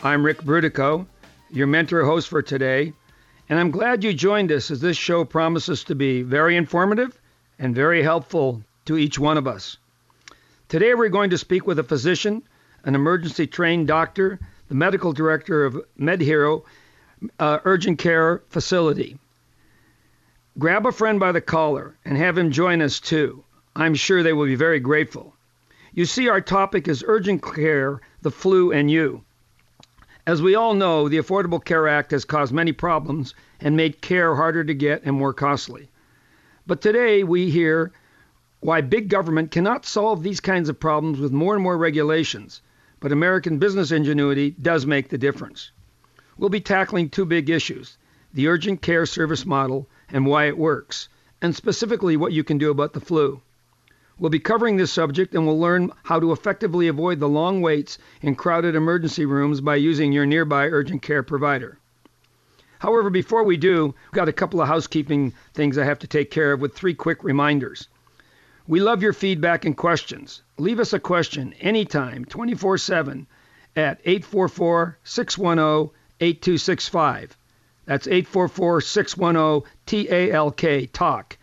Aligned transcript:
I'm 0.00 0.24
Ric 0.24 0.42
Brutocao, 0.42 1.06
your 1.50 1.66
mentor 1.66 2.04
host 2.04 2.28
for 2.28 2.40
today, 2.40 2.92
and 3.48 3.58
I'm 3.58 3.72
glad 3.72 4.04
you 4.04 4.12
joined 4.12 4.52
us 4.52 4.70
as 4.70 4.80
this 4.80 4.96
show 4.96 5.24
promises 5.24 5.82
to 5.84 5.96
be 5.96 6.22
very 6.22 6.56
informative 6.56 7.20
and 7.58 7.74
very 7.74 8.04
helpful 8.04 8.62
to 8.84 8.96
each 8.96 9.18
one 9.18 9.36
of 9.36 9.48
us. 9.48 9.76
Today, 10.68 10.94
we're 10.94 11.08
going 11.08 11.30
to 11.30 11.38
speak 11.38 11.66
with 11.66 11.80
a 11.80 11.82
physician, 11.82 12.44
an 12.84 12.94
emergency 12.94 13.48
trained 13.48 13.88
doctor, 13.88 14.38
the 14.68 14.76
medical 14.76 15.12
director 15.12 15.64
of 15.64 15.82
MedHero 15.98 16.62
uh, 17.40 17.58
Urgent 17.64 17.98
Care 17.98 18.44
Facility. 18.50 19.18
Grab 20.60 20.86
a 20.86 20.92
friend 20.92 21.18
by 21.18 21.32
the 21.32 21.40
collar 21.40 21.96
and 22.04 22.16
have 22.16 22.38
him 22.38 22.52
join 22.52 22.82
us 22.82 23.00
too. 23.00 23.42
I'm 23.74 23.96
sure 23.96 24.22
they 24.22 24.32
will 24.32 24.46
be 24.46 24.54
very 24.54 24.78
grateful. 24.78 25.34
You 25.92 26.04
see, 26.04 26.28
our 26.28 26.40
topic 26.40 26.86
is 26.86 27.02
urgent 27.04 27.42
care, 27.42 28.00
the 28.22 28.30
flu, 28.30 28.70
and 28.70 28.88
you. 28.88 29.24
As 30.28 30.42
we 30.42 30.54
all 30.54 30.74
know, 30.74 31.08
the 31.08 31.16
Affordable 31.16 31.64
Care 31.64 31.88
Act 31.88 32.10
has 32.10 32.26
caused 32.26 32.52
many 32.52 32.70
problems 32.70 33.34
and 33.60 33.74
made 33.74 34.02
care 34.02 34.34
harder 34.34 34.62
to 34.62 34.74
get 34.74 35.00
and 35.04 35.16
more 35.16 35.32
costly. 35.32 35.88
But 36.66 36.82
today 36.82 37.24
we 37.24 37.48
hear 37.48 37.92
why 38.60 38.82
big 38.82 39.08
government 39.08 39.50
cannot 39.50 39.86
solve 39.86 40.22
these 40.22 40.40
kinds 40.40 40.68
of 40.68 40.78
problems 40.78 41.18
with 41.18 41.32
more 41.32 41.54
and 41.54 41.62
more 41.62 41.78
regulations, 41.78 42.60
but 43.00 43.10
American 43.10 43.56
business 43.56 43.90
ingenuity 43.90 44.50
does 44.50 44.84
make 44.84 45.08
the 45.08 45.16
difference. 45.16 45.70
We'll 46.36 46.50
be 46.50 46.60
tackling 46.60 47.08
two 47.08 47.24
big 47.24 47.48
issues 47.48 47.96
the 48.34 48.48
urgent 48.48 48.82
care 48.82 49.06
service 49.06 49.46
model 49.46 49.88
and 50.10 50.26
why 50.26 50.44
it 50.48 50.58
works, 50.58 51.08
and 51.40 51.56
specifically 51.56 52.18
what 52.18 52.34
you 52.34 52.44
can 52.44 52.58
do 52.58 52.70
about 52.70 52.92
the 52.92 53.00
flu. 53.00 53.40
We'll 54.18 54.30
be 54.30 54.40
covering 54.40 54.76
this 54.76 54.92
subject 54.92 55.34
and 55.34 55.46
we'll 55.46 55.60
learn 55.60 55.92
how 56.02 56.18
to 56.18 56.32
effectively 56.32 56.88
avoid 56.88 57.20
the 57.20 57.28
long 57.28 57.62
waits 57.62 57.98
in 58.20 58.34
crowded 58.34 58.74
emergency 58.74 59.24
rooms 59.24 59.60
by 59.60 59.76
using 59.76 60.12
your 60.12 60.26
nearby 60.26 60.66
urgent 60.66 61.02
care 61.02 61.22
provider. 61.22 61.78
However, 62.80 63.10
before 63.10 63.44
we 63.44 63.56
do, 63.56 63.86
we've 63.86 64.12
got 64.12 64.28
a 64.28 64.32
couple 64.32 64.60
of 64.60 64.68
housekeeping 64.68 65.34
things 65.54 65.78
I 65.78 65.84
have 65.84 66.00
to 66.00 66.06
take 66.06 66.30
care 66.30 66.52
of 66.52 66.60
with 66.60 66.74
three 66.74 66.94
quick 66.94 67.22
reminders. 67.22 67.88
We 68.66 68.80
love 68.80 69.02
your 69.02 69.12
feedback 69.12 69.64
and 69.64 69.76
questions. 69.76 70.42
Leave 70.58 70.80
us 70.80 70.92
a 70.92 71.00
question 71.00 71.54
anytime, 71.60 72.24
24 72.24 72.78
7, 72.78 73.26
at 73.76 74.00
844 74.04 74.98
610 75.04 75.90
8265. 76.20 77.36
That's 77.86 78.06
844 78.06 78.80
610 78.80 79.70
TALK, 79.86 80.92
talk. 80.92 81.38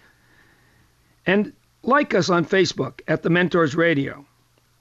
And 1.25 1.53
like 1.87 2.15
us 2.15 2.29
on 2.29 2.45
Facebook 2.45 3.01
at 3.07 3.23
The 3.23 3.29
Mentors 3.29 3.75
Radio. 3.75 4.25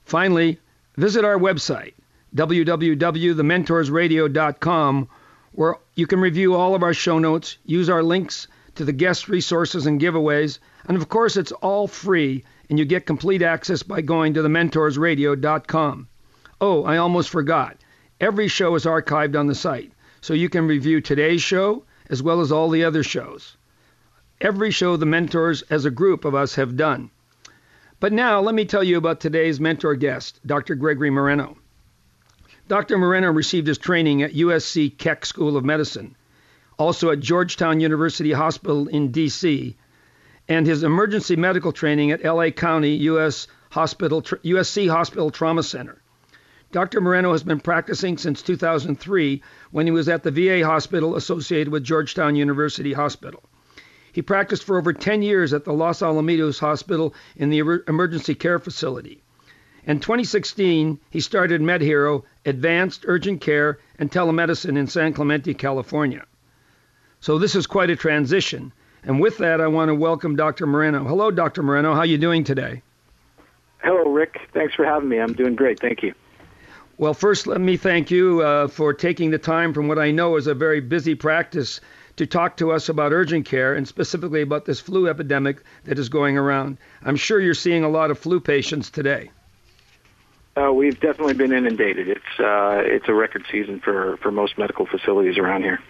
Finally, 0.04 0.58
visit 0.96 1.24
our 1.24 1.38
website, 1.38 1.94
www.thementorsradio.com, 2.34 5.08
where 5.52 5.76
you 5.94 6.06
can 6.06 6.20
review 6.20 6.54
all 6.54 6.74
of 6.74 6.82
our 6.82 6.94
show 6.94 7.18
notes, 7.18 7.58
use 7.64 7.90
our 7.90 8.02
links 8.02 8.48
to 8.74 8.84
the 8.84 8.92
guest 8.92 9.28
resources 9.28 9.86
and 9.86 10.00
giveaways, 10.00 10.58
and 10.86 10.96
of 10.96 11.08
course, 11.08 11.36
it's 11.36 11.52
all 11.52 11.86
free, 11.86 12.44
and 12.68 12.78
you 12.78 12.84
get 12.84 13.06
complete 13.06 13.42
access 13.42 13.82
by 13.82 14.00
going 14.00 14.34
to 14.34 14.42
thementorsradio.com. 14.42 16.08
Oh, 16.60 16.84
I 16.84 16.96
almost 16.96 17.30
forgot. 17.30 17.76
Every 18.20 18.48
show 18.48 18.74
is 18.74 18.84
archived 18.84 19.38
on 19.38 19.46
the 19.46 19.54
site 19.54 19.92
so 20.20 20.34
you 20.34 20.48
can 20.48 20.66
review 20.66 21.00
today's 21.00 21.42
show 21.42 21.84
as 22.08 22.22
well 22.22 22.40
as 22.40 22.50
all 22.50 22.70
the 22.70 22.84
other 22.84 23.02
shows. 23.02 23.56
Every 24.44 24.70
show 24.70 24.98
the 24.98 25.06
mentors 25.06 25.62
as 25.70 25.86
a 25.86 25.90
group 25.90 26.26
of 26.26 26.34
us 26.34 26.56
have 26.56 26.76
done. 26.76 27.08
But 27.98 28.12
now 28.12 28.42
let 28.42 28.54
me 28.54 28.66
tell 28.66 28.84
you 28.84 28.98
about 28.98 29.18
today's 29.18 29.58
mentor 29.58 29.94
guest, 29.94 30.38
Dr. 30.44 30.74
Gregory 30.74 31.08
Moreno. 31.08 31.56
Dr. 32.68 32.98
Moreno 32.98 33.32
received 33.32 33.66
his 33.66 33.78
training 33.78 34.22
at 34.22 34.34
USC 34.34 34.98
Keck 34.98 35.24
School 35.24 35.56
of 35.56 35.64
Medicine, 35.64 36.14
also 36.78 37.10
at 37.10 37.20
Georgetown 37.20 37.80
University 37.80 38.32
Hospital 38.32 38.86
in 38.88 39.10
D.C., 39.12 39.78
and 40.46 40.66
his 40.66 40.82
emergency 40.82 41.36
medical 41.36 41.72
training 41.72 42.10
at 42.10 42.22
LA 42.22 42.50
County 42.50 43.00
USC 43.00 43.46
Hospital, 43.70 44.20
USC 44.20 44.90
Hospital 44.90 45.30
Trauma 45.30 45.62
Center. 45.62 46.02
Dr. 46.70 47.00
Moreno 47.00 47.32
has 47.32 47.42
been 47.42 47.60
practicing 47.60 48.18
since 48.18 48.42
2003 48.42 49.42
when 49.70 49.86
he 49.86 49.90
was 49.90 50.10
at 50.10 50.22
the 50.22 50.30
VA 50.30 50.66
hospital 50.66 51.16
associated 51.16 51.72
with 51.72 51.82
Georgetown 51.82 52.36
University 52.36 52.92
Hospital. 52.92 53.42
He 54.14 54.22
practiced 54.22 54.62
for 54.62 54.78
over 54.78 54.92
10 54.92 55.22
years 55.22 55.52
at 55.52 55.64
the 55.64 55.72
Los 55.72 55.98
Alamitos 55.98 56.60
Hospital 56.60 57.12
in 57.34 57.50
the 57.50 57.58
emergency 57.88 58.36
care 58.36 58.60
facility. 58.60 59.20
In 59.86 59.98
2016, 59.98 61.00
he 61.10 61.18
started 61.18 61.60
MedHero 61.60 62.22
Advanced 62.46 63.04
Urgent 63.08 63.40
Care 63.40 63.80
and 63.98 64.12
Telemedicine 64.12 64.78
in 64.78 64.86
San 64.86 65.14
Clemente, 65.14 65.52
California. 65.52 66.24
So 67.18 67.40
this 67.40 67.56
is 67.56 67.66
quite 67.66 67.90
a 67.90 67.96
transition. 67.96 68.72
And 69.02 69.20
with 69.20 69.38
that, 69.38 69.60
I 69.60 69.66
want 69.66 69.88
to 69.88 69.96
welcome 69.96 70.36
Dr. 70.36 70.68
Moreno. 70.68 71.02
Hello, 71.02 71.32
Dr. 71.32 71.64
Moreno. 71.64 71.92
How 71.92 72.00
are 72.00 72.06
you 72.06 72.16
doing 72.16 72.44
today? 72.44 72.82
Hello, 73.78 74.12
Ric. 74.12 74.38
Thanks 74.52 74.74
for 74.74 74.84
having 74.84 75.08
me. 75.08 75.18
I'm 75.18 75.32
doing 75.32 75.56
great. 75.56 75.80
Thank 75.80 76.04
you. 76.04 76.14
Well, 76.98 77.14
first, 77.14 77.48
let 77.48 77.60
me 77.60 77.76
thank 77.76 78.12
you 78.12 78.42
uh, 78.42 78.68
for 78.68 78.94
taking 78.94 79.32
the 79.32 79.38
time 79.38 79.74
from 79.74 79.88
what 79.88 79.98
I 79.98 80.12
know 80.12 80.36
is 80.36 80.46
a 80.46 80.54
very 80.54 80.78
busy 80.78 81.16
practice 81.16 81.80
to 82.16 82.26
talk 82.26 82.56
to 82.58 82.72
us 82.72 82.88
about 82.88 83.12
urgent 83.12 83.46
care 83.46 83.74
and 83.74 83.86
specifically 83.86 84.42
about 84.42 84.64
this 84.64 84.80
flu 84.80 85.08
epidemic 85.08 85.62
that 85.84 85.98
is 85.98 86.08
going 86.08 86.38
around. 86.38 86.78
I'm 87.02 87.16
sure 87.16 87.40
you're 87.40 87.54
seeing 87.54 87.84
a 87.84 87.88
lot 87.88 88.10
of 88.10 88.18
flu 88.18 88.40
patients 88.40 88.90
today. 88.90 89.30
Uh, 90.56 90.72
we've 90.72 91.00
definitely 91.00 91.34
been 91.34 91.52
inundated. 91.52 92.08
It's 92.08 92.40
uh, 92.40 92.80
it's 92.84 93.08
a 93.08 93.14
record 93.14 93.44
season 93.50 93.80
for, 93.80 94.16
for 94.18 94.30
most 94.30 94.56
medical 94.56 94.86
facilities 94.86 95.36
around 95.36 95.62
here. 95.62 95.80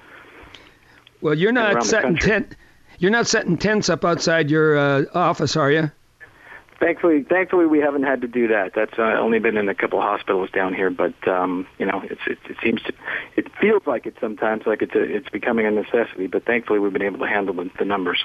Well, 1.21 1.35
you're 1.35 1.53
not 1.53 1.85
setting 1.85 2.17
tent. 2.17 2.57
You're 2.99 3.11
not 3.11 3.27
setting 3.27 3.59
tents 3.59 3.89
up 3.89 4.05
outside 4.05 4.51
your 4.51 4.77
uh, 4.77 5.05
office, 5.15 5.57
are 5.57 5.71
you? 5.71 5.91
Thankfully, 6.85 7.23
thankfully, 7.23 7.65
we 7.65 7.79
haven't 7.79 8.03
had 8.03 8.21
to 8.21 8.29
do 8.29 8.47
that. 8.49 8.75
That's 8.75 8.99
uh, 8.99 9.17
only 9.19 9.39
been 9.39 9.57
in 9.57 9.71
a 9.71 9.75
couple 9.75 10.03
hospitals 10.03 10.51
down 10.51 10.75
here, 10.75 10.91
but 10.91 11.15
um, 11.27 11.67
you 11.79 11.87
know, 11.87 12.03
it's, 12.05 12.21
it, 12.27 12.37
it 12.47 12.59
seems 12.63 12.83
to, 12.83 12.93
it 13.37 13.51
feels 13.59 13.87
like 13.87 14.05
it 14.05 14.17
sometimes, 14.21 14.67
like 14.67 14.83
it's 14.83 14.95
a, 14.95 15.01
it's 15.01 15.31
becoming 15.31 15.65
a 15.65 15.71
necessity. 15.71 16.27
But 16.27 16.45
thankfully, 16.45 16.81
we've 16.81 16.93
been 16.93 17.01
able 17.01 17.21
to 17.21 17.27
handle 17.27 17.55
the, 17.55 17.71
the 17.79 17.87
numbers. 17.87 18.23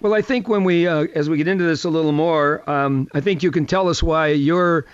Well, 0.00 0.14
I 0.14 0.22
think 0.22 0.48
when 0.48 0.64
we, 0.64 0.88
uh, 0.88 1.08
as 1.14 1.28
we 1.28 1.36
get 1.36 1.46
into 1.46 1.64
this 1.64 1.84
a 1.84 1.90
little 1.90 2.12
more, 2.12 2.68
um, 2.70 3.06
I 3.12 3.20
think 3.20 3.42
you 3.42 3.50
can 3.50 3.66
tell 3.66 3.90
us 3.90 4.02
why 4.02 4.28
your, 4.28 4.86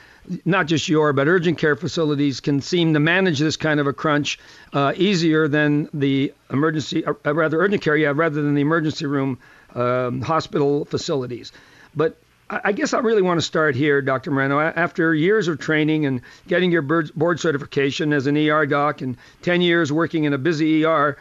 not 0.44 0.66
just 0.66 0.88
your, 0.88 1.12
but 1.12 1.28
urgent 1.28 1.58
care 1.58 1.76
facilities 1.76 2.40
can 2.40 2.60
seem 2.60 2.92
to 2.94 2.98
manage 2.98 3.38
this 3.38 3.56
kind 3.56 3.78
of 3.78 3.86
a 3.86 3.92
crunch 3.92 4.36
uh, 4.72 4.94
easier 4.96 5.46
than 5.46 5.88
the 5.94 6.34
emergency, 6.50 7.04
uh, 7.04 7.12
rather 7.32 7.60
urgent 7.60 7.82
care, 7.82 7.96
yeah, 7.96 8.12
rather 8.12 8.42
than 8.42 8.56
the 8.56 8.62
emergency 8.62 9.06
room 9.06 9.38
um, 9.76 10.22
hospital 10.22 10.86
facilities. 10.86 11.52
But 11.94 12.18
I 12.50 12.72
guess 12.72 12.94
I 12.94 13.00
really 13.00 13.20
want 13.20 13.38
to 13.38 13.46
start 13.46 13.74
here, 13.74 14.00
Dr. 14.00 14.30
Moreno. 14.30 14.58
After 14.58 15.14
years 15.14 15.48
of 15.48 15.58
training 15.58 16.06
and 16.06 16.22
getting 16.46 16.72
your 16.72 16.80
board 16.82 17.40
certification 17.40 18.12
as 18.14 18.26
an 18.26 18.38
ER 18.38 18.64
doc 18.64 19.02
and 19.02 19.18
10 19.42 19.60
years 19.60 19.92
working 19.92 20.24
in 20.24 20.32
a 20.32 20.38
busy 20.38 20.84
ER, 20.84 21.18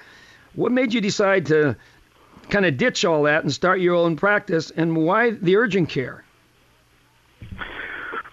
what 0.55 0.71
made 0.71 0.93
you 0.93 1.01
decide 1.01 1.47
to 1.47 1.75
kind 2.49 2.65
of 2.65 2.77
ditch 2.77 3.03
all 3.03 3.23
that 3.23 3.43
and 3.43 3.53
start 3.53 3.81
your 3.81 3.95
own 3.95 4.15
practice, 4.15 4.71
and 4.71 4.95
why 4.95 5.31
the 5.31 5.57
urgent 5.57 5.89
care? 5.89 6.23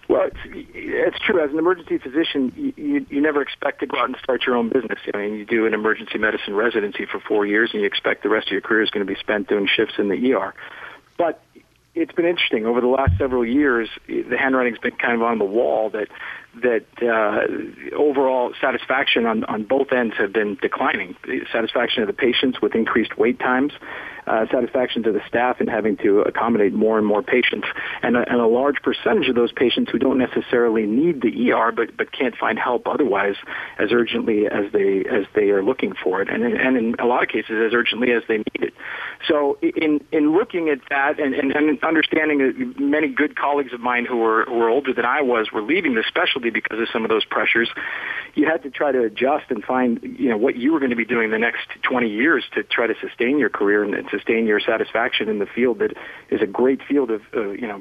Well, 0.08 0.28
it's, 0.28 0.70
it's 0.72 1.18
true. 1.18 1.42
As 1.42 1.50
an 1.50 1.58
emergency 1.58 1.98
physician, 1.98 2.52
you, 2.56 2.72
you, 2.76 3.06
you 3.10 3.20
never 3.20 3.42
expect 3.42 3.80
to 3.80 3.86
go 3.86 3.98
out 3.98 4.06
and 4.06 4.16
start 4.22 4.42
your 4.46 4.54
own 4.54 4.68
business. 4.68 5.00
I 5.12 5.18
mean, 5.18 5.34
you 5.34 5.44
do 5.44 5.66
an 5.66 5.74
emergency 5.74 6.18
medicine 6.18 6.54
residency 6.54 7.06
for 7.10 7.18
four 7.18 7.44
years, 7.44 7.70
and 7.72 7.80
you 7.80 7.86
expect 7.88 8.22
the 8.22 8.28
rest 8.28 8.46
of 8.46 8.52
your 8.52 8.60
career 8.60 8.82
is 8.82 8.90
going 8.90 9.04
to 9.04 9.12
be 9.12 9.18
spent 9.18 9.48
doing 9.48 9.66
shifts 9.66 9.94
in 9.98 10.08
the 10.08 10.34
ER. 10.34 10.54
But 11.18 11.42
it's 11.94 12.12
been 12.12 12.26
interesting 12.26 12.66
over 12.66 12.80
the 12.80 12.86
last 12.86 13.16
several 13.18 13.44
years. 13.44 13.88
The 14.06 14.36
handwriting's 14.38 14.78
been 14.78 14.96
kind 14.96 15.14
of 15.14 15.22
on 15.22 15.38
the 15.38 15.44
wall 15.44 15.90
that 15.90 16.08
that 16.62 16.84
uh, 17.02 17.96
overall 17.96 18.52
satisfaction 18.60 19.26
on, 19.26 19.44
on 19.44 19.64
both 19.64 19.92
ends 19.92 20.14
have 20.18 20.32
been 20.32 20.56
declining. 20.60 21.16
Satisfaction 21.52 22.02
of 22.02 22.06
the 22.06 22.12
patients 22.12 22.60
with 22.60 22.74
increased 22.74 23.16
wait 23.18 23.38
times, 23.38 23.72
uh, 24.26 24.46
satisfaction 24.50 25.02
to 25.02 25.12
the 25.12 25.20
staff 25.28 25.60
in 25.60 25.66
having 25.66 25.96
to 25.98 26.20
accommodate 26.20 26.72
more 26.72 26.96
and 26.98 27.06
more 27.06 27.22
patients, 27.22 27.66
and 28.02 28.16
a, 28.16 28.20
and 28.30 28.40
a 28.40 28.46
large 28.46 28.76
percentage 28.82 29.28
of 29.28 29.34
those 29.34 29.52
patients 29.52 29.90
who 29.90 29.98
don't 29.98 30.18
necessarily 30.18 30.86
need 30.86 31.20
the 31.20 31.52
ER 31.52 31.72
but 31.72 31.96
but 31.96 32.10
can't 32.12 32.36
find 32.36 32.58
help 32.58 32.86
otherwise 32.86 33.36
as 33.78 33.92
urgently 33.92 34.46
as 34.46 34.72
they 34.72 35.04
as 35.10 35.26
they 35.34 35.50
are 35.50 35.62
looking 35.62 35.92
for 36.02 36.22
it, 36.22 36.28
and 36.28 36.42
and 36.42 36.76
in 36.76 36.94
a 36.98 37.06
lot 37.06 37.22
of 37.22 37.28
cases 37.28 37.62
as 37.66 37.74
urgently 37.74 38.12
as 38.12 38.22
they 38.28 38.38
need 38.38 38.62
it. 38.62 38.74
So 39.28 39.58
in 39.60 40.02
in 40.12 40.32
looking 40.32 40.68
at 40.68 40.78
that 40.90 41.20
and, 41.20 41.34
and, 41.34 41.52
and 41.52 41.84
understanding 41.84 42.38
that 42.38 42.80
many 42.80 43.08
good 43.08 43.36
colleagues 43.36 43.72
of 43.72 43.80
mine 43.80 44.06
who 44.06 44.16
were 44.16 44.44
who 44.46 44.54
were 44.54 44.68
older 44.68 44.92
than 44.94 45.04
I 45.04 45.20
was 45.22 45.52
were 45.52 45.62
leaving 45.62 45.94
the 45.94 46.04
specialty 46.06 46.43
because 46.50 46.80
of 46.80 46.88
some 46.92 47.04
of 47.04 47.10
those 47.10 47.24
pressures, 47.24 47.68
you 48.34 48.46
had 48.46 48.62
to 48.62 48.70
try 48.70 48.92
to 48.92 49.02
adjust 49.02 49.46
and 49.50 49.62
find 49.64 50.00
you 50.02 50.28
know 50.28 50.36
what 50.36 50.56
you 50.56 50.72
were 50.72 50.78
going 50.78 50.90
to 50.90 50.96
be 50.96 51.04
doing 51.04 51.30
the 51.30 51.38
next 51.38 51.68
20 51.82 52.08
years 52.08 52.44
to 52.54 52.62
try 52.62 52.86
to 52.86 52.94
sustain 53.00 53.38
your 53.38 53.50
career 53.50 53.82
and, 53.82 53.94
and 53.94 54.08
sustain 54.10 54.46
your 54.46 54.60
satisfaction 54.60 55.28
in 55.28 55.38
the 55.38 55.46
field 55.46 55.78
that 55.78 55.96
is 56.30 56.40
a 56.42 56.46
great 56.46 56.80
field 56.86 57.10
of 57.10 57.22
uh, 57.34 57.50
you 57.50 57.66
know 57.66 57.80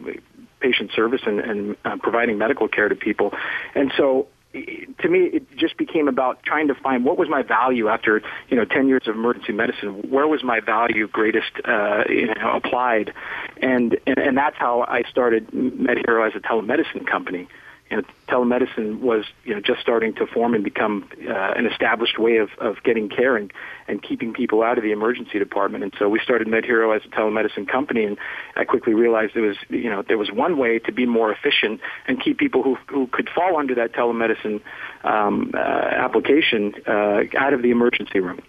patient 0.59 0.91
service 0.95 1.21
and, 1.25 1.39
and 1.39 1.75
uh, 1.83 1.97
providing 2.01 2.37
medical 2.37 2.67
care 2.67 2.87
to 2.87 2.95
people. 2.95 3.33
And 3.75 3.91
so 3.97 4.27
to 4.53 5.09
me, 5.09 5.19
it 5.33 5.57
just 5.57 5.77
became 5.77 6.07
about 6.07 6.43
trying 6.43 6.67
to 6.67 6.75
find 6.75 7.03
what 7.03 7.17
was 7.17 7.27
my 7.27 7.41
value 7.41 7.87
after 7.87 8.21
you 8.49 8.55
know 8.55 8.65
ten 8.65 8.87
years 8.87 9.03
of 9.07 9.15
emergency 9.15 9.51
medicine. 9.51 10.09
Where 10.09 10.27
was 10.27 10.43
my 10.43 10.59
value 10.59 11.07
greatest 11.07 11.51
uh, 11.65 12.03
you 12.07 12.27
know, 12.27 12.51
applied, 12.53 13.13
and, 13.61 13.97
and 14.05 14.17
and 14.19 14.37
that's 14.37 14.57
how 14.57 14.85
I 14.87 15.03
started 15.09 15.47
MedHero 15.47 16.27
as 16.27 16.35
a 16.35 16.39
telemedicine 16.39 17.07
company 17.07 17.47
you 17.93 18.01
know, 18.01 18.07
telemedicine 18.27 19.01
was 19.01 19.23
you 19.43 19.53
know 19.53 19.61
just 19.61 19.79
starting 19.79 20.15
to 20.15 20.25
form 20.25 20.55
and 20.55 20.63
become 20.63 21.07
uh, 21.29 21.53
an 21.55 21.67
established 21.67 22.17
way 22.17 22.37
of, 22.37 22.49
of 22.57 22.81
getting 22.83 23.07
care 23.07 23.37
and, 23.37 23.53
and 23.87 24.01
keeping 24.01 24.33
people 24.33 24.63
out 24.63 24.79
of 24.79 24.83
the 24.83 24.91
emergency 24.91 25.37
department. 25.37 25.83
And 25.83 25.93
so 25.99 26.09
we 26.09 26.19
started 26.19 26.47
MedHero 26.47 26.95
as 26.95 27.03
a 27.05 27.09
telemedicine 27.09 27.67
company, 27.67 28.03
and 28.05 28.17
I 28.55 28.63
quickly 28.63 28.95
realized 28.95 29.35
there 29.35 29.43
was 29.43 29.57
you 29.69 29.91
know 29.91 30.01
there 30.01 30.17
was 30.17 30.31
one 30.31 30.57
way 30.57 30.79
to 30.79 30.91
be 30.91 31.05
more 31.05 31.31
efficient 31.31 31.81
and 32.07 32.19
keep 32.19 32.39
people 32.39 32.63
who 32.63 32.77
who 32.87 33.05
could 33.07 33.29
fall 33.29 33.57
under 33.57 33.75
that 33.75 33.93
telemedicine 33.93 34.61
um, 35.03 35.51
uh, 35.53 35.57
application 35.57 36.73
uh, 36.87 37.21
out 37.37 37.53
of 37.53 37.61
the 37.61 37.69
emergency 37.69 38.19
room. 38.19 38.41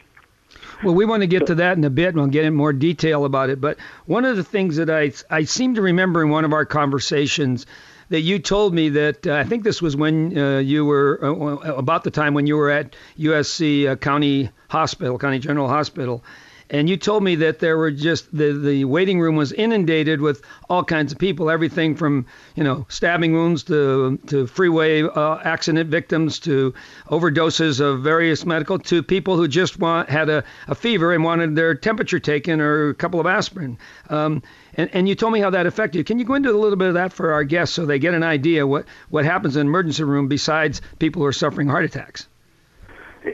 Well, 0.82 0.94
we 0.94 1.04
want 1.04 1.22
to 1.22 1.26
get 1.26 1.46
to 1.46 1.56
that 1.56 1.76
in 1.76 1.84
a 1.84 1.90
bit, 1.90 2.08
and 2.08 2.16
we'll 2.16 2.26
get 2.28 2.46
in 2.46 2.54
more 2.54 2.72
detail 2.72 3.26
about 3.26 3.50
it. 3.50 3.60
But 3.60 3.76
one 4.06 4.24
of 4.24 4.36
the 4.36 4.44
things 4.44 4.76
that 4.76 4.88
I 4.88 5.12
I 5.28 5.44
seem 5.44 5.74
to 5.74 5.82
remember 5.82 6.22
in 6.22 6.30
one 6.30 6.46
of 6.46 6.54
our 6.54 6.64
conversations 6.64 7.66
that 8.14 8.20
you 8.20 8.38
told 8.38 8.72
me 8.72 8.90
that 8.90 9.26
uh, 9.26 9.34
I 9.34 9.42
think 9.42 9.64
this 9.64 9.82
was 9.82 9.96
when 9.96 10.38
uh, 10.38 10.58
you 10.58 10.84
were 10.84 11.18
uh, 11.20 11.74
about 11.76 12.04
the 12.04 12.12
time 12.12 12.32
when 12.32 12.46
you 12.46 12.56
were 12.56 12.70
at 12.70 12.94
USC 13.18 13.88
uh, 13.88 13.96
County 13.96 14.50
Hospital, 14.68 15.18
County 15.18 15.40
General 15.40 15.66
Hospital, 15.66 16.22
and 16.70 16.88
you 16.88 16.96
told 16.96 17.22
me 17.22 17.34
that 17.36 17.58
there 17.58 17.76
were 17.76 17.90
just 17.90 18.34
the 18.36 18.52
the 18.52 18.84
waiting 18.84 19.20
room 19.20 19.36
was 19.36 19.52
inundated 19.52 20.20
with 20.20 20.42
all 20.68 20.82
kinds 20.82 21.12
of 21.12 21.18
people, 21.18 21.50
everything 21.50 21.94
from 21.94 22.26
you 22.54 22.64
know 22.64 22.86
stabbing 22.88 23.32
wounds 23.32 23.62
to 23.64 24.18
to 24.26 24.46
freeway 24.46 25.02
uh, 25.02 25.38
accident 25.44 25.90
victims 25.90 26.38
to 26.40 26.74
overdoses 27.08 27.80
of 27.80 28.02
various 28.02 28.46
medical 28.46 28.78
to 28.78 29.02
people 29.02 29.36
who 29.36 29.46
just 29.46 29.78
want 29.78 30.08
had 30.08 30.28
a, 30.28 30.44
a 30.68 30.74
fever 30.74 31.12
and 31.12 31.24
wanted 31.24 31.54
their 31.54 31.74
temperature 31.74 32.18
taken 32.18 32.60
or 32.60 32.90
a 32.90 32.94
couple 32.94 33.20
of 33.20 33.26
aspirin. 33.26 33.78
Um, 34.08 34.42
and, 34.76 34.90
and 34.92 35.08
you 35.08 35.14
told 35.14 35.32
me 35.32 35.40
how 35.40 35.50
that 35.50 35.66
affected 35.66 35.98
you. 35.98 36.04
Can 36.04 36.18
you 36.18 36.24
go 36.24 36.34
into 36.34 36.50
a 36.50 36.56
little 36.58 36.76
bit 36.76 36.88
of 36.88 36.94
that 36.94 37.12
for 37.12 37.32
our 37.32 37.44
guests 37.44 37.74
so 37.74 37.86
they 37.86 37.98
get 37.98 38.14
an 38.14 38.22
idea 38.22 38.66
what, 38.66 38.86
what 39.08 39.24
happens 39.24 39.56
in 39.56 39.66
emergency 39.66 40.02
room 40.04 40.28
besides 40.28 40.80
people 40.98 41.22
who 41.22 41.26
are 41.26 41.32
suffering 41.32 41.68
heart 41.68 41.84
attacks? 41.84 42.28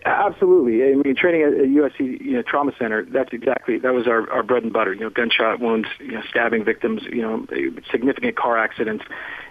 Absolutely. 0.04 0.84
I 0.84 0.94
mean, 0.94 1.16
training 1.16 1.42
at 1.42 1.52
a 1.52 1.66
USC 1.66 2.20
you 2.20 2.32
know, 2.32 2.42
Trauma 2.42 2.72
Center, 2.78 3.04
that's 3.04 3.32
exactly, 3.32 3.78
that 3.78 3.92
was 3.92 4.06
our, 4.06 4.30
our 4.30 4.42
bread 4.42 4.62
and 4.62 4.72
butter, 4.72 4.94
you 4.94 5.00
know, 5.00 5.10
gunshot 5.10 5.60
wounds, 5.60 5.88
you 5.98 6.12
know, 6.12 6.22
stabbing 6.28 6.64
victims, 6.64 7.02
you 7.10 7.22
know, 7.22 7.46
significant 7.90 8.36
car 8.36 8.56
accidents. 8.56 9.04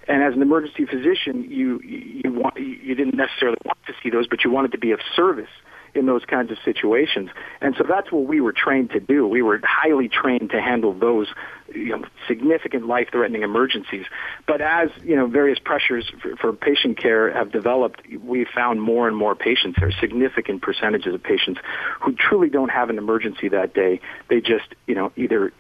And 0.08 0.24
as 0.24 0.34
an 0.34 0.42
emergency 0.42 0.86
physician, 0.86 1.46
you, 1.50 1.80
you, 1.84 2.32
want, 2.32 2.58
you 2.58 2.96
didn't 2.96 3.16
necessarily 3.16 3.58
want 3.66 3.78
to 3.88 3.94
see 4.02 4.10
those, 4.10 4.28
but 4.28 4.44
you 4.44 4.50
wanted 4.50 4.72
to 4.72 4.78
be 4.78 4.92
of 4.92 5.00
service 5.14 5.50
in 5.94 6.06
those 6.06 6.24
kinds 6.26 6.52
of 6.52 6.58
situations. 6.64 7.30
And 7.62 7.76
so 7.78 7.84
that's 7.88 8.12
what 8.12 8.26
we 8.26 8.40
were 8.40 8.54
trained 8.54 8.92
to 8.92 9.00
do. 9.00 9.28
We 9.28 9.42
were 9.42 9.60
highly 9.64 10.08
trained 10.08 10.52
to 10.52 10.62
handle 10.62 10.94
those 10.94 11.28
you 11.74 11.98
know, 11.98 12.06
significant 12.28 12.88
life-threatening 12.88 13.44
emergencies. 13.44 14.06
But 14.48 14.62
as 14.62 14.90
you 15.04 15.16
know, 15.16 15.28
various 15.28 15.60
pressures 15.60 16.12
for, 16.22 16.36
for 16.38 16.54
patient 16.54 16.98
care 16.98 17.32
have 17.34 17.52
developed, 17.52 18.02
we've 18.24 18.48
found 18.54 18.82
more 18.82 19.08
and 19.08 19.16
more 19.16 19.36
patients. 19.36 19.78
There 19.80 19.90
are 19.90 20.00
significant 20.00 20.62
percentages 20.62 21.14
of 21.14 21.24
patients 21.24 21.60
who 22.02 22.14
truly 22.14 22.50
don't 22.50 22.70
have 22.70 22.90
an 22.90 22.98
emergency 22.98 23.50
that 23.50 23.74
day. 23.74 24.00
They 24.30 24.42
just, 24.42 24.68
you 24.88 24.96
know, 24.96 25.12
either 25.16 25.52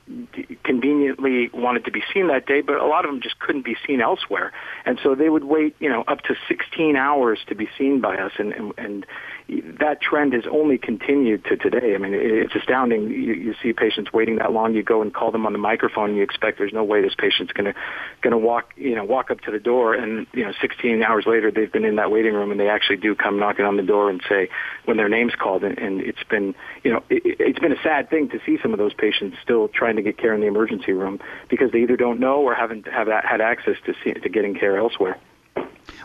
conveniently 0.64 1.50
wanted 1.54 1.86
to 1.86 1.92
be 1.92 2.04
seen 2.14 2.28
that 2.28 2.46
day, 2.46 2.62
but 2.62 2.76
a 2.76 2.86
lot 2.86 3.06
of 3.06 3.12
them 3.12 3.22
just 3.22 3.40
couldn't 3.40 3.66
be 3.66 3.76
seen 3.86 4.02
elsewhere, 4.02 4.52
and 4.86 5.00
so 5.02 5.16
they 5.16 5.30
would 5.30 5.44
wait, 5.44 5.76
you 5.80 5.90
know, 5.90 6.04
up 6.08 6.22
to 6.22 6.36
16 6.48 6.96
hours 6.96 7.40
to 7.48 7.56
be 7.56 7.68
seen 7.78 8.02
by 8.02 8.18
us, 8.18 8.32
and 8.38 8.54
and, 8.54 8.74
and 8.78 9.06
that 9.80 10.02
trend 10.02 10.34
has 10.34 10.44
only 10.52 10.78
continued 10.78 11.44
to 11.46 11.58
today. 11.58 11.96
I 11.96 11.98
mean, 11.98 12.14
it's 12.14 12.54
astounding. 12.56 13.10
You, 13.10 13.34
you 13.34 13.56
see 13.62 13.74
patients 13.74 14.14
waiting 14.14 14.38
that 14.38 14.52
long. 14.52 14.76
You 14.76 14.84
go 14.84 15.02
and 15.02 15.14
call 15.14 15.32
them 15.32 15.46
on 15.46 15.54
the 15.54 15.60
microphone. 15.60 15.99
And 16.06 16.16
you 16.16 16.24
expect 16.24 16.58
there's 16.58 16.74
no 16.74 16.84
way 16.84 17.02
this 17.02 17.16
patient's 17.16 17.54
going 17.54 17.74
to 17.74 17.80
going 18.22 18.32
to 18.32 18.38
walk 18.38 18.74
you 18.76 18.96
know 18.96 19.04
walk 19.04 19.32
up 19.32 19.42
to 19.42 19.52
the 19.52 19.60
door, 19.60 19.94
and 19.94 20.28
you 20.34 20.44
know 20.44 20.54
16 20.62 21.04
hours 21.04 21.26
later 21.26 21.52
they've 21.52 21.72
been 21.72 21.86
in 21.86 21.96
that 21.98 22.12
waiting 22.12 22.34
room, 22.34 22.52
and 22.52 22.60
they 22.60 22.70
actually 22.70 22.98
do 22.98 23.16
come 23.16 23.40
knocking 23.40 23.66
on 23.66 23.78
the 23.78 23.84
door 23.84 24.10
and 24.10 24.22
say 24.28 24.50
when 24.86 24.98
their 24.98 25.10
name's 25.10 25.36
called. 25.36 25.64
And, 25.64 25.78
and 25.78 26.02
it's 26.02 26.24
been 26.30 26.56
you 26.84 26.92
know 26.92 27.04
it, 27.10 27.38
it's 27.40 27.60
been 27.60 27.74
a 27.74 27.82
sad 27.82 28.10
thing 28.10 28.30
to 28.30 28.40
see 28.46 28.58
some 28.62 28.74
of 28.74 28.80
those 28.80 28.94
patients 28.94 29.38
still 29.42 29.68
trying 29.68 29.96
to 29.96 30.02
get 30.02 30.18
care 30.18 30.34
in 30.34 30.42
the 30.42 30.48
emergency 30.48 30.94
room 30.94 31.20
because 31.50 31.72
they 31.72 31.80
either 31.80 31.98
don't 31.98 32.20
know 32.20 32.42
or 32.42 32.56
haven't 32.56 32.88
have 32.88 33.08
had 33.08 33.42
access 33.42 33.76
to 33.86 33.94
see, 34.04 34.14
to 34.14 34.30
getting 34.30 34.56
care 34.56 34.78
elsewhere. 34.78 35.20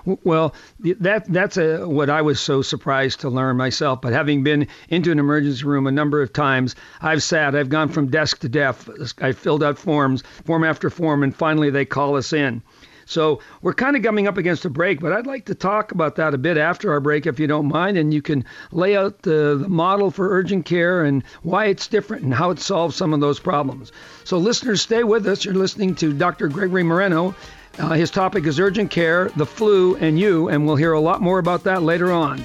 Well, 0.07 0.55
that 0.81 1.25
that's 1.33 1.57
a, 1.57 1.89
what 1.89 2.11
I 2.11 2.23
was 2.23 2.39
so 2.39 2.61
surprised 2.63 3.21
to 3.21 3.31
learn 3.31 3.57
myself. 3.57 4.01
But 4.03 4.13
having 4.13 4.43
been 4.43 4.69
into 4.89 5.11
an 5.11 5.19
emergency 5.19 5.65
room 5.65 5.87
a 5.87 5.93
number 5.93 6.21
of 6.21 6.33
times, 6.33 6.77
I've 7.01 7.23
sat, 7.23 7.55
I've 7.55 7.71
gone 7.71 7.89
from 7.89 8.11
desk 8.11 8.41
to 8.41 8.49
desk, 8.49 9.23
I 9.23 9.33
filled 9.33 9.63
out 9.63 9.79
forms, 9.79 10.23
form 10.45 10.65
after 10.65 10.91
form, 10.91 11.23
and 11.23 11.35
finally 11.35 11.71
they 11.71 11.85
call 11.87 12.17
us 12.17 12.33
in. 12.33 12.63
So 13.07 13.41
we're 13.63 13.75
kind 13.75 13.97
of 13.97 14.03
coming 14.03 14.27
up 14.27 14.39
against 14.39 14.65
a 14.65 14.71
break, 14.71 15.01
but 15.01 15.13
I'd 15.13 15.27
like 15.27 15.47
to 15.47 15.55
talk 15.55 15.93
about 15.93 16.17
that 16.17 16.35
a 16.35 16.39
bit 16.39 16.57
after 16.57 16.93
our 16.93 17.01
break, 17.01 17.27
if 17.27 17.39
you 17.39 17.47
don't 17.47 17.69
mind, 17.69 17.99
and 17.99 18.15
you 18.15 18.23
can 18.23 18.45
lay 18.73 18.97
out 18.97 19.23
the, 19.23 19.59
the 19.61 19.69
model 19.69 20.11
for 20.11 20.31
urgent 20.31 20.65
care 20.65 21.05
and 21.05 21.23
why 21.43 21.67
it's 21.67 21.89
different 21.89 22.25
and 22.25 22.33
how 22.33 22.51
it 22.51 22.59
solves 22.59 22.97
some 22.97 23.13
of 23.13 23.21
those 23.21 23.39
problems. 23.39 23.93
So 24.25 24.39
listeners, 24.39 24.83
stay 24.83 25.05
with 25.05 25.27
us. 25.27 25.45
You're 25.45 25.55
listening 25.55 25.95
to 25.97 26.13
Dr. 26.13 26.49
Gregory 26.49 26.83
Moreno 26.83 27.35
uh, 27.79 27.91
his 27.91 28.11
topic 28.11 28.47
is 28.47 28.61
urgent 28.61 28.91
care, 28.91 29.31
the 29.37 29.47
flu, 29.47 29.97
and 29.97 30.19
you, 30.19 30.49
and 30.49 30.67
we'll 30.67 30.77
hear 30.77 30.93
a 30.93 31.01
lot 31.01 31.21
more 31.21 31.39
about 31.39 31.65
that 31.65 31.83
later 31.83 32.13
on. 32.13 32.45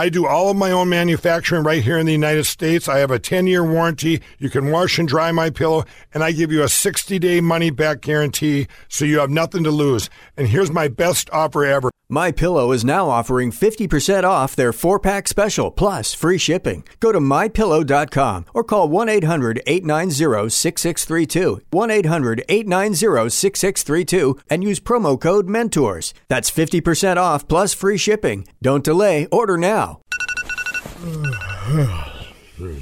I 0.00 0.08
do 0.08 0.26
all 0.26 0.48
of 0.48 0.56
my 0.56 0.70
own 0.70 0.88
manufacturing 0.88 1.62
right 1.62 1.84
here 1.84 1.98
in 1.98 2.06
the 2.06 2.12
United 2.12 2.44
States. 2.44 2.88
I 2.88 3.00
have 3.00 3.10
a 3.10 3.18
10-year 3.18 3.62
warranty. 3.62 4.22
You 4.38 4.48
can 4.48 4.70
wash 4.70 4.98
and 4.98 5.06
dry 5.06 5.30
my 5.30 5.50
pillow 5.50 5.84
and 6.14 6.24
I 6.24 6.32
give 6.32 6.50
you 6.50 6.62
a 6.62 6.68
60-day 6.68 7.42
money 7.42 7.68
back 7.68 8.00
guarantee 8.00 8.66
so 8.88 9.04
you 9.04 9.18
have 9.18 9.28
nothing 9.28 9.62
to 9.64 9.70
lose. 9.70 10.08
And 10.38 10.48
here's 10.48 10.70
my 10.70 10.88
best 10.88 11.28
offer 11.34 11.66
ever. 11.66 11.90
My 12.12 12.32
Pillow 12.32 12.72
is 12.72 12.84
now 12.84 13.08
offering 13.08 13.52
50% 13.52 14.24
off 14.24 14.56
their 14.56 14.72
4-pack 14.72 15.28
special 15.28 15.70
plus 15.70 16.12
free 16.12 16.38
shipping. 16.38 16.82
Go 16.98 17.12
to 17.12 17.20
mypillow.com 17.20 18.46
or 18.52 18.64
call 18.64 18.88
1-800-890-6632. 18.88 21.60
1-800-890-6632 21.72 24.40
and 24.48 24.64
use 24.64 24.80
promo 24.80 25.20
code 25.20 25.46
MENTORS. 25.46 26.12
That's 26.26 26.50
50% 26.50 27.16
off 27.16 27.46
plus 27.46 27.74
free 27.74 27.98
shipping. 27.98 28.48
Don't 28.60 28.82
delay, 28.82 29.26
order 29.26 29.56
now. 29.56 29.89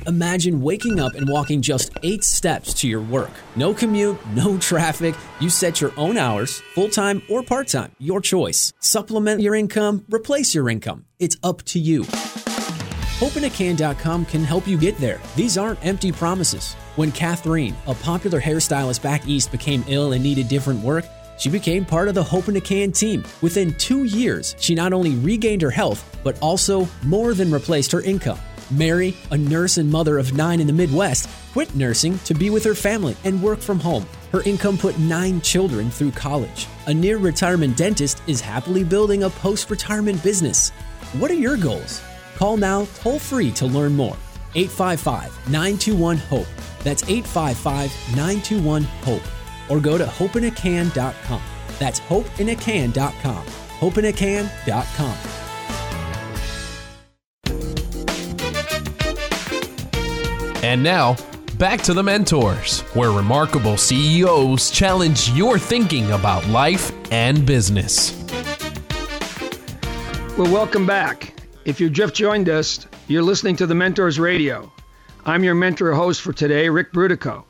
Imagine 0.07 0.61
waking 0.61 0.99
up 0.99 1.15
and 1.15 1.29
walking 1.29 1.63
just 1.63 1.93
eight 2.03 2.25
steps 2.25 2.75
to 2.75 2.89
your 2.89 3.01
work. 3.01 3.31
No 3.55 3.73
commute, 3.73 4.19
no 4.35 4.59
traffic. 4.59 5.15
You 5.39 5.51
set 5.51 5.81
your 5.81 5.93
own 5.97 6.17
hours, 6.17 6.61
full 6.75 6.89
time 6.89 7.23
or 7.29 7.43
part 7.43 7.69
time, 7.69 7.93
your 7.99 8.21
choice. 8.21 8.73
Supplement 8.81 9.41
your 9.41 9.55
income, 9.55 10.05
replace 10.11 10.55
your 10.55 10.69
income. 10.69 11.05
It's 11.19 11.37
up 11.45 11.63
to 11.65 11.79
you. 11.79 12.03
HopeInACan.com 13.21 14.27
can 14.27 14.45
help 14.45 14.67
you 14.69 14.79
get 14.79 14.97
there. 14.99 15.21
These 15.35 15.59
aren't 15.59 15.85
empty 15.85 16.13
promises. 16.13 16.75
When 16.95 17.11
Catherine, 17.13 17.77
a 17.87 17.95
popular 17.95 18.41
hairstylist 18.41 19.03
back 19.03 19.27
east, 19.27 19.51
became 19.51 19.85
ill 19.89 20.13
and 20.13 20.23
needed 20.23 20.49
different 20.49 20.83
work, 20.83 21.05
she 21.39 21.49
became 21.49 21.85
part 21.85 22.09
of 22.09 22.15
the 22.15 22.23
Hope 22.23 22.49
in 22.49 22.57
a 22.57 22.61
Can 22.61 22.93
team. 22.93 23.25
Within 23.41 23.75
two 23.75 24.05
years, 24.05 24.57
she 24.59 24.75
not 24.75 24.93
only 24.93 25.15
regained 25.17 25.63
her 25.63 25.71
health, 25.71 26.19
but 26.23 26.39
also 26.41 26.89
more 27.05 27.35
than 27.35 27.51
replaced 27.51 27.93
her 27.93 28.03
income. 28.03 28.39
Mary, 28.71 29.17
a 29.31 29.39
nurse 29.39 29.79
and 29.79 29.91
mother 29.91 30.19
of 30.19 30.35
nine 30.35 30.61
in 30.61 30.67
the 30.67 30.73
Midwest, 30.73 31.29
quit 31.53 31.75
nursing 31.75 32.19
to 32.21 32.35
be 32.35 32.51
with 32.51 32.65
her 32.65 32.75
family 32.75 33.17
and 33.25 33.43
work 33.43 33.61
from 33.61 33.81
home. 33.81 34.07
Her 34.33 34.43
income 34.43 34.77
put 34.77 34.99
nine 34.99 35.41
children 35.41 35.91
through 35.91 36.11
college. 36.11 36.67
A 36.87 36.93
near 36.93 37.17
retirement 37.17 37.77
dentist 37.77 38.23
is 38.27 38.41
happily 38.41 38.85
building 38.85 39.23
a 39.23 39.31
post 39.31 39.71
retirement 39.71 40.23
business. 40.23 40.71
What 41.19 41.31
are 41.31 41.35
your 41.35 41.57
goals? 41.57 42.03
Call 42.37 42.57
now 42.57 42.87
toll 42.97 43.19
free 43.19 43.51
to 43.53 43.67
learn 43.67 43.97
more. 43.97 44.17
855 44.55 45.49
921 45.49 46.17
HOPE. 46.19 46.47
That's 46.85 47.03
855 47.05 47.91
921 48.17 48.83
HOPE. 48.83 49.38
Or 49.69 49.81
go 49.81 49.99
to 49.99 50.05
hopeinacan.com. 50.05 51.43
That's 51.79 52.01
hopeinacan.com. 52.01 53.47
Hopeinacan.com. 53.47 55.39
And 60.65 60.83
now, 60.83 61.17
back 61.57 61.83
to 61.83 61.95
the 61.95 62.03
mentors, 62.03 62.81
where 62.93 63.11
remarkable 63.13 63.77
CEOs 63.77 64.71
challenge 64.71 65.31
your 65.31 65.59
thinking 65.59 66.11
about 66.11 66.47
life 66.49 66.93
and 67.13 67.47
business. 67.47 68.13
Well, 70.37 70.53
welcome 70.53 70.87
back. 70.87 71.35
If 71.65 71.81
you 71.81 71.91
just 71.91 72.15
joined 72.15 72.49
us, 72.49 72.87
you're 73.07 73.23
listening 73.23 73.57
to 73.57 73.67
the 73.67 73.75
Mentors 73.75 74.19
Radio. 74.19 74.73
I'm 75.25 75.45
your 75.45 75.55
mentor 75.55 75.93
host 75.95 76.21
for 76.23 76.33
today, 76.33 76.69
Ric 76.69 76.93
Brutocao. 76.93 77.45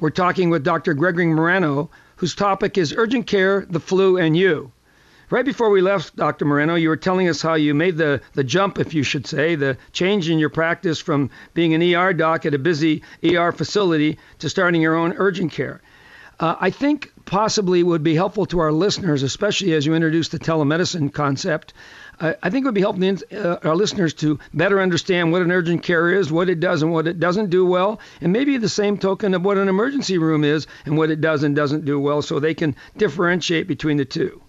We're 0.00 0.08
talking 0.08 0.48
with 0.48 0.64
Dr. 0.64 0.94
Gregory 0.94 1.26
Moreno, 1.26 1.90
whose 2.16 2.34
topic 2.34 2.78
is 2.78 2.94
urgent 2.96 3.26
care, 3.26 3.66
the 3.68 3.80
flu, 3.80 4.16
and 4.16 4.34
you. 4.34 4.72
Right 5.28 5.44
before 5.44 5.68
we 5.68 5.82
left, 5.82 6.16
Dr. 6.16 6.46
Moreno, 6.46 6.74
you 6.74 6.88
were 6.88 6.96
telling 6.96 7.28
us 7.28 7.42
how 7.42 7.52
you 7.54 7.74
made 7.74 7.98
the, 7.98 8.22
the 8.32 8.42
jump, 8.42 8.78
if 8.78 8.94
you 8.94 9.02
should 9.02 9.26
say, 9.26 9.56
the 9.56 9.76
change 9.92 10.30
in 10.30 10.38
your 10.38 10.48
practice 10.48 11.00
from 11.00 11.28
being 11.52 11.74
an 11.74 11.82
ER 11.82 12.14
doc 12.14 12.46
at 12.46 12.54
a 12.54 12.58
busy 12.58 13.02
ER 13.22 13.52
facility 13.52 14.18
to 14.38 14.48
starting 14.48 14.80
your 14.80 14.96
own 14.96 15.12
urgent 15.18 15.52
care. 15.52 15.82
Uh, 16.40 16.56
I 16.58 16.70
think 16.70 17.12
possibly 17.26 17.82
would 17.82 18.02
be 18.02 18.14
helpful 18.14 18.46
to 18.46 18.60
our 18.60 18.72
listeners, 18.72 19.22
especially 19.22 19.74
as 19.74 19.84
you 19.84 19.94
introduce 19.94 20.30
the 20.30 20.38
telemedicine 20.38 21.12
concept. 21.12 21.74
Uh, 22.20 22.34
I 22.42 22.50
think 22.50 22.64
it 22.64 22.66
would 22.66 22.74
be 22.74 22.82
helpful 22.82 23.00
uh, 23.32 23.56
our 23.64 23.74
listeners 23.74 24.12
to 24.14 24.38
better 24.52 24.80
understand 24.80 25.32
what 25.32 25.40
an 25.42 25.50
urgent 25.50 25.82
care 25.82 26.10
is, 26.10 26.30
what 26.30 26.50
it 26.50 26.60
does 26.60 26.82
and 26.82 26.92
what 26.92 27.06
it 27.06 27.18
doesn't 27.18 27.48
do 27.48 27.64
well, 27.64 27.98
and 28.20 28.32
maybe 28.32 28.58
the 28.58 28.68
same 28.68 28.98
token 28.98 29.32
of 29.32 29.42
what 29.42 29.56
an 29.56 29.68
emergency 29.68 30.18
room 30.18 30.44
is 30.44 30.66
and 30.84 30.98
what 30.98 31.10
it 31.10 31.20
does 31.20 31.42
and 31.42 31.56
doesn't 31.56 31.86
do 31.86 31.98
well, 31.98 32.20
so 32.20 32.38
they 32.38 32.54
can 32.54 32.76
differentiate 32.96 33.66
between 33.66 33.96
the 33.96 34.04
two. 34.04 34.42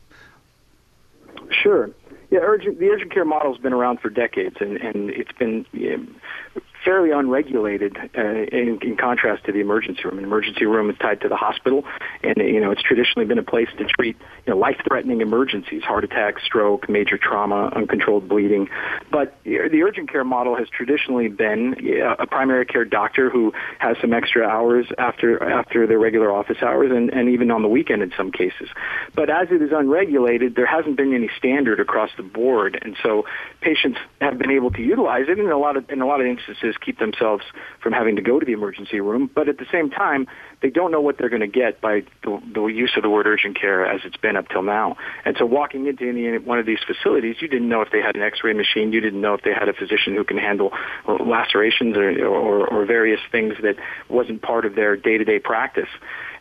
Sure. 1.50 1.90
Yeah, 2.30 2.40
urgent, 2.44 2.80
the 2.80 2.88
urgent 2.88 3.13
care 3.13 3.25
model 3.25 3.54
has 3.54 3.62
been 3.62 3.74
around 3.74 4.00
for 4.00 4.10
decades, 4.10 4.58
and, 4.60 4.78
and 4.78 5.10
it's 5.10 5.32
been 5.34 5.66
you 5.72 5.98
know, 5.98 6.62
fairly 6.83 7.11
unregulated 7.11 7.97
uh, 8.17 8.21
in, 8.21 8.79
in 8.81 8.97
contrast 8.97 9.45
to 9.45 9.51
the 9.51 9.59
emergency 9.59 10.01
room. 10.03 10.17
An 10.17 10.23
emergency 10.23 10.65
room 10.65 10.89
is 10.89 10.97
tied 10.97 11.21
to 11.21 11.29
the 11.29 11.35
hospital, 11.35 11.83
and 12.23 12.38
you 12.38 12.59
know 12.59 12.71
it's 12.71 12.81
traditionally 12.81 13.25
been 13.25 13.38
a 13.38 13.43
place 13.43 13.69
to 13.77 13.85
treat 13.85 14.17
you 14.45 14.53
know 14.53 14.59
life-threatening 14.59 15.21
emergencies, 15.21 15.83
heart 15.83 16.03
attack, 16.03 16.39
stroke, 16.39 16.89
major 16.89 17.17
trauma, 17.17 17.71
uncontrolled 17.75 18.27
bleeding. 18.27 18.69
But 19.11 19.35
the 19.43 19.83
urgent 19.83 20.11
care 20.11 20.23
model 20.23 20.55
has 20.55 20.67
traditionally 20.69 21.27
been 21.27 21.75
a 22.19 22.27
primary 22.27 22.65
care 22.65 22.85
doctor 22.85 23.29
who 23.29 23.53
has 23.79 23.97
some 24.01 24.13
extra 24.13 24.47
hours 24.47 24.88
after 24.97 25.41
after 25.43 25.88
their 25.88 26.00
regular 26.00 26.31
office 26.31 26.57
hours, 26.61 26.91
and, 26.91 27.09
and 27.09 27.29
even 27.29 27.51
on 27.51 27.61
the 27.61 27.69
weekend 27.69 28.01
in 28.01 28.11
some 28.17 28.31
cases. 28.31 28.69
But 29.15 29.29
as 29.29 29.47
it 29.51 29.61
is 29.61 29.71
unregulated, 29.71 30.55
there 30.55 30.65
hasn't 30.65 30.97
been 30.97 31.13
any 31.13 31.29
standard 31.38 31.79
across 31.79 32.09
the 32.17 32.23
board, 32.23 32.79
and 32.81 32.95
so 33.03 33.25
patients 33.61 34.00
have 34.19 34.38
been 34.38 34.51
able 34.51 34.71
to 34.71 34.81
utilize 34.81 35.25
it 35.27 35.39
in 35.39 35.50
a 35.50 35.57
lot 35.57 35.77
of 35.77 35.89
in 35.89 36.01
a 36.01 36.07
lot 36.07 36.21
of 36.21 36.27
instances 36.27 36.71
keep 36.78 37.00
themselves 37.00 37.44
from 37.82 37.94
having 37.94 38.16
to 38.16 38.22
go 38.22 38.40
to 38.40 38.46
the 38.46 38.54
emergency 38.54 39.00
room. 39.00 39.30
But 39.34 39.50
at 39.50 39.58
the 39.58 39.66
same 39.72 39.90
time, 39.90 40.28
they 40.62 40.70
don't 40.70 40.92
know 40.92 41.01
what 41.01 41.18
they're 41.18 41.30
going 41.30 41.42
to 41.42 41.48
get 41.48 41.82
by 41.82 42.04
the, 42.24 42.42
the 42.54 42.66
use 42.66 42.94
of 42.96 43.04
the 43.04 43.10
word 43.10 43.28
urgent 43.28 43.60
care 43.60 43.86
as 43.86 44.01
it's 44.06 44.18
been 44.18 44.36
up 44.36 44.50
till 44.50 44.63
now. 44.63 44.98
And 45.25 45.36
so 45.38 45.46
walking 45.46 45.88
into 45.88 46.08
any 46.08 46.38
one 46.38 46.60
of 46.60 46.66
these 46.66 46.80
facilities, 46.86 47.38
you 47.40 47.48
didn't 47.48 47.70
know 47.70 47.82
if 47.82 47.92
they 47.92 48.01
had 48.01 48.16
an 48.16 48.22
X-ray 48.22 48.54
machine. 48.54 48.94
You 48.94 49.01
didn't 49.01 49.22
know 49.22 49.34
if 49.34 49.42
they 49.42 49.54
had 49.54 49.70
a 49.70 49.74
physician 49.74 50.16
who 50.16 50.24
can 50.24 50.38
handle 50.38 50.72
uh, 51.08 51.13
lacerations 51.13 51.98
or, 51.98 52.25
or, 52.25 52.68
or 52.68 52.86
various 52.86 53.20
things 53.32 53.56
that 53.63 53.75
wasn't 54.10 54.42
part 54.42 54.66
of 54.66 54.75
their 54.75 54.96
day-to-day 54.96 55.40
practice. 55.40 55.90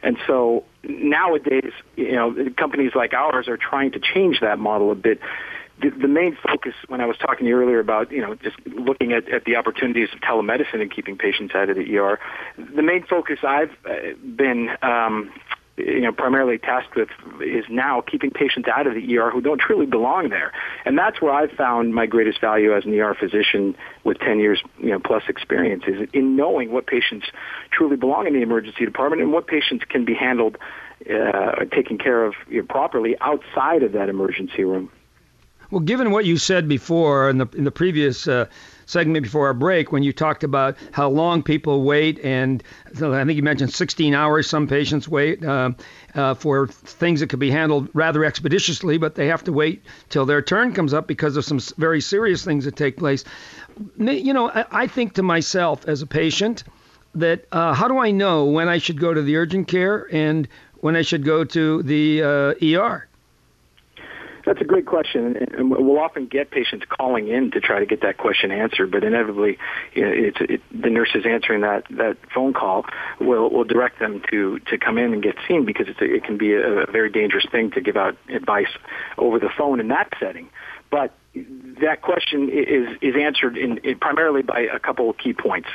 And 0.03 0.17
so 0.27 0.65
nowadays, 0.83 1.73
you 1.97 2.13
know, 2.13 2.35
companies 2.57 2.93
like 2.95 3.13
ours 3.13 3.49
are 3.49 3.59
trying 3.59 3.93
to 3.93 4.01
change 4.01 4.41
that 4.41 4.59
model 4.59 4.91
a 4.91 4.95
bit 4.95 5.21
the, 5.81 5.91
the 5.91 6.09
main 6.09 6.37
focus 6.37 6.75
when 6.89 7.01
I 7.01 7.07
was 7.07 7.17
talking 7.17 7.45
to 7.45 7.49
you 7.49 7.57
earlier 7.57 7.81
about 7.81 8.11
you 8.13 8.21
know 8.21 8.35
just 8.35 8.57
looking 8.67 9.13
at, 9.13 9.29
at 9.29 9.45
the 9.45 9.57
opportunities 9.57 10.09
of 10.13 10.21
telemedicine 10.21 10.81
and 10.81 10.91
keeping 10.91 11.17
patients 11.17 11.55
out 11.55 11.71
of 11.71 11.77
the 11.77 11.99
ER, 11.99 12.19
the 12.57 12.83
main 12.83 13.05
focus 13.05 13.39
I've 13.43 13.71
uh, 13.85 14.15
been 14.37 14.71
um, 14.83 15.33
you 15.77 16.01
know 16.01 16.13
primarily 16.13 16.59
tasked 16.59 16.97
with 16.97 17.09
is 17.41 17.65
now 17.69 18.01
keeping 18.01 18.31
patients 18.31 18.69
out 18.69 18.87
of 18.87 18.95
the 18.95 19.19
ER 19.19 19.31
who 19.31 19.41
don't 19.41 19.61
truly 19.61 19.87
belong 19.87 20.29
there, 20.31 20.53
and 20.85 20.99
that's 20.99 21.21
where 21.21 21.33
I've 21.33 21.53
found 21.53 21.95
my 21.95 22.07
greatest 22.07 22.41
value 22.41 22.77
as 22.77 22.85
an 22.85 22.99
ER 22.99 23.15
physician 23.15 23.77
with 24.05 24.19
10 24.19 24.39
years 24.41 24.63
you 24.79 24.91
know 24.91 24.99
plus 24.99 25.23
experience 25.29 25.85
is 25.87 26.09
in 26.13 26.37
knowing 26.37 26.73
what 26.73 26.87
patients 26.87 27.27
truly 27.71 27.97
belong 27.97 28.27
in 28.27 28.35
the 28.35 28.43
emergency 28.43 28.85
department 28.85 29.23
and 29.23 29.33
what 29.33 29.47
patients 29.47 29.85
can 29.89 30.05
be 30.05 30.15
handled 30.15 30.59
uh, 31.09 31.65
taken 31.73 31.97
care 31.97 32.25
of 32.25 32.35
you 32.49 32.61
know, 32.61 32.67
properly 32.67 33.17
outside 33.21 33.83
of 33.83 33.93
that 33.93 34.11
emergency 34.11 34.65
room. 34.65 34.91
Well, 35.71 35.81
given 35.81 36.11
what 36.11 36.25
you 36.25 36.37
said 36.37 36.69
before 36.69 37.31
in 37.31 37.39
the 37.39 37.47
in 37.57 37.63
the 37.63 37.71
previous 37.71 38.27
uh, 38.27 38.47
segment 38.87 39.23
before 39.23 39.47
our 39.47 39.55
break, 39.55 39.93
when 39.93 40.03
you 40.03 40.13
talked 40.13 40.43
about 40.43 40.77
how 40.91 41.09
long 41.09 41.45
people 41.45 41.85
wait, 41.85 42.19
and 42.25 42.61
I 42.89 43.25
think 43.25 43.37
you 43.37 43.43
mentioned 43.45 43.73
16 43.73 44.13
hours 44.13 44.49
some 44.49 44.67
patients 44.67 45.07
wait 45.07 45.45
uh, 45.45 45.71
uh, 46.17 46.35
for 46.35 46.67
things 46.67 47.21
that 47.21 47.29
could 47.29 47.39
be 47.39 47.53
handled 47.53 47.89
rather 47.95 48.25
expeditiously, 48.25 48.99
but 48.99 49.15
they 49.15 49.29
have 49.29 49.45
to 49.45 49.53
wait 49.53 49.85
till 50.09 50.27
their 50.27 50.43
turn 50.43 50.73
comes 50.73 50.93
up 50.93 51.07
because 51.07 51.37
of 51.37 51.45
some 51.45 51.61
very 51.79 52.01
serious 52.01 52.45
things 52.45 52.65
that 52.65 52.75
take 52.75 52.97
place. 52.97 53.23
You 53.97 54.33
know, 54.33 54.51
I, 54.51 54.65
I 54.73 54.87
think 54.89 55.15
to 55.15 55.23
myself 55.23 55.87
as 55.87 56.03
a 56.03 56.07
patient 56.07 56.65
that 57.15 57.47
uh, 57.53 57.75
how 57.75 57.87
do 57.87 57.99
I 57.99 58.11
know 58.11 58.47
when 58.47 58.69
I 58.69 58.79
should 58.79 58.99
go 58.99 59.15
to 59.15 59.23
the 59.23 59.37
urgent 59.37 59.69
care 59.69 60.09
and 60.11 60.49
when 60.81 60.97
I 60.97 61.03
should 61.03 61.25
go 61.25 61.45
to 61.45 61.83
the 61.85 62.23
ER? 62.23 63.07
That's 64.51 64.63
a 64.63 64.65
great 64.65 64.87
question, 64.87 65.37
and 65.37 65.71
we'll 65.71 66.01
often 66.01 66.27
get 66.27 66.51
patients 66.51 66.85
calling 66.89 67.29
in 67.29 67.53
to 67.53 67.61
try 67.61 67.79
to 67.79 67.87
get 67.87 68.03
that 68.03 68.19
question 68.19 68.51
answered. 68.51 68.91
But 68.91 69.05
inevitably, 69.05 69.59
you 69.95 70.03
know, 70.03 70.11
it's 70.13 70.39
it, 70.41 70.61
the 70.73 70.91
nurses 70.91 71.25
answering 71.25 71.61
that 71.61 71.85
that 71.91 72.17
phone 72.35 72.53
call 72.53 72.85
will 73.21 73.49
will 73.49 73.63
direct 73.63 74.01
them 74.01 74.21
to 74.29 74.59
to 74.59 74.77
come 74.77 74.99
in 74.99 75.13
and 75.13 75.23
get 75.23 75.37
seen 75.47 75.65
because 75.65 75.87
it's 75.87 76.01
a, 76.01 76.05
it 76.05 76.25
can 76.25 76.37
be 76.37 76.53
a, 76.55 76.81
a 76.81 76.91
very 76.91 77.13
dangerous 77.13 77.47
thing 77.53 77.71
to 77.71 77.81
give 77.81 77.97
out 77.97 78.17
advice 78.29 78.77
over 79.19 79.39
the 79.39 79.51
phone 79.57 79.79
in 79.79 79.87
that 79.87 80.13
setting. 80.19 80.49
But 80.91 81.15
that 81.35 82.03
question 82.03 82.49
is 82.49 82.99
is 83.01 83.15
answered 83.15 83.57
in, 83.57 83.79
in, 83.79 83.99
primarily 83.99 84.43
by 84.43 84.61
a 84.61 84.81
couple 84.81 85.09
of 85.09 85.17
key 85.17 85.33
points. 85.33 85.69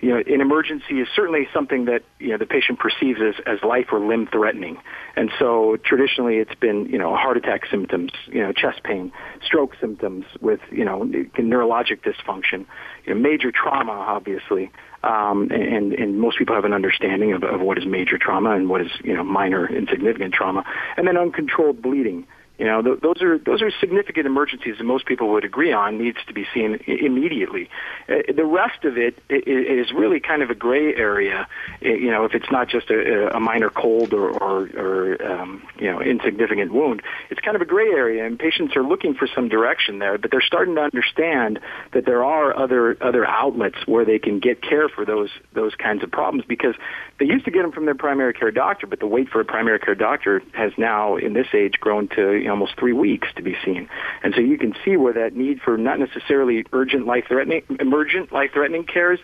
You 0.00 0.10
know, 0.10 0.16
an 0.16 0.40
emergency 0.40 1.00
is 1.00 1.08
certainly 1.14 1.46
something 1.54 1.84
that 1.84 2.02
you 2.18 2.30
know 2.30 2.38
the 2.38 2.46
patient 2.46 2.80
perceives 2.80 3.20
as, 3.20 3.34
as 3.46 3.62
life 3.62 3.86
or 3.92 4.00
limb 4.00 4.26
threatening, 4.26 4.78
and 5.14 5.30
so 5.38 5.76
traditionally 5.84 6.36
it's 6.36 6.54
been 6.56 6.86
you 6.86 6.98
know 6.98 7.14
heart 7.14 7.36
attack 7.36 7.66
symptoms, 7.70 8.10
you 8.26 8.42
know 8.42 8.52
chest 8.52 8.82
pain, 8.82 9.12
stroke 9.44 9.74
symptoms 9.80 10.24
with 10.40 10.60
you 10.72 10.84
know 10.84 11.04
neurologic 11.38 12.02
dysfunction, 12.02 12.66
you 13.04 13.14
know 13.14 13.20
major 13.20 13.52
trauma 13.52 13.92
obviously, 13.92 14.72
um, 15.04 15.50
and, 15.52 15.92
and 15.92 16.18
most 16.18 16.36
people 16.36 16.56
have 16.56 16.64
an 16.64 16.72
understanding 16.72 17.32
of, 17.32 17.44
of 17.44 17.60
what 17.60 17.78
is 17.78 17.86
major 17.86 18.18
trauma 18.18 18.56
and 18.56 18.68
what 18.68 18.80
is 18.80 18.90
you 19.04 19.14
know 19.14 19.22
minor 19.22 19.68
insignificant 19.68 20.34
trauma, 20.34 20.64
and 20.96 21.06
then 21.06 21.16
uncontrolled 21.16 21.80
bleeding. 21.80 22.26
You 22.58 22.64
know, 22.64 22.80
th- 22.80 23.00
those 23.00 23.20
are 23.20 23.38
those 23.38 23.60
are 23.60 23.70
significant 23.70 24.26
emergencies 24.26 24.78
that 24.78 24.84
most 24.84 25.04
people 25.04 25.28
would 25.32 25.44
agree 25.44 25.72
on 25.72 25.98
needs 25.98 26.18
to 26.26 26.32
be 26.32 26.46
seen 26.54 26.78
I- 26.88 26.92
immediately. 26.92 27.68
Uh, 28.08 28.32
the 28.34 28.46
rest 28.46 28.84
of 28.84 28.96
it 28.96 29.22
is 29.28 29.92
really 29.92 30.20
kind 30.20 30.42
of 30.42 30.48
a 30.48 30.54
gray 30.54 30.94
area. 30.94 31.46
you 31.82 32.10
know, 32.10 32.24
if 32.24 32.34
it's 32.34 32.50
not 32.50 32.68
just 32.68 32.90
a, 32.90 33.36
a 33.36 33.40
minor 33.40 33.68
cold 33.68 34.14
or, 34.14 34.30
or, 34.30 34.68
or 34.74 35.26
um, 35.30 35.66
you 35.78 35.90
know, 35.90 36.00
insignificant 36.00 36.72
wound, 36.72 37.02
it's 37.28 37.40
kind 37.40 37.56
of 37.56 37.62
a 37.62 37.66
gray 37.66 37.88
area, 37.88 38.24
and 38.24 38.38
patients 38.38 38.74
are 38.74 38.82
looking 38.82 39.14
for 39.14 39.28
some 39.34 39.48
direction 39.48 39.98
there. 39.98 40.16
But 40.16 40.30
they're 40.30 40.40
starting 40.40 40.76
to 40.76 40.80
understand 40.80 41.60
that 41.92 42.06
there 42.06 42.24
are 42.24 42.56
other 42.56 42.96
other 43.02 43.26
outlets 43.26 43.86
where 43.86 44.04
they 44.06 44.18
can 44.18 44.40
get 44.40 44.62
care 44.62 44.88
for 44.88 45.04
those 45.04 45.30
those 45.52 45.74
kinds 45.74 46.02
of 46.02 46.10
problems 46.10 46.44
because 46.48 46.74
they 47.18 47.26
used 47.26 47.44
to 47.44 47.50
get 47.50 47.62
them 47.62 47.72
from 47.72 47.84
their 47.84 47.94
primary 47.94 48.32
care 48.32 48.50
doctor, 48.50 48.86
but 48.86 49.00
the 49.00 49.06
wait 49.06 49.28
for 49.28 49.40
a 49.40 49.44
primary 49.44 49.78
care 49.78 49.94
doctor 49.94 50.42
has 50.52 50.72
now, 50.78 51.16
in 51.16 51.32
this 51.32 51.48
age, 51.52 51.74
grown 51.80 52.08
to 52.08 52.45
almost 52.48 52.78
three 52.78 52.92
weeks 52.92 53.28
to 53.36 53.42
be 53.42 53.56
seen. 53.64 53.88
And 54.22 54.34
so 54.34 54.40
you 54.40 54.58
can 54.58 54.74
see 54.84 54.96
where 54.96 55.12
that 55.12 55.34
need 55.34 55.60
for 55.60 55.76
not 55.76 55.98
necessarily 55.98 56.64
urgent 56.72 57.06
life-threatening, 57.06 57.62
emergent 57.80 58.32
life-threatening 58.32 58.84
care 58.84 59.12
is, 59.12 59.20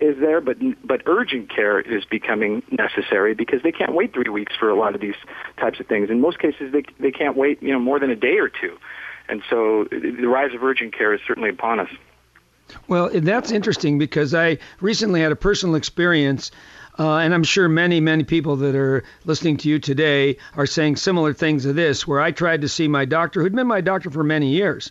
is 0.00 0.18
there, 0.18 0.40
but 0.40 0.56
but 0.86 1.02
urgent 1.06 1.54
care 1.54 1.80
is 1.80 2.04
becoming 2.04 2.62
necessary 2.70 3.34
because 3.34 3.62
they 3.62 3.72
can't 3.72 3.94
wait 3.94 4.12
three 4.12 4.30
weeks 4.30 4.54
for 4.58 4.70
a 4.70 4.78
lot 4.78 4.94
of 4.94 5.00
these 5.00 5.16
types 5.58 5.80
of 5.80 5.86
things. 5.86 6.10
In 6.10 6.20
most 6.20 6.38
cases, 6.38 6.72
they 6.72 6.84
they 6.98 7.10
can't 7.10 7.36
wait 7.36 7.62
you 7.62 7.72
know 7.72 7.78
more 7.78 7.98
than 7.98 8.10
a 8.10 8.16
day 8.16 8.38
or 8.38 8.48
two, 8.48 8.76
and 9.28 9.42
so 9.48 9.86
the 9.90 10.26
rise 10.26 10.54
of 10.54 10.62
urgent 10.62 10.96
care 10.96 11.12
is 11.12 11.20
certainly 11.26 11.50
upon 11.50 11.80
us. 11.80 11.90
Well, 12.86 13.10
that's 13.12 13.50
interesting 13.50 13.98
because 13.98 14.34
I 14.34 14.58
recently 14.80 15.20
had 15.20 15.32
a 15.32 15.36
personal 15.36 15.74
experience. 15.74 16.50
Uh, 16.98 17.18
and 17.18 17.32
I'm 17.32 17.44
sure 17.44 17.68
many, 17.68 18.00
many 18.00 18.24
people 18.24 18.56
that 18.56 18.74
are 18.74 19.04
listening 19.24 19.56
to 19.58 19.68
you 19.68 19.78
today 19.78 20.38
are 20.56 20.66
saying 20.66 20.96
similar 20.96 21.32
things 21.32 21.62
to 21.62 21.72
this, 21.72 22.06
where 22.06 22.20
I 22.20 22.32
tried 22.32 22.62
to 22.62 22.68
see 22.68 22.88
my 22.88 23.04
doctor, 23.04 23.40
who'd 23.40 23.54
been 23.54 23.66
my 23.66 23.80
doctor 23.80 24.10
for 24.10 24.24
many 24.24 24.48
years 24.48 24.90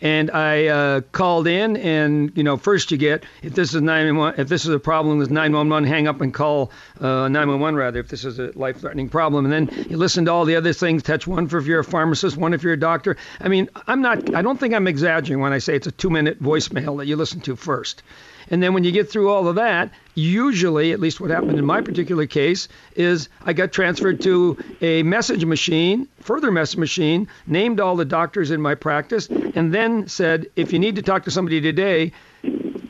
and 0.00 0.30
I 0.30 0.66
uh, 0.66 1.00
called 1.12 1.46
in, 1.46 1.76
and 1.76 2.32
you 2.36 2.42
know, 2.42 2.56
first 2.56 2.90
you 2.90 2.96
get 2.98 3.24
if 3.42 3.54
this 3.54 3.74
is 3.74 3.82
911, 3.82 4.40
if 4.40 4.48
this 4.48 4.64
is 4.64 4.70
a 4.70 4.78
problem 4.78 5.18
with 5.18 5.30
911, 5.30 5.88
hang 5.88 6.06
up 6.06 6.20
and 6.20 6.32
call 6.32 6.70
uh, 7.00 7.28
911 7.28 7.76
rather 7.76 8.00
if 8.00 8.08
this 8.08 8.24
is 8.24 8.38
a 8.38 8.52
life-threatening 8.54 9.08
problem, 9.08 9.44
and 9.44 9.52
then 9.52 9.86
you 9.88 9.96
listen 9.96 10.24
to 10.26 10.32
all 10.32 10.44
the 10.44 10.56
other 10.56 10.72
things. 10.72 11.02
Touch 11.02 11.26
one 11.26 11.48
for 11.48 11.58
if 11.58 11.66
you're 11.66 11.80
a 11.80 11.84
pharmacist, 11.84 12.36
one 12.36 12.54
if 12.54 12.62
you're 12.62 12.72
a 12.72 12.78
doctor. 12.78 13.16
I 13.40 13.48
mean, 13.48 13.68
I'm 13.86 14.00
not, 14.00 14.34
I 14.34 14.42
don't 14.42 14.58
think 14.58 14.74
I'm 14.74 14.86
exaggerating 14.86 15.40
when 15.40 15.52
I 15.52 15.58
say 15.58 15.74
it's 15.74 15.86
a 15.86 15.92
two-minute 15.92 16.42
voicemail 16.42 16.98
that 16.98 17.06
you 17.06 17.16
listen 17.16 17.40
to 17.42 17.56
first. 17.56 18.02
And 18.50 18.62
then 18.62 18.74
when 18.74 18.84
you 18.84 18.92
get 18.92 19.10
through 19.10 19.30
all 19.30 19.48
of 19.48 19.56
that, 19.56 19.90
usually, 20.14 20.92
at 20.92 21.00
least 21.00 21.20
what 21.20 21.30
happened 21.30 21.58
in 21.58 21.64
my 21.64 21.80
particular 21.80 22.26
case, 22.26 22.68
is 22.96 23.28
I 23.44 23.52
got 23.52 23.72
transferred 23.72 24.20
to 24.22 24.56
a 24.80 25.02
message 25.02 25.44
machine, 25.44 26.08
further 26.20 26.50
message 26.50 26.78
machine, 26.78 27.28
named 27.46 27.80
all 27.80 27.96
the 27.96 28.04
doctors 28.04 28.50
in 28.50 28.60
my 28.60 28.74
practice, 28.74 29.28
and 29.28 29.72
then 29.72 30.08
said, 30.08 30.46
if 30.56 30.72
you 30.72 30.78
need 30.78 30.96
to 30.96 31.02
talk 31.02 31.24
to 31.24 31.30
somebody 31.30 31.60
today, 31.60 32.12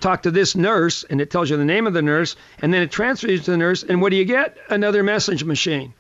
talk 0.00 0.22
to 0.22 0.30
this 0.30 0.54
nurse, 0.54 1.04
and 1.10 1.20
it 1.20 1.30
tells 1.30 1.50
you 1.50 1.56
the 1.56 1.64
name 1.64 1.86
of 1.86 1.92
the 1.92 2.02
nurse, 2.02 2.36
and 2.62 2.72
then 2.72 2.82
it 2.82 2.90
transfers 2.90 3.30
you 3.30 3.38
to 3.38 3.50
the 3.50 3.56
nurse, 3.56 3.82
and 3.82 4.00
what 4.00 4.10
do 4.10 4.16
you 4.16 4.24
get? 4.24 4.56
Another 4.70 5.02
message 5.02 5.44
machine. 5.44 5.92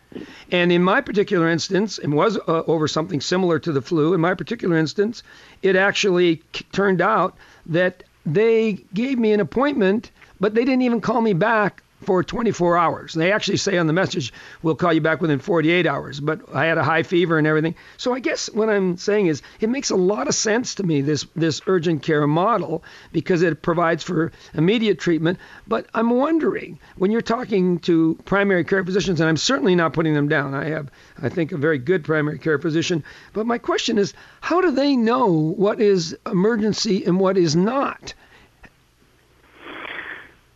And 0.50 0.72
in 0.72 0.82
my 0.82 1.00
particular 1.00 1.48
instance, 1.48 1.98
it 1.98 2.08
was 2.08 2.38
uh, 2.38 2.62
over 2.66 2.88
something 2.88 3.20
similar 3.20 3.58
to 3.58 3.72
the 3.72 3.82
flu. 3.82 4.14
In 4.14 4.20
my 4.20 4.34
particular 4.34 4.78
instance, 4.78 5.22
it 5.62 5.76
actually 5.76 6.42
turned 6.72 7.02
out 7.02 7.36
that 7.66 8.04
they 8.34 8.84
gave 8.94 9.18
me 9.18 9.32
an 9.32 9.40
appointment, 9.40 10.10
but 10.38 10.54
they 10.54 10.64
didn't 10.64 10.82
even 10.82 11.00
call 11.00 11.20
me 11.20 11.32
back 11.32 11.82
for 12.02 12.22
24 12.22 12.78
hours. 12.78 13.14
They 13.14 13.32
actually 13.32 13.56
say 13.56 13.76
on 13.78 13.86
the 13.86 13.92
message, 13.92 14.32
we'll 14.62 14.76
call 14.76 14.92
you 14.92 15.00
back 15.00 15.20
within 15.20 15.38
48 15.38 15.86
hours, 15.86 16.20
but 16.20 16.40
I 16.54 16.66
had 16.66 16.78
a 16.78 16.84
high 16.84 17.02
fever 17.02 17.38
and 17.38 17.46
everything. 17.46 17.74
So 17.96 18.14
I 18.14 18.20
guess 18.20 18.48
what 18.50 18.68
I'm 18.68 18.96
saying 18.96 19.26
is 19.26 19.42
it 19.60 19.68
makes 19.68 19.90
a 19.90 19.96
lot 19.96 20.28
of 20.28 20.34
sense 20.34 20.76
to 20.76 20.84
me, 20.84 21.00
this, 21.00 21.26
this 21.34 21.60
urgent 21.66 22.02
care 22.02 22.26
model, 22.26 22.84
because 23.12 23.42
it 23.42 23.62
provides 23.62 24.04
for 24.04 24.32
immediate 24.54 24.98
treatment. 24.98 25.38
But 25.66 25.86
I'm 25.94 26.10
wondering, 26.10 26.78
when 26.96 27.10
you're 27.10 27.20
talking 27.20 27.78
to 27.80 28.18
primary 28.24 28.64
care 28.64 28.84
physicians, 28.84 29.20
and 29.20 29.28
I'm 29.28 29.36
certainly 29.36 29.74
not 29.74 29.92
putting 29.92 30.14
them 30.14 30.28
down, 30.28 30.54
I 30.54 30.66
have, 30.66 30.90
I 31.20 31.28
think, 31.28 31.52
a 31.52 31.56
very 31.56 31.78
good 31.78 32.04
primary 32.04 32.38
care 32.38 32.58
physician, 32.58 33.02
but 33.32 33.46
my 33.46 33.58
question 33.58 33.98
is, 33.98 34.14
how 34.40 34.60
do 34.60 34.70
they 34.70 34.96
know 34.96 35.26
what 35.26 35.80
is 35.80 36.16
emergency 36.26 37.04
and 37.04 37.18
what 37.18 37.36
is 37.36 37.56
not? 37.56 38.14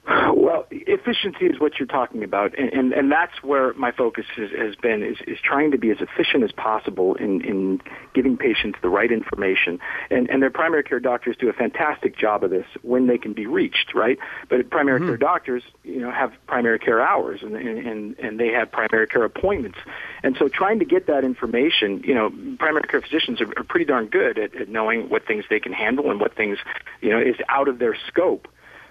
Well, 0.06 0.66
efficiency 0.92 1.46
is 1.46 1.58
what 1.58 1.78
you're 1.78 1.86
talking 1.86 2.22
about, 2.22 2.56
and, 2.58 2.72
and, 2.72 2.92
and 2.92 3.10
that's 3.10 3.42
where 3.42 3.72
my 3.74 3.90
focus 3.90 4.26
has, 4.36 4.50
has 4.50 4.76
been, 4.76 5.02
is, 5.02 5.16
is 5.26 5.38
trying 5.42 5.70
to 5.72 5.78
be 5.78 5.90
as 5.90 5.98
efficient 6.00 6.44
as 6.44 6.52
possible 6.52 7.14
in, 7.14 7.40
in 7.44 7.80
giving 8.14 8.36
patients 8.36 8.78
the 8.82 8.88
right 8.88 9.10
information. 9.10 9.80
And, 10.10 10.30
and 10.30 10.42
their 10.42 10.50
primary 10.50 10.84
care 10.84 11.00
doctors 11.00 11.36
do 11.36 11.48
a 11.48 11.52
fantastic 11.52 12.16
job 12.16 12.44
of 12.44 12.50
this 12.50 12.66
when 12.82 13.06
they 13.06 13.18
can 13.18 13.32
be 13.32 13.46
reached, 13.46 13.94
right? 13.94 14.18
But 14.48 14.70
primary 14.70 15.00
mm-hmm. 15.00 15.08
care 15.08 15.16
doctors, 15.16 15.62
you 15.82 16.00
know, 16.00 16.10
have 16.10 16.32
primary 16.46 16.78
care 16.78 17.00
hours, 17.00 17.40
and, 17.42 17.56
and, 17.56 18.18
and 18.18 18.38
they 18.38 18.48
have 18.48 18.70
primary 18.70 19.06
care 19.06 19.24
appointments. 19.24 19.78
And 20.22 20.36
so 20.38 20.48
trying 20.48 20.78
to 20.78 20.84
get 20.84 21.06
that 21.06 21.24
information, 21.24 22.02
you 22.04 22.14
know, 22.14 22.30
primary 22.58 22.86
care 22.88 23.00
physicians 23.00 23.40
are, 23.40 23.48
are 23.56 23.64
pretty 23.64 23.86
darn 23.86 24.06
good 24.06 24.38
at, 24.38 24.54
at 24.54 24.68
knowing 24.68 25.08
what 25.08 25.26
things 25.26 25.44
they 25.48 25.60
can 25.60 25.72
handle 25.72 26.10
and 26.10 26.20
what 26.20 26.36
things, 26.36 26.58
you 27.00 27.10
know, 27.10 27.20
is 27.20 27.36
out 27.48 27.68
of 27.68 27.78
their 27.78 27.96
scope. 28.08 28.48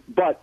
But 0.08 0.42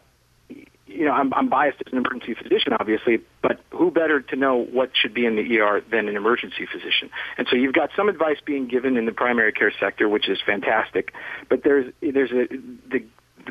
you 0.88 1.04
know, 1.04 1.12
I'm, 1.12 1.32
I'm 1.34 1.48
biased 1.48 1.78
as 1.86 1.92
an 1.92 1.98
emergency 1.98 2.34
physician, 2.34 2.72
obviously, 2.72 3.20
but 3.42 3.60
who 3.70 3.90
better 3.90 4.20
to 4.20 4.36
know 4.36 4.56
what 4.56 4.90
should 4.94 5.14
be 5.14 5.26
in 5.26 5.36
the 5.36 5.58
ER 5.58 5.82
than 5.90 6.08
an 6.08 6.16
emergency 6.16 6.66
physician? 6.70 7.10
And 7.36 7.46
so 7.48 7.56
you've 7.56 7.74
got 7.74 7.90
some 7.94 8.08
advice 8.08 8.38
being 8.44 8.66
given 8.66 8.96
in 8.96 9.06
the 9.06 9.12
primary 9.12 9.52
care 9.52 9.72
sector, 9.78 10.08
which 10.08 10.28
is 10.28 10.38
fantastic, 10.44 11.12
but 11.48 11.62
there's 11.62 11.92
there's 12.00 12.30
a 12.32 12.48
the 12.90 13.04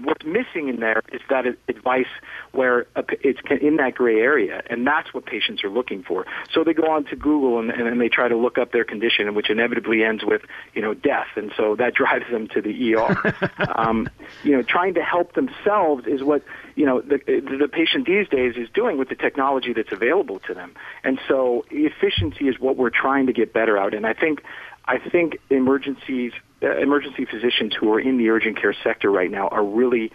what's 0.04 0.26
missing 0.26 0.70
in 0.70 0.80
there 0.80 1.02
is 1.12 1.22
that 1.30 1.46
advice 1.68 2.08
where 2.52 2.88
it's 2.96 3.40
in 3.62 3.78
that 3.78 3.96
gray 3.96 4.20
area, 4.20 4.62
and 4.70 4.86
that's 4.86 5.14
what 5.14 5.26
patients 5.26 5.64
are 5.64 5.70
looking 5.70 6.04
for. 6.04 6.26
So 6.52 6.64
they 6.64 6.74
go 6.74 6.90
on 6.90 7.06
to 7.06 7.16
Google 7.16 7.60
and, 7.60 7.72
and 7.72 8.00
they 8.00 8.10
try 8.10 8.28
to 8.28 8.38
look 8.38 8.58
up 8.58 8.72
their 8.72 8.84
condition, 8.84 9.34
which 9.36 9.50
inevitably 9.50 10.04
ends 10.04 10.24
with 10.26 10.42
you 10.74 10.82
know 10.82 10.94
death, 10.94 11.28
and 11.36 11.52
so 11.58 11.76
that 11.76 11.94
drives 12.02 12.30
them 12.32 12.48
to 12.50 12.62
the 12.62 12.96
ER. 12.96 13.36
um, 13.76 14.10
you 14.44 14.52
know, 14.52 14.62
trying 14.62 14.94
to 14.96 15.02
help 15.02 15.34
themselves 15.34 16.06
is 16.08 16.24
what 16.24 16.44
you 16.76 16.86
know 16.86 17.02
the 17.02 17.18
the 17.26 17.68
patient 17.72 18.06
these 18.06 18.28
days 18.28 18.56
is 18.56 18.70
doing 18.74 18.98
with 18.98 19.10
the 19.10 19.16
technology 19.16 19.74
that's 19.74 19.92
available 19.92 20.40
to 20.40 20.54
them, 20.54 20.74
and 21.04 21.20
so 21.28 21.66
efficiency 21.72 22.48
is 22.48 22.60
what 22.60 22.78
we're 22.78 22.90
trying 22.90 23.28
to 23.28 23.34
get 23.34 23.54
better 23.54 23.78
at, 23.78 23.94
and 23.94 24.06
I 24.06 24.14
think 24.14 24.44
I 24.88 25.00
think 25.00 25.40
emergencies, 25.50 26.32
emergency 26.62 27.26
physicians 27.26 27.76
who 27.76 27.92
are 27.94 28.00
in 28.00 28.18
the 28.18 28.30
urgent 28.30 28.60
care 28.60 28.76
sector 28.84 29.12
right 29.12 29.30
now 29.30 29.48
are 29.50 29.64
really 29.64 30.12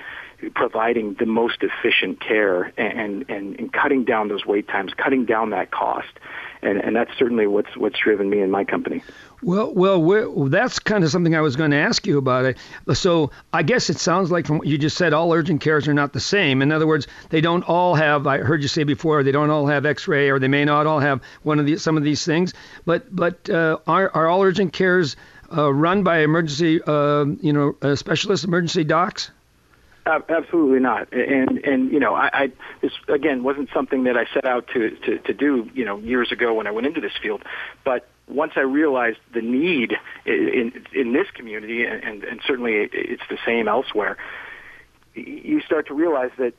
providing 0.54 1.14
the 1.14 1.26
most 1.26 1.62
efficient 1.62 2.20
care 2.20 2.72
and, 2.76 3.24
and, 3.28 3.58
and 3.58 3.72
cutting 3.72 4.04
down 4.04 4.28
those 4.28 4.44
wait 4.44 4.66
times, 4.66 4.92
cutting 4.96 5.24
down 5.24 5.50
that 5.50 5.70
cost. 5.70 6.08
And, 6.62 6.78
and 6.78 6.94
that's 6.94 7.10
certainly 7.18 7.46
what's 7.46 7.76
what's 7.76 7.98
driven 7.98 8.30
me 8.30 8.40
in 8.40 8.50
my 8.50 8.62
company. 8.64 9.02
Well, 9.42 9.74
well, 9.74 10.44
that's 10.48 10.78
kind 10.78 11.02
of 11.02 11.10
something 11.10 11.34
I 11.34 11.40
was 11.40 11.56
going 11.56 11.72
to 11.72 11.76
ask 11.76 12.06
you 12.06 12.18
about. 12.18 12.54
So 12.94 13.32
I 13.52 13.64
guess 13.64 13.90
it 13.90 13.98
sounds 13.98 14.30
like 14.30 14.46
from 14.46 14.58
what 14.58 14.68
you 14.68 14.78
just 14.78 14.96
said, 14.96 15.12
all 15.12 15.32
urgent 15.32 15.60
cares 15.60 15.88
are 15.88 15.94
not 15.94 16.12
the 16.12 16.20
same. 16.20 16.62
In 16.62 16.70
other 16.70 16.86
words, 16.86 17.08
they 17.30 17.40
don't 17.40 17.64
all 17.64 17.96
have. 17.96 18.28
I 18.28 18.38
heard 18.38 18.62
you 18.62 18.68
say 18.68 18.84
before, 18.84 19.24
they 19.24 19.32
don't 19.32 19.50
all 19.50 19.66
have 19.66 19.84
X-ray, 19.84 20.30
or 20.30 20.38
they 20.38 20.46
may 20.46 20.64
not 20.64 20.86
all 20.86 21.00
have 21.00 21.20
one 21.42 21.58
of 21.58 21.66
these, 21.66 21.82
some 21.82 21.96
of 21.96 22.04
these 22.04 22.24
things. 22.24 22.54
But 22.84 23.14
but 23.14 23.50
uh, 23.50 23.78
are 23.88 24.10
are 24.14 24.28
all 24.28 24.42
urgent 24.42 24.72
cares 24.72 25.16
uh, 25.56 25.72
run 25.72 26.02
by 26.02 26.20
emergency, 26.20 26.80
uh, 26.82 27.24
you 27.40 27.52
know, 27.52 27.76
uh, 27.82 27.94
specialist 27.94 28.44
emergency 28.44 28.84
docs? 28.84 29.30
Absolutely 30.04 30.80
not. 30.80 31.12
And 31.12 31.58
and 31.58 31.92
you 31.92 32.00
know, 32.00 32.14
I, 32.14 32.30
I 32.32 32.52
this 32.80 32.90
again 33.06 33.44
wasn't 33.44 33.68
something 33.72 34.04
that 34.04 34.16
I 34.16 34.26
set 34.34 34.44
out 34.44 34.66
to, 34.74 34.90
to 34.90 35.18
to 35.18 35.32
do 35.32 35.70
you 35.74 35.84
know 35.84 35.98
years 35.98 36.32
ago 36.32 36.54
when 36.54 36.66
I 36.66 36.72
went 36.72 36.88
into 36.88 37.00
this 37.00 37.12
field, 37.22 37.42
but 37.84 38.08
once 38.28 38.52
I 38.56 38.60
realized 38.60 39.18
the 39.32 39.42
need 39.42 39.94
in 40.24 40.84
in 40.92 41.12
this 41.12 41.30
community, 41.30 41.84
and, 41.84 42.24
and 42.24 42.40
certainly 42.44 42.88
it's 42.92 43.22
the 43.30 43.38
same 43.46 43.68
elsewhere, 43.68 44.16
you 45.14 45.60
start 45.60 45.86
to 45.88 45.94
realize 45.94 46.30
that 46.38 46.54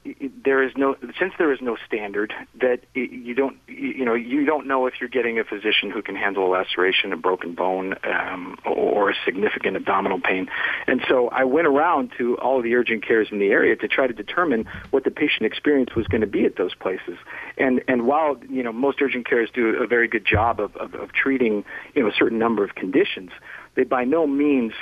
there 0.45 0.61
is 0.61 0.73
no 0.77 0.95
since 1.19 1.33
there 1.37 1.51
is 1.51 1.59
no 1.61 1.75
standard 1.87 2.33
that 2.61 2.81
you 2.93 3.33
don't 3.33 3.57
you 3.67 4.05
know 4.05 4.13
you 4.13 4.45
don't 4.45 4.67
know 4.67 4.85
if 4.85 4.95
you're 4.99 5.09
getting 5.09 5.39
a 5.39 5.43
physician 5.43 5.89
who 5.89 6.01
can 6.01 6.15
handle 6.15 6.45
a 6.45 6.49
laceration, 6.49 7.11
a 7.13 7.17
broken 7.17 7.55
bone, 7.55 7.95
um, 8.03 8.57
or 8.65 9.09
a 9.09 9.15
significant 9.25 9.75
abdominal 9.75 10.19
pain. 10.19 10.49
And 10.85 11.01
so 11.09 11.29
I 11.29 11.43
went 11.45 11.67
around 11.67 12.11
to 12.19 12.37
all 12.37 12.61
the 12.61 12.75
urgent 12.75 13.05
cares 13.05 13.29
in 13.31 13.39
the 13.39 13.47
area 13.47 13.75
to 13.75 13.87
try 13.87 14.05
to 14.05 14.13
determine 14.13 14.65
what 14.91 15.03
the 15.03 15.11
patient 15.11 15.45
experience 15.45 15.95
was 15.95 16.07
going 16.07 16.21
to 16.21 16.27
be 16.27 16.45
at 16.45 16.55
those 16.55 16.75
places. 16.75 17.17
And 17.57 17.83
and 17.87 18.05
while 18.05 18.37
you 18.49 18.61
know 18.61 18.71
most 18.71 19.01
urgent 19.01 19.27
cares 19.27 19.49
do 19.51 19.81
a 19.81 19.87
very 19.87 20.07
good 20.07 20.25
job 20.25 20.59
of, 20.59 20.75
of, 20.75 20.93
of 20.93 21.11
treating 21.13 21.65
you 21.95 22.03
know 22.03 22.09
a 22.09 22.13
certain 22.13 22.37
number 22.37 22.63
of 22.63 22.75
conditions, 22.75 23.31
they 23.75 23.83
by 23.83 24.03
no 24.03 24.27
means 24.27 24.73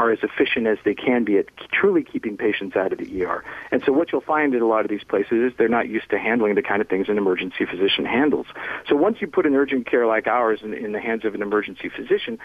are 0.00 0.10
as 0.10 0.18
efficient 0.22 0.66
as 0.66 0.78
they 0.82 0.94
can 0.94 1.24
be 1.24 1.36
at 1.36 1.44
truly 1.70 2.02
keeping 2.02 2.38
patients 2.38 2.74
out 2.74 2.90
of 2.90 2.98
the 2.98 3.22
ER. 3.22 3.44
And 3.70 3.82
so 3.84 3.92
what 3.92 4.10
you'll 4.10 4.22
find 4.22 4.54
at 4.54 4.62
a 4.62 4.66
lot 4.66 4.80
of 4.86 4.88
these 4.88 5.04
places 5.04 5.32
is 5.32 5.52
they're 5.58 5.68
not 5.68 5.88
used 5.88 6.08
to 6.08 6.18
handling 6.18 6.54
the 6.54 6.62
kind 6.62 6.80
of 6.80 6.88
things 6.88 7.10
an 7.10 7.18
emergency 7.18 7.66
physician 7.66 8.06
handles. 8.06 8.46
So 8.88 8.96
once 8.96 9.18
you 9.20 9.26
put 9.26 9.44
an 9.44 9.54
urgent 9.54 9.86
care 9.86 10.06
like 10.06 10.26
ours 10.26 10.60
in, 10.62 10.72
in 10.72 10.92
the 10.92 11.00
hands 11.00 11.26
of 11.26 11.34
an 11.34 11.42
emergency 11.42 11.90
physician, 11.90 12.38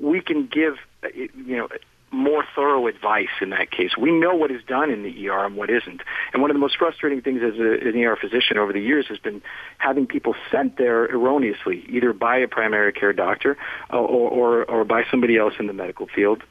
we 0.00 0.22
can 0.22 0.46
give, 0.46 0.76
you 1.14 1.56
know, 1.58 1.68
more 2.10 2.44
thorough 2.54 2.86
advice 2.86 3.34
in 3.42 3.50
that 3.50 3.70
case. 3.70 3.90
We 3.98 4.10
know 4.10 4.34
what 4.34 4.50
is 4.50 4.62
done 4.66 4.90
in 4.90 5.02
the 5.02 5.28
ER 5.28 5.44
and 5.44 5.54
what 5.54 5.68
isn't. 5.68 6.00
And 6.32 6.40
one 6.40 6.50
of 6.50 6.54
the 6.54 6.60
most 6.60 6.78
frustrating 6.78 7.20
things 7.20 7.42
as, 7.42 7.58
a, 7.58 7.88
an 7.88 8.02
ER 8.02 8.16
physician 8.16 8.56
over 8.56 8.72
the 8.72 8.80
years 8.80 9.06
has 9.08 9.18
been 9.18 9.42
having 9.76 10.06
people 10.06 10.34
sent 10.50 10.78
there 10.78 11.04
erroneously, 11.04 11.84
either 11.90 12.14
by 12.14 12.38
a 12.38 12.48
primary 12.48 12.92
care 12.92 13.12
doctor 13.12 13.58
or, 13.90 13.98
or, 13.98 14.64
or 14.64 14.84
by 14.84 15.02
somebody 15.10 15.36
else 15.36 15.52
in 15.58 15.66
the 15.66 15.74
medical 15.74 16.06
field 16.06 16.42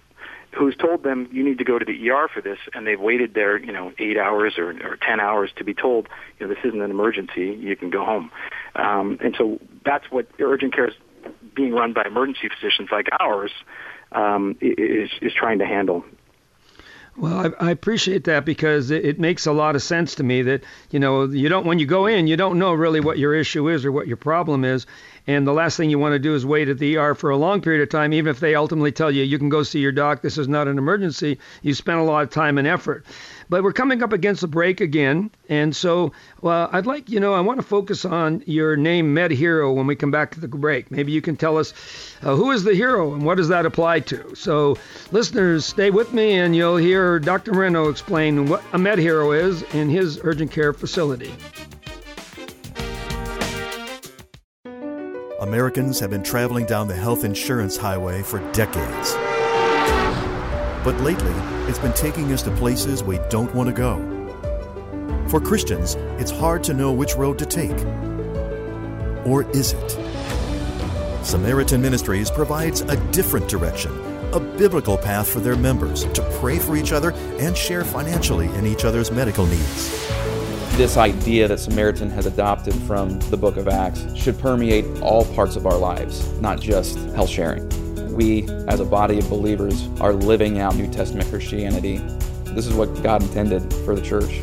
who's 0.55 0.75
told 0.75 1.03
them 1.03 1.27
you 1.31 1.43
need 1.43 1.57
to 1.57 1.63
go 1.63 1.77
to 1.77 1.85
the 1.85 2.09
ER 2.09 2.27
for 2.33 2.41
this, 2.41 2.57
and 2.73 2.87
they've 2.87 2.99
waited 2.99 3.33
there, 3.33 3.57
you 3.57 3.71
know, 3.71 3.91
eight 3.99 4.17
hours 4.17 4.55
or, 4.57 4.69
or 4.69 4.97
ten 4.97 5.19
hours 5.19 5.51
to 5.57 5.63
be 5.63 5.73
told, 5.73 6.07
you 6.39 6.47
know, 6.47 6.53
this 6.53 6.63
isn't 6.63 6.81
an 6.81 6.91
emergency, 6.91 7.57
you 7.59 7.75
can 7.75 7.89
go 7.89 8.05
home. 8.05 8.31
Um, 8.75 9.17
and 9.23 9.35
so 9.37 9.59
that's 9.83 10.05
what 10.09 10.27
urgent 10.39 10.73
care 10.73 10.87
is 10.87 10.95
being 11.55 11.73
run 11.73 11.93
by 11.93 12.03
emergency 12.05 12.49
physicians 12.49 12.89
like 12.91 13.07
ours 13.19 13.51
um, 14.11 14.57
is 14.61 15.09
is 15.21 15.33
trying 15.33 15.59
to 15.59 15.65
handle. 15.65 16.03
Well, 17.17 17.53
I, 17.59 17.67
I, 17.67 17.71
appreciate 17.71 18.25
that 18.25 18.43
because 18.43 18.91
it, 18.91 19.05
it, 19.05 19.19
makes 19.21 19.45
a 19.45 19.53
lot 19.53 19.77
of 19.77 19.81
sense 19.81 20.15
to 20.15 20.23
me 20.23 20.41
that 20.41 20.63
you 20.91 20.99
know 20.99 21.23
you 21.23 21.47
don't 21.47 21.65
when 21.65 21.79
you 21.79 21.85
go 21.85 22.07
in 22.07 22.27
you 22.27 22.35
don't 22.35 22.59
know 22.59 22.73
really 22.73 22.99
what 22.99 23.17
your 23.17 23.33
issue 23.33 23.69
is 23.69 23.85
or 23.85 23.91
what 23.93 24.05
your 24.05 24.17
problem 24.17 24.65
is, 24.65 24.85
and 25.25 25.47
the 25.47 25.53
last 25.53 25.77
thing 25.77 25.89
you 25.89 25.97
want 25.97 26.11
to 26.11 26.19
do 26.19 26.35
is 26.35 26.45
wait 26.45 26.67
at 26.67 26.77
the 26.77 26.97
ER 26.97 27.15
for 27.15 27.29
a 27.29 27.37
long 27.37 27.61
period 27.61 27.81
of 27.81 27.89
time, 27.89 28.11
even 28.11 28.29
if 28.29 28.41
they 28.41 28.53
ultimately 28.53 28.91
tell 28.91 29.09
you 29.09 29.23
you 29.23 29.39
can 29.39 29.47
go 29.47 29.63
see 29.63 29.79
your 29.79 29.93
doc. 29.93 30.21
This 30.21 30.37
is 30.37 30.49
not 30.49 30.67
an 30.67 30.77
emergency. 30.77 31.39
You 31.61 31.73
spent 31.73 31.99
a 31.99 32.03
lot 32.03 32.23
of 32.23 32.31
time 32.31 32.57
and 32.57 32.67
effort. 32.67 33.05
But 33.49 33.63
we're 33.63 33.73
coming 33.73 34.01
up 34.01 34.11
against 34.11 34.41
the 34.41 34.47
break 34.47 34.81
again, 34.81 35.29
and 35.49 35.75
so 35.75 36.11
well, 36.41 36.69
I'd 36.71 36.85
like 36.85 37.09
you 37.09 37.19
know 37.19 37.33
I 37.33 37.41
want 37.41 37.59
to 37.59 37.65
focus 37.65 38.05
on 38.05 38.43
your 38.45 38.75
name 38.75 39.13
Med 39.13 39.31
Hero 39.31 39.71
when 39.71 39.87
we 39.87 39.95
come 39.95 40.11
back 40.11 40.31
to 40.31 40.39
the 40.39 40.47
break. 40.47 40.89
Maybe 40.91 41.11
you 41.11 41.21
can 41.21 41.35
tell 41.35 41.57
us 41.57 41.73
uh, 42.23 42.35
who 42.35 42.51
is 42.51 42.63
the 42.63 42.73
hero 42.73 43.13
and 43.13 43.23
what 43.23 43.35
does 43.37 43.49
that 43.49 43.65
apply 43.65 44.01
to. 44.01 44.35
So 44.35 44.77
listeners, 45.11 45.65
stay 45.65 45.91
with 45.91 46.13
me 46.13 46.33
and 46.33 46.55
you'll 46.55 46.77
hear 46.77 47.19
Dr. 47.19 47.53
Moreno 47.53 47.89
explain 47.89 48.47
what 48.47 48.63
a 48.73 48.77
Med 48.77 48.99
Hero 48.99 49.31
is 49.31 49.61
in 49.73 49.89
his 49.89 50.19
urgent 50.23 50.51
care 50.51 50.73
facility. 50.73 51.33
Americans 55.41 55.99
have 55.99 56.09
been 56.09 56.23
traveling 56.23 56.65
down 56.65 56.87
the 56.87 56.95
health 56.95 57.23
insurance 57.23 57.77
highway 57.77 58.23
for 58.23 58.39
decades. 58.51 59.13
But 60.83 60.99
lately, 61.01 61.33
it's 61.67 61.79
been 61.79 61.93
taking 61.93 62.31
us 62.31 62.43
to 62.43 62.51
places 62.51 63.03
we 63.03 63.19
don't 63.29 63.53
want 63.55 63.67
to 63.67 63.73
go. 63.73 63.97
For 65.29 65.41
Christians, 65.41 65.95
it's 66.19 66.29
hard 66.29 66.63
to 66.65 66.73
know 66.73 66.91
which 66.91 67.15
road 67.15 67.39
to 67.39 67.45
take. 67.45 67.77
Or 69.25 69.49
is 69.51 69.73
it? 69.73 69.91
Samaritan 71.25 71.81
Ministries 71.81 72.29
provides 72.29 72.81
a 72.81 72.95
different 73.11 73.49
direction, 73.49 73.91
a 74.33 74.39
biblical 74.39 74.97
path 74.97 75.27
for 75.27 75.39
their 75.39 75.55
members 75.55 76.03
to 76.13 76.21
pray 76.39 76.59
for 76.59 76.75
each 76.75 76.91
other 76.91 77.11
and 77.39 77.57
share 77.57 77.83
financially 77.83 78.47
in 78.49 78.67
each 78.67 78.85
other's 78.85 79.11
medical 79.11 79.47
needs. 79.47 80.07
This 80.77 80.97
idea 80.97 81.47
that 81.47 81.59
Samaritan 81.59 82.11
has 82.11 82.27
adopted 82.27 82.75
from 82.83 83.19
the 83.31 83.37
book 83.37 83.57
of 83.57 83.67
Acts 83.67 84.05
should 84.15 84.37
permeate 84.37 84.85
all 85.01 85.25
parts 85.33 85.55
of 85.55 85.65
our 85.65 85.77
lives, 85.77 86.27
not 86.39 86.59
just 86.59 86.97
health 87.15 87.29
sharing 87.29 87.67
we, 88.15 88.49
as 88.67 88.79
a 88.79 88.85
body 88.85 89.19
of 89.19 89.29
believers, 89.29 89.87
are 89.99 90.13
living 90.13 90.59
out 90.59 90.75
New 90.75 90.91
Testament 90.91 91.29
Christianity. 91.29 91.97
This 92.45 92.65
is 92.65 92.73
what 92.73 93.03
God 93.03 93.21
intended 93.21 93.71
for 93.85 93.95
the 93.95 94.01
church. 94.01 94.41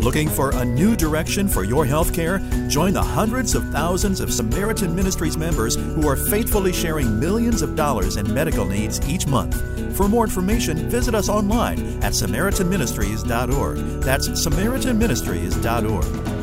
Looking 0.00 0.28
for 0.28 0.50
a 0.50 0.64
new 0.64 0.94
direction 0.94 1.48
for 1.48 1.64
your 1.64 1.84
health 1.84 2.14
care? 2.14 2.38
Join 2.68 2.92
the 2.92 3.02
hundreds 3.02 3.56
of 3.56 3.68
thousands 3.70 4.20
of 4.20 4.32
Samaritan 4.32 4.94
Ministries 4.94 5.36
members 5.36 5.74
who 5.74 6.06
are 6.06 6.14
faithfully 6.14 6.72
sharing 6.72 7.18
millions 7.18 7.62
of 7.62 7.74
dollars 7.74 8.16
in 8.16 8.32
medical 8.32 8.64
needs 8.64 9.00
each 9.08 9.26
month. 9.26 9.60
For 9.96 10.06
more 10.06 10.24
information, 10.24 10.88
visit 10.88 11.14
us 11.14 11.28
online 11.28 11.80
at 12.04 12.12
SamaritanMinistries.org. 12.12 13.78
That's 14.02 14.28
SamaritanMinistries.org. 14.28 16.35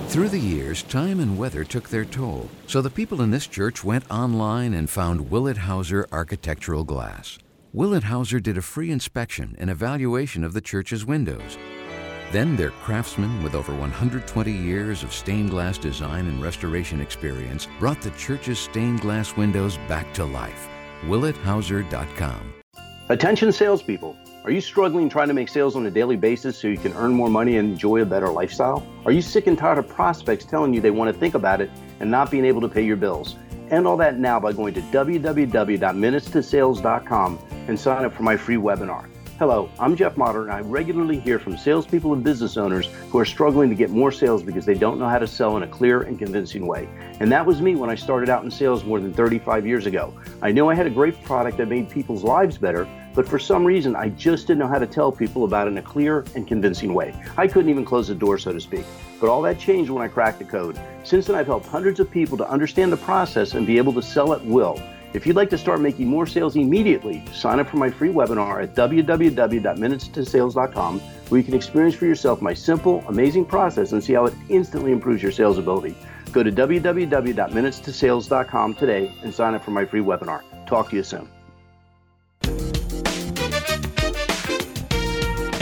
Through 0.08 0.30
the 0.30 0.38
years, 0.38 0.82
time 0.84 1.20
and 1.20 1.36
weather 1.36 1.62
took 1.62 1.90
their 1.90 2.06
toll, 2.06 2.48
so 2.66 2.80
the 2.80 2.88
people 2.88 3.20
in 3.20 3.30
this 3.30 3.46
church 3.46 3.84
went 3.84 4.10
online 4.10 4.72
and 4.72 4.88
found 4.88 5.30
Willet 5.30 5.58
Hauser 5.58 6.06
Architectural 6.10 6.84
Glass. 6.84 7.38
Willet 7.74 8.04
Hauser 8.04 8.40
did 8.40 8.56
a 8.56 8.62
free 8.62 8.90
inspection 8.90 9.54
and 9.58 9.68
evaluation 9.68 10.42
of 10.42 10.54
the 10.54 10.62
church's 10.62 11.04
windows. 11.04 11.58
Then 12.32 12.56
their 12.56 12.70
craftsmen 12.70 13.42
with 13.42 13.54
over 13.54 13.74
120 13.74 14.50
years 14.50 15.02
of 15.02 15.12
stained 15.12 15.50
glass 15.50 15.76
design 15.76 16.28
and 16.28 16.42
restoration 16.42 17.02
experience 17.02 17.68
brought 17.78 18.00
the 18.00 18.10
church's 18.12 18.58
stained 18.58 19.02
glass 19.02 19.36
windows 19.36 19.76
back 19.86 20.14
to 20.14 20.24
life. 20.24 20.66
WilletHauser.com. 21.02 22.54
Attention 23.10 23.52
salespeople. 23.52 24.16
Are 24.44 24.50
you 24.50 24.60
struggling 24.60 25.08
trying 25.08 25.28
to 25.28 25.34
make 25.34 25.48
sales 25.48 25.74
on 25.74 25.86
a 25.86 25.90
daily 25.90 26.16
basis 26.16 26.58
so 26.58 26.68
you 26.68 26.76
can 26.76 26.92
earn 26.92 27.14
more 27.14 27.30
money 27.30 27.56
and 27.56 27.70
enjoy 27.70 28.02
a 28.02 28.04
better 28.04 28.28
lifestyle? 28.28 28.86
Are 29.06 29.12
you 29.12 29.22
sick 29.22 29.46
and 29.46 29.56
tired 29.56 29.78
of 29.78 29.88
prospects 29.88 30.44
telling 30.44 30.74
you 30.74 30.82
they 30.82 30.90
want 30.90 31.10
to 31.10 31.18
think 31.18 31.32
about 31.32 31.62
it 31.62 31.70
and 31.98 32.10
not 32.10 32.30
being 32.30 32.44
able 32.44 32.60
to 32.60 32.68
pay 32.68 32.84
your 32.84 32.96
bills? 32.96 33.36
End 33.70 33.86
all 33.86 33.96
that 33.96 34.18
now 34.18 34.38
by 34.38 34.52
going 34.52 34.74
to 34.74 34.82
www.minutestosales.com 34.82 37.38
and 37.68 37.80
sign 37.80 38.04
up 38.04 38.12
for 38.12 38.22
my 38.22 38.36
free 38.36 38.56
webinar. 38.56 39.08
Hello, 39.38 39.70
I'm 39.80 39.96
Jeff 39.96 40.18
Motter, 40.18 40.42
and 40.42 40.52
I 40.52 40.60
regularly 40.60 41.18
hear 41.18 41.38
from 41.38 41.56
salespeople 41.56 42.12
and 42.12 42.22
business 42.22 42.58
owners 42.58 42.90
who 43.10 43.18
are 43.18 43.24
struggling 43.24 43.70
to 43.70 43.74
get 43.74 43.88
more 43.88 44.12
sales 44.12 44.42
because 44.42 44.66
they 44.66 44.74
don't 44.74 44.98
know 44.98 45.08
how 45.08 45.18
to 45.18 45.26
sell 45.26 45.56
in 45.56 45.62
a 45.62 45.66
clear 45.66 46.02
and 46.02 46.18
convincing 46.18 46.66
way. 46.66 46.86
And 47.18 47.32
that 47.32 47.46
was 47.46 47.62
me 47.62 47.76
when 47.76 47.88
I 47.88 47.94
started 47.94 48.28
out 48.28 48.44
in 48.44 48.50
sales 48.50 48.84
more 48.84 49.00
than 49.00 49.14
35 49.14 49.66
years 49.66 49.86
ago. 49.86 50.12
I 50.42 50.52
knew 50.52 50.68
I 50.68 50.74
had 50.74 50.86
a 50.86 50.90
great 50.90 51.24
product 51.24 51.56
that 51.56 51.66
made 51.66 51.88
people's 51.90 52.22
lives 52.22 52.58
better, 52.58 52.86
but 53.14 53.28
for 53.28 53.38
some 53.38 53.64
reason, 53.64 53.94
I 53.94 54.08
just 54.10 54.46
didn't 54.46 54.60
know 54.60 54.66
how 54.66 54.78
to 54.78 54.86
tell 54.86 55.12
people 55.12 55.44
about 55.44 55.68
it 55.68 55.70
in 55.70 55.78
a 55.78 55.82
clear 55.82 56.24
and 56.34 56.46
convincing 56.46 56.92
way. 56.94 57.14
I 57.36 57.46
couldn't 57.46 57.70
even 57.70 57.84
close 57.84 58.08
the 58.08 58.14
door, 58.14 58.38
so 58.38 58.52
to 58.52 58.60
speak. 58.60 58.84
But 59.20 59.28
all 59.30 59.42
that 59.42 59.58
changed 59.58 59.90
when 59.90 60.02
I 60.02 60.08
cracked 60.08 60.40
the 60.40 60.44
code. 60.44 60.78
Since 61.04 61.26
then, 61.26 61.36
I've 61.36 61.46
helped 61.46 61.66
hundreds 61.66 62.00
of 62.00 62.10
people 62.10 62.36
to 62.38 62.48
understand 62.48 62.90
the 62.92 62.96
process 62.96 63.54
and 63.54 63.64
be 63.66 63.76
able 63.78 63.92
to 63.94 64.02
sell 64.02 64.32
at 64.32 64.44
will. 64.44 64.82
If 65.12 65.26
you'd 65.26 65.36
like 65.36 65.50
to 65.50 65.58
start 65.58 65.80
making 65.80 66.08
more 66.08 66.26
sales 66.26 66.56
immediately, 66.56 67.22
sign 67.32 67.60
up 67.60 67.68
for 67.68 67.76
my 67.76 67.88
free 67.88 68.10
webinar 68.10 68.64
at 68.64 68.74
www.minutestosales.com 68.74 71.00
where 71.00 71.38
you 71.38 71.44
can 71.44 71.54
experience 71.54 71.94
for 71.94 72.06
yourself 72.06 72.42
my 72.42 72.52
simple, 72.52 73.04
amazing 73.08 73.44
process 73.44 73.92
and 73.92 74.02
see 74.02 74.14
how 74.14 74.26
it 74.26 74.34
instantly 74.48 74.90
improves 74.90 75.22
your 75.22 75.30
sales 75.30 75.58
ability. 75.58 75.94
Go 76.32 76.42
to 76.42 76.50
www.minutestosales.com 76.50 78.74
today 78.74 79.14
and 79.22 79.32
sign 79.32 79.54
up 79.54 79.64
for 79.64 79.70
my 79.70 79.84
free 79.84 80.00
webinar. 80.00 80.42
Talk 80.66 80.90
to 80.90 80.96
you 80.96 81.04
soon. 81.04 81.28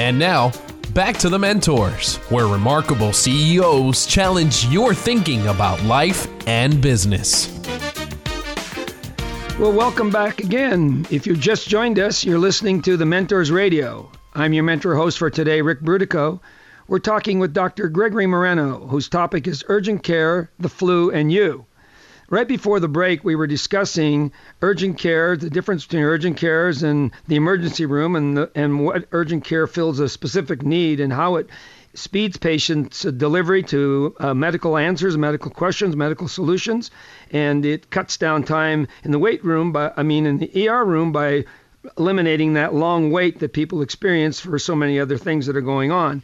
And 0.02 0.18
now, 0.18 0.50
back 0.94 1.16
to 1.18 1.28
the 1.28 1.38
mentors, 1.38 2.16
where 2.28 2.48
remarkable 2.48 3.12
CEOs 3.12 4.04
challenge 4.04 4.66
your 4.66 4.94
thinking 4.94 5.46
about 5.46 5.80
life 5.84 6.26
and 6.48 6.82
business. 6.82 7.56
Well, 9.60 9.70
welcome 9.70 10.10
back 10.10 10.40
again. 10.40 11.06
If 11.08 11.24
you 11.24 11.36
just 11.36 11.68
joined 11.68 12.00
us, 12.00 12.24
you're 12.24 12.40
listening 12.40 12.82
to 12.82 12.96
the 12.96 13.06
Mentors 13.06 13.52
Radio. 13.52 14.10
I'm 14.34 14.52
your 14.52 14.64
mentor 14.64 14.96
host 14.96 15.18
for 15.18 15.30
today, 15.30 15.62
Ric 15.62 15.82
Brutocao. 15.82 16.40
We're 16.88 16.98
talking 16.98 17.38
with 17.38 17.54
Dr. 17.54 17.88
Gregory 17.88 18.26
Moreno, 18.26 18.88
whose 18.88 19.08
topic 19.08 19.46
is 19.46 19.64
urgent 19.68 20.02
care, 20.02 20.50
the 20.58 20.68
flu, 20.68 21.12
and 21.12 21.30
you. 21.30 21.64
Right 22.32 22.48
before 22.48 22.80
the 22.80 22.88
break, 22.88 23.24
we 23.24 23.36
were 23.36 23.46
discussing 23.46 24.32
urgent 24.62 24.96
care, 24.96 25.36
the 25.36 25.50
difference 25.50 25.84
between 25.84 26.04
urgent 26.04 26.38
cares 26.38 26.82
and 26.82 27.10
the 27.28 27.36
emergency 27.36 27.84
room, 27.84 28.16
and 28.16 28.34
the, 28.34 28.50
and 28.54 28.82
what 28.82 29.04
urgent 29.12 29.44
care 29.44 29.66
fills 29.66 30.00
a 30.00 30.08
specific 30.08 30.62
need, 30.62 30.98
and 30.98 31.12
how 31.12 31.36
it 31.36 31.50
speeds 31.92 32.38
patients' 32.38 33.02
delivery 33.02 33.62
to 33.64 34.16
uh, 34.18 34.32
medical 34.32 34.78
answers, 34.78 35.14
medical 35.14 35.50
questions, 35.50 35.94
medical 35.94 36.26
solutions, 36.26 36.90
and 37.32 37.66
it 37.66 37.90
cuts 37.90 38.16
down 38.16 38.44
time 38.44 38.88
in 39.04 39.10
the 39.10 39.18
wait 39.18 39.44
room 39.44 39.70
by, 39.70 39.92
I 39.94 40.02
mean, 40.02 40.24
in 40.24 40.38
the 40.38 40.68
ER 40.70 40.86
room 40.86 41.12
by 41.12 41.44
eliminating 41.98 42.54
that 42.54 42.72
long 42.72 43.10
wait 43.10 43.40
that 43.40 43.52
people 43.52 43.82
experience 43.82 44.40
for 44.40 44.58
so 44.58 44.74
many 44.74 44.98
other 44.98 45.18
things 45.18 45.44
that 45.48 45.56
are 45.58 45.60
going 45.60 45.92
on. 45.92 46.22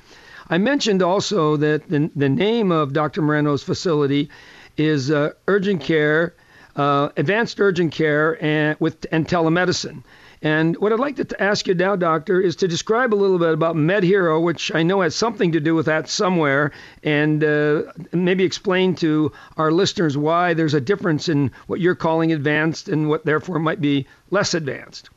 I 0.49 0.57
mentioned 0.57 1.03
also 1.03 1.59
that 1.59 1.87
the, 1.91 2.11
the 2.17 2.31
name 2.31 2.73
of 2.73 2.95
Dr. 2.95 3.21
Moreno's 3.21 3.63
facility 3.63 4.31
is 4.79 5.11
uh, 5.11 5.33
Urgent 5.47 5.83
Care, 5.83 6.35
uh, 6.77 7.11
Advanced 7.17 7.61
Urgent 7.61 7.93
Care, 7.93 8.43
and 8.43 8.77
with 8.81 9.07
and 9.13 9.27
telemedicine. 9.27 10.03
And 10.41 10.77
what 10.77 10.93
I'd 10.93 11.01
like 11.01 11.17
to 11.17 11.43
ask 11.43 11.67
you 11.67 11.75
now, 11.75 11.97
Doctor, 11.97 12.41
is 12.41 12.57
to 12.57 12.69
describe 12.69 13.13
a 13.13 13.17
little 13.17 13.41
bit 13.41 13.53
about 13.53 13.75
MedHero, 13.75 14.41
which 14.41 14.73
I 14.73 14.85
know 14.85 15.01
has 15.01 15.17
something 15.17 15.53
to 15.53 15.61
do 15.61 15.75
with 15.75 15.87
that 15.87 16.09
somewhere, 16.09 16.71
and 17.03 17.43
uh, 17.43 17.83
maybe 18.13 18.45
explain 18.45 18.95
to 18.97 19.33
our 19.57 19.73
listeners 19.73 20.17
why 20.17 20.55
there's 20.55 20.75
a 20.75 20.81
difference 20.81 21.29
in 21.29 21.51
what 21.67 21.81
you're 21.81 21.97
calling 21.97 22.33
advanced 22.33 22.89
and 22.89 23.09
what 23.09 23.25
therefore 23.25 23.59
might 23.59 23.81
be 23.81 24.07
less 24.31 24.55
advanced. 24.55 25.11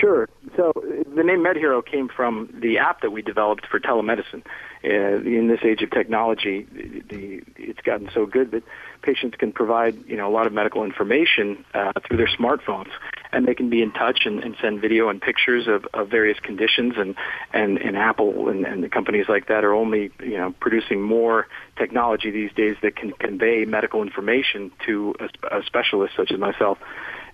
Sure. 0.00 0.28
So 0.56 0.72
the 0.74 1.22
name 1.22 1.44
MedHero 1.44 1.84
came 1.84 2.08
from 2.08 2.48
the 2.60 2.78
app 2.78 3.02
that 3.02 3.10
we 3.10 3.22
developed 3.22 3.66
for 3.66 3.78
telemedicine. 3.78 4.42
Uh, 4.84 5.22
in 5.22 5.48
this 5.48 5.60
age 5.64 5.82
of 5.82 5.90
technology, 5.90 6.66
the, 7.08 7.42
it's 7.56 7.80
gotten 7.80 8.10
so 8.12 8.26
good 8.26 8.50
that 8.50 8.62
patients 9.02 9.36
can 9.38 9.52
provide 9.52 9.96
you 10.06 10.16
know 10.16 10.28
a 10.28 10.32
lot 10.32 10.46
of 10.46 10.52
medical 10.52 10.84
information 10.84 11.64
uh, 11.74 11.92
through 12.06 12.16
their 12.16 12.28
smartphones, 12.28 12.90
and 13.32 13.46
they 13.46 13.54
can 13.54 13.70
be 13.70 13.82
in 13.82 13.92
touch 13.92 14.20
and, 14.26 14.42
and 14.42 14.56
send 14.60 14.80
video 14.80 15.08
and 15.08 15.22
pictures 15.22 15.68
of, 15.68 15.86
of 15.94 16.08
various 16.10 16.38
conditions. 16.40 16.94
And 16.96 17.14
and, 17.52 17.78
and 17.78 17.96
Apple 17.96 18.48
and, 18.48 18.66
and 18.66 18.82
the 18.82 18.88
companies 18.88 19.26
like 19.28 19.46
that 19.48 19.64
are 19.64 19.74
only 19.74 20.10
you 20.20 20.36
know 20.36 20.54
producing 20.60 21.00
more 21.00 21.46
technology 21.76 22.30
these 22.30 22.52
days 22.52 22.76
that 22.82 22.96
can 22.96 23.12
convey 23.12 23.64
medical 23.64 24.02
information 24.02 24.70
to 24.86 25.14
a, 25.20 25.58
a 25.58 25.62
specialist 25.64 26.14
such 26.16 26.30
as 26.32 26.38
myself. 26.38 26.78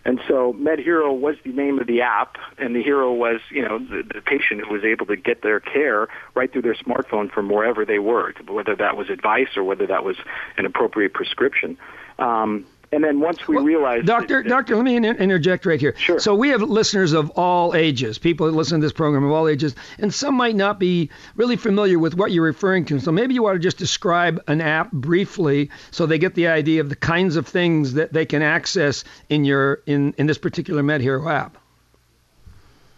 And 0.04 0.20
so 0.26 0.54
MedHero 0.54 1.18
was 1.18 1.36
the 1.44 1.52
name 1.52 1.78
of 1.78 1.86
the 1.86 2.00
app, 2.00 2.36
and 2.58 2.74
the 2.74 2.82
hero 2.82 3.12
was, 3.12 3.40
you 3.50 3.62
know, 3.62 3.78
the, 3.78 4.02
the 4.02 4.20
patient 4.22 4.62
who 4.66 4.72
was 4.72 4.84
able 4.84 5.06
to 5.06 5.16
get 5.16 5.42
their 5.42 5.60
care 5.60 6.08
right 6.34 6.50
through 6.50 6.62
their 6.62 6.74
smartphone 6.74 7.30
from 7.30 7.48
wherever 7.50 7.84
they 7.84 7.98
were, 7.98 8.32
whether 8.48 8.74
that 8.76 8.96
was 8.96 9.10
advice 9.10 9.56
or 9.56 9.64
whether 9.64 9.86
that 9.86 10.02
was 10.02 10.16
an 10.56 10.64
appropriate 10.64 11.12
prescription. 11.12 11.76
Um, 12.18 12.66
and 12.92 13.04
then 13.04 13.20
once 13.20 13.46
we 13.46 13.54
well, 13.54 13.64
realized, 13.64 14.06
Doctor, 14.06 14.42
that, 14.42 14.48
Doctor, 14.48 14.76
let 14.76 14.84
me 14.84 14.96
interject 14.96 15.64
right 15.64 15.80
here. 15.80 15.94
Sure. 15.96 16.18
So 16.18 16.34
we 16.34 16.48
have 16.48 16.62
listeners 16.62 17.12
of 17.12 17.30
all 17.30 17.74
ages, 17.74 18.18
people 18.18 18.46
that 18.46 18.52
listen 18.52 18.80
to 18.80 18.84
this 18.84 18.92
program 18.92 19.24
of 19.24 19.30
all 19.30 19.46
ages, 19.46 19.74
and 19.98 20.12
some 20.12 20.34
might 20.34 20.56
not 20.56 20.80
be 20.80 21.10
really 21.36 21.56
familiar 21.56 21.98
with 21.98 22.14
what 22.14 22.32
you're 22.32 22.44
referring 22.44 22.84
to. 22.86 22.98
So 22.98 23.12
maybe 23.12 23.34
you 23.34 23.42
want 23.42 23.56
to 23.56 23.60
just 23.60 23.78
describe 23.78 24.42
an 24.48 24.60
app 24.60 24.90
briefly, 24.90 25.70
so 25.90 26.06
they 26.06 26.18
get 26.18 26.34
the 26.34 26.48
idea 26.48 26.80
of 26.80 26.88
the 26.88 26.96
kinds 26.96 27.36
of 27.36 27.46
things 27.46 27.94
that 27.94 28.12
they 28.12 28.26
can 28.26 28.42
access 28.42 29.04
in 29.28 29.44
your 29.44 29.82
in 29.86 30.14
in 30.18 30.26
this 30.26 30.38
particular 30.38 30.82
MedHero 30.82 31.30
app. 31.30 31.58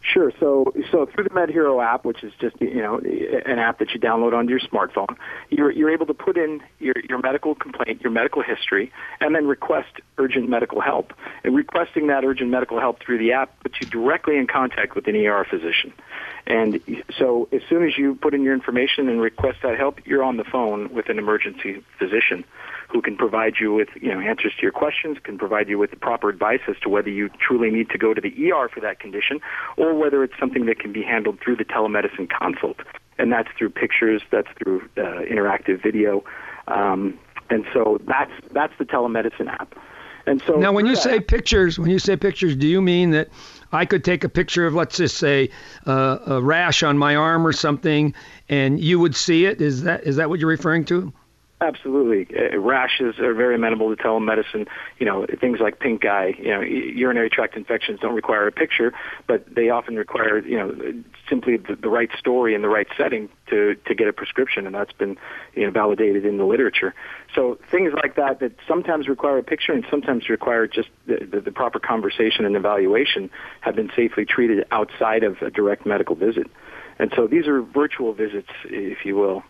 Sure. 0.03 0.33
So, 0.41 0.73
so 0.91 1.07
through 1.07 1.25
the 1.25 1.31
MedHero 1.31 1.83
app, 1.83 2.05
which 2.05 2.25
is 2.25 2.33
just 2.41 2.61
you 2.61 2.83
know 2.83 2.99
an 2.99 3.59
app 3.61 3.79
that 3.79 3.93
you 3.93 4.01
download 4.01 4.33
onto 4.33 4.51
your 4.51 4.61
smartphone, 4.61 5.17
you're 5.49 5.71
you're 5.71 5.91
able 5.91 6.07
to 6.07 6.15
put 6.15 6.37
in 6.37 6.61
your 6.81 6.95
your 7.09 7.19
medical 7.19 7.55
complaint, 7.55 8.01
your 8.03 8.11
medical 8.11 8.43
history, 8.43 8.93
and 9.21 9.33
then 9.35 9.47
request 9.47 10.01
urgent 10.19 10.49
medical 10.49 10.81
help. 10.81 11.13
And 11.45 11.55
requesting 11.55 12.09
that 12.09 12.25
urgent 12.25 12.51
medical 12.51 12.81
help 12.81 13.01
through 13.01 13.19
the 13.19 13.33
app 13.33 13.59
puts 13.61 13.77
you 13.81 13.87
directly 13.87 14.37
in 14.37 14.49
contact 14.49 14.97
with 14.97 15.07
an 15.07 15.15
ER 15.15 15.47
physician. 15.49 15.93
And 16.47 16.81
so, 17.17 17.49
as 17.53 17.63
soon 17.69 17.87
as 17.87 17.97
you 17.97 18.17
put 18.17 18.35
in 18.35 18.43
your 18.43 18.53
information 18.53 19.09
and 19.09 19.21
request 19.21 19.59
that 19.63 19.79
help, 19.79 20.01
you're 20.05 20.25
on 20.25 20.39
the 20.39 20.45
phone 20.45 20.93
with 20.93 21.09
an 21.09 21.19
emergency 21.19 21.85
physician 21.99 22.45
who 22.89 23.01
can 23.01 23.17
provide 23.17 23.55
you 23.61 23.73
with 23.73 23.89
you 24.01 24.13
know 24.13 24.21
answers 24.21 24.53
to 24.57 24.63
your 24.63 24.73
questions, 24.73 25.19
can 25.23 25.39
provide 25.39 25.69
you 25.69 25.79
with 25.79 25.91
the 25.91 25.97
proper 25.97 26.29
advice 26.29 26.61
as 26.69 26.77
to 26.83 26.89
whether 26.89 27.09
you 27.09 27.31
truly 27.41 27.71
need 27.71 27.89
to 27.91 27.99
go 27.99 28.13
to 28.13 28.21
the 28.21 28.51
ER 28.51 28.69
for 28.69 28.81
that 28.81 28.99
condition, 28.99 29.41
or 29.77 29.95
whether 29.95 30.25
it's 30.25 30.39
something 30.39 30.67
that 30.67 30.79
can 30.79 30.93
be 30.93 31.03
handled 31.03 31.39
through 31.41 31.57
the 31.57 31.65
telemedicine 31.65 32.29
consult, 32.29 32.79
and 33.19 33.33
that's 33.33 33.49
through 33.57 33.71
pictures, 33.71 34.21
that's 34.31 34.49
through 34.59 34.81
uh, 34.97 35.23
interactive 35.31 35.81
video, 35.81 36.25
um, 36.67 37.19
and 37.51 37.65
so 37.73 37.99
that's 38.07 38.33
that's 38.51 38.75
the 38.79 38.85
telemedicine 38.85 39.49
app. 39.49 39.75
And 40.27 40.43
so 40.47 40.57
now, 40.57 40.73
when 40.73 40.87
you 40.87 40.95
that, 40.95 41.03
say 41.03 41.21
pictures, 41.21 41.79
when 41.79 41.91
you 41.91 41.99
say 41.99 42.17
pictures, 42.17 42.57
do 42.57 42.67
you 42.67 42.81
mean 42.81 43.11
that 43.11 43.29
I 43.73 43.87
could 43.87 44.05
take 44.05 44.25
a 44.25 44.29
picture 44.29 44.67
of, 44.67 44.75
let's 44.75 44.97
just 44.97 45.17
say, 45.17 45.51
uh, 45.87 46.19
a 46.27 46.43
rash 46.43 46.83
on 46.83 46.99
my 46.99 47.17
arm 47.17 47.47
or 47.47 47.53
something, 47.53 48.15
and 48.49 48.79
you 48.81 48.99
would 48.99 49.15
see 49.17 49.47
it? 49.47 49.61
Is 49.61 49.83
that 49.83 50.05
is 50.05 50.17
that 50.17 50.29
what 50.29 50.41
you're 50.41 50.49
referring 50.49 50.85
to? 50.87 51.13
Absolutely. 51.63 52.27
Uh, 52.37 52.59
rashes 52.59 53.21
are 53.21 53.35
very 53.35 53.55
amenable 53.55 53.95
to 53.95 54.03
telemedicine. 54.03 54.67
You 54.99 55.07
know, 55.07 55.27
things 55.41 55.61
like 55.61 55.79
pink 55.79 56.05
eye, 56.05 56.35
you 56.37 56.49
know, 56.49 56.61
urinary 56.61 57.31
tract 57.31 57.57
infections 57.57 58.01
don't 58.01 58.17
require 58.17 58.49
a 58.49 58.53
picture, 58.53 58.93
but 59.29 59.45
they 59.55 59.71
often 59.71 59.95
require, 59.95 60.41
you 60.41 60.57
know, 60.57 60.75
simply 61.31 61.59
the, 61.59 61.77
the 61.77 61.89
right 61.89 62.11
story 62.19 62.57
in 62.57 62.63
the 62.63 62.69
right 62.69 62.89
setting 62.97 63.29
to, 63.51 63.77
to 63.87 63.95
get 63.95 64.09
a 64.09 64.13
prescription, 64.13 64.67
and 64.67 64.75
that's 64.75 64.93
been, 64.93 65.17
you 65.55 65.65
know, 65.65 65.71
validated 65.71 66.27
in 66.27 66.37
the 66.37 66.45
literature. 66.45 66.95
So 67.33 67.61
things 67.71 67.93
like 67.95 68.17
that 68.17 68.41
that 68.41 68.55
sometimes 68.67 69.07
require 69.07 69.39
a 69.39 69.45
picture 69.45 69.73
and 69.73 69.87
sometimes 69.89 70.29
require 70.29 70.67
just 70.67 70.89
the, 71.07 71.29
the, 71.31 71.41
the 71.43 71.53
proper 71.53 71.79
conversation 71.79 72.45
and 72.45 72.57
evaluation 72.57 73.31
have 73.61 73.77
been 73.77 73.91
safely 73.95 74.25
treated 74.25 74.67
outside 74.73 75.23
of 75.23 75.41
a 75.43 75.51
direct 75.51 75.87
medical 75.87 76.17
visit. 76.17 76.49
And 76.99 77.13
so 77.15 77.29
these 77.29 77.47
are 77.47 77.63
virtual 77.63 78.13
visits, 78.15 78.51
if 78.65 79.05
you 79.05 79.15
will. 79.15 79.45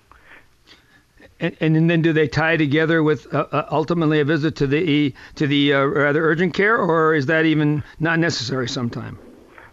And, 1.42 1.76
and 1.76 1.90
then 1.90 2.02
do 2.02 2.12
they 2.12 2.28
tie 2.28 2.56
together 2.56 3.02
with 3.02 3.32
uh, 3.34 3.46
uh 3.50 3.66
ultimately 3.70 4.20
a 4.20 4.24
visit 4.24 4.56
to 4.56 4.66
the 4.66 5.12
to 5.34 5.46
the 5.46 5.74
uh, 5.74 5.84
rather 5.84 6.24
urgent 6.24 6.54
care, 6.54 6.78
or 6.78 7.14
is 7.14 7.26
that 7.26 7.44
even 7.44 7.82
not 7.98 8.20
necessary 8.20 8.68
sometime? 8.68 9.18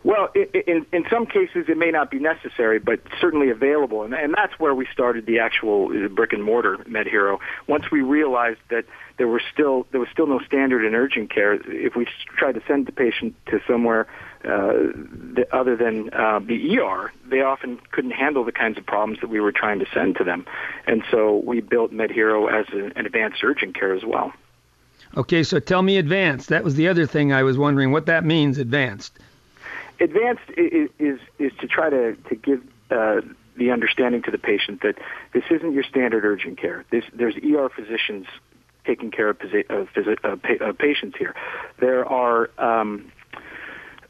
Well, 0.03 0.29
in, 0.34 0.86
in 0.93 1.05
some 1.10 1.25
cases 1.25 1.65
it 1.67 1.77
may 1.77 1.91
not 1.91 2.10
be 2.10 2.19
necessary, 2.19 2.79
but 2.79 3.01
certainly 3.19 3.49
available, 3.49 4.03
and, 4.03 4.13
and 4.13 4.34
that's 4.34 4.58
where 4.58 4.73
we 4.73 4.88
started 4.91 5.25
the 5.25 5.39
actual 5.39 5.91
uh, 5.91 6.08
brick 6.08 6.32
and 6.32 6.43
mortar 6.43 6.77
MedHero. 6.77 7.39
Once 7.67 7.91
we 7.91 8.01
realized 8.01 8.62
that 8.69 8.86
there 9.17 9.27
was 9.27 9.41
still 9.53 9.86
there 9.91 9.99
was 9.99 10.10
still 10.12 10.25
no 10.25 10.39
standard 10.39 10.86
in 10.86 10.95
urgent 10.95 11.29
care, 11.32 11.53
if 11.53 11.95
we 11.95 12.08
tried 12.38 12.53
to 12.53 12.62
send 12.65 12.88
the 12.88 12.93
patient 12.93 13.36
to 13.47 13.60
somewhere 13.67 14.08
uh, 14.45 14.73
the, 15.36 15.45
other 15.52 15.75
than 15.75 16.10
uh, 16.13 16.39
the 16.39 16.80
ER, 16.80 17.12
they 17.30 17.41
often 17.41 17.80
couldn't 17.91 18.12
handle 18.12 18.43
the 18.43 18.52
kinds 18.52 18.78
of 18.78 18.86
problems 18.86 19.19
that 19.21 19.30
we 19.30 19.39
were 19.39 19.52
trying 19.52 19.80
to 19.80 19.86
send 19.93 20.15
to 20.17 20.23
them, 20.23 20.45
and 20.88 21.04
so 21.12 21.41
we 21.45 21.62
built 21.62 21.91
MedHero 21.91 22.52
as 22.52 22.65
a, 22.73 22.97
an 22.97 23.06
advanced 23.06 23.43
urgent 23.43 23.75
care 23.75 23.93
as 23.93 24.04
well. 24.04 24.32
Okay, 25.17 25.43
so 25.43 25.60
tell 25.60 25.82
me 25.82 25.97
advanced. 25.97 26.49
That 26.49 26.63
was 26.63 26.75
the 26.75 26.88
other 26.88 27.06
thing 27.06 27.34
I 27.34 27.43
was 27.43 27.58
wondering 27.58 27.91
what 27.91 28.06
that 28.06 28.23
means, 28.23 28.58
advanced 28.58 29.17
advanced 29.99 30.49
is 30.56 30.89
is, 30.97 31.19
is 31.38 31.52
to 31.60 31.67
try 31.67 31.89
to 31.89 32.15
to 32.15 32.36
give 32.36 32.62
uh, 32.91 33.21
the 33.58 33.71
understanding 33.71 34.23
to 34.23 34.32
the 34.32 34.38
patient 34.38 34.82
that 34.82 34.97
this 35.34 35.43
isn't 35.52 35.73
your 35.73 35.84
standard 35.84 36.25
urgent 36.25 36.58
care. 36.58 36.86
This, 36.91 37.04
there's 37.13 37.36
ER 37.36 37.69
physicians 37.69 38.25
taking 38.86 39.12
care 39.12 39.30
of, 39.30 39.38
of, 39.69 39.88
of, 40.23 40.39
of 40.62 40.78
patients 40.78 41.17
here. 41.17 41.36
There 41.80 42.06
are 42.06 42.49
um, 42.58 43.12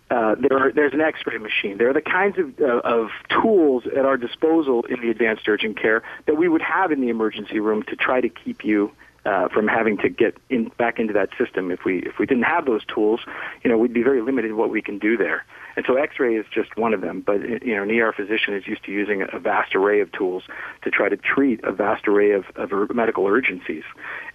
uh, 0.10 0.36
there 0.36 0.58
are, 0.58 0.72
there's 0.72 0.94
an 0.94 1.02
X-ray 1.02 1.38
machine. 1.38 1.78
There 1.78 1.90
are 1.90 1.94
the 1.94 2.02
kinds 2.02 2.38
of, 2.40 2.60
uh, 2.60 2.80
of 2.84 3.10
tools 3.30 3.84
at 3.86 4.06
our 4.06 4.18
disposal 4.18 4.84
in 4.86 5.02
the 5.02 5.10
advanced 5.10 5.48
urgent 5.48 5.80
care 5.80 6.04
that 6.26 6.36
we 6.36 6.48
would 6.48 6.62
have 6.62 6.92
in 6.92 7.02
the 7.02 7.10
emergency 7.10 7.60
room 7.60 7.84
to 7.84 7.96
try 7.96 8.20
to 8.20 8.30
keep 8.30 8.66
you 8.66 8.92
uh, 9.26 9.48
from 9.50 9.68
having 9.68 9.98
to 9.98 10.10
get 10.10 10.36
in, 10.50 10.72
back 10.78 11.00
into 11.00 11.14
that 11.14 11.30
system. 11.38 11.72
If 11.72 11.86
we 11.86 12.00
if 12.00 12.18
we 12.20 12.26
didn't 12.26 12.44
have 12.44 12.66
those 12.66 12.84
tools, 12.86 13.20
you 13.64 13.70
know, 13.70 13.78
we'd 13.78 13.94
be 13.94 14.04
very 14.04 14.22
limited 14.22 14.52
in 14.52 14.58
what 14.58 14.70
we 14.70 14.82
can 14.82 14.98
do 14.98 15.18
there. 15.18 15.46
And 15.80 15.86
so 15.88 15.96
X-ray 15.96 16.36
is 16.36 16.46
just 16.54 16.76
one 16.76 16.94
of 16.94 17.00
them. 17.00 17.22
But 17.22 17.40
you 17.66 17.74
know, 17.74 17.84
an 17.84 17.90
ER 17.90 18.12
physician 18.12 18.54
is 18.54 18.68
used 18.68 18.84
to 18.84 18.92
using 18.92 19.26
a 19.32 19.40
vast 19.40 19.74
array 19.76 20.02
of 20.02 20.12
tools 20.12 20.44
to 20.84 20.92
try 20.92 21.08
to 21.08 21.16
treat 21.16 21.64
a 21.64 21.72
vast 21.72 22.06
array 22.06 22.32
of, 22.32 22.44
of 22.58 22.94
medical 22.94 23.26
urgencies. 23.26 23.86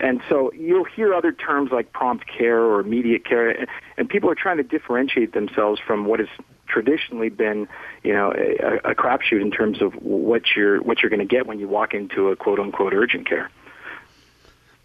And 0.00 0.22
so 0.26 0.50
you'll 0.54 0.86
hear 0.86 1.12
other 1.12 1.32
terms 1.32 1.70
like 1.70 1.92
prompt 1.92 2.24
care 2.26 2.62
or 2.62 2.80
immediate 2.80 3.26
care, 3.26 3.66
and 3.98 4.08
people 4.08 4.30
are 4.30 4.34
trying 4.34 4.56
to 4.56 4.62
differentiate 4.62 5.34
themselves 5.34 5.82
from 5.86 6.06
what 6.06 6.18
has 6.18 6.30
traditionally 6.66 7.28
been, 7.28 7.68
you 8.02 8.14
know, 8.14 8.32
a, 8.32 8.92
a 8.92 8.94
crapshoot 8.94 9.42
in 9.42 9.50
terms 9.50 9.82
of 9.82 9.92
what 9.96 10.56
you're 10.56 10.82
what 10.82 11.02
you're 11.02 11.10
going 11.10 11.20
to 11.20 11.26
get 11.26 11.46
when 11.46 11.60
you 11.60 11.68
walk 11.68 11.92
into 11.92 12.30
a 12.30 12.36
quote 12.36 12.58
unquote 12.58 12.94
urgent 12.94 13.28
care. 13.28 13.50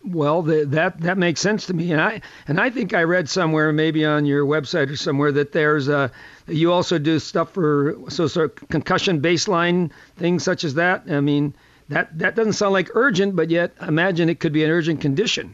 Well, 0.03 0.41
the, 0.43 0.65
that 0.67 1.01
that 1.01 1.17
makes 1.17 1.41
sense 1.41 1.65
to 1.65 1.73
me, 1.73 1.91
and 1.91 1.99
I 1.99 2.21
and 2.47 2.59
I 2.59 2.69
think 2.69 2.93
I 2.93 3.03
read 3.03 3.29
somewhere, 3.29 3.73
maybe 3.73 4.05
on 4.05 4.25
your 4.25 4.45
website 4.45 4.89
or 4.89 4.95
somewhere, 4.95 5.31
that 5.33 5.51
there's 5.51 5.89
a 5.89 6.09
you 6.47 6.71
also 6.71 6.97
do 6.97 7.19
stuff 7.19 7.51
for 7.51 7.97
so 8.07 8.27
sort 8.27 8.61
of 8.61 8.69
concussion 8.69 9.21
baseline 9.21 9.91
things 10.15 10.43
such 10.43 10.63
as 10.63 10.75
that. 10.75 11.03
I 11.09 11.19
mean, 11.19 11.53
that 11.89 12.17
that 12.17 12.35
doesn't 12.35 12.53
sound 12.53 12.71
like 12.71 12.89
urgent, 12.93 13.35
but 13.35 13.49
yet 13.49 13.73
imagine 13.81 14.29
it 14.29 14.39
could 14.39 14.53
be 14.53 14.63
an 14.63 14.71
urgent 14.71 15.01
condition. 15.01 15.53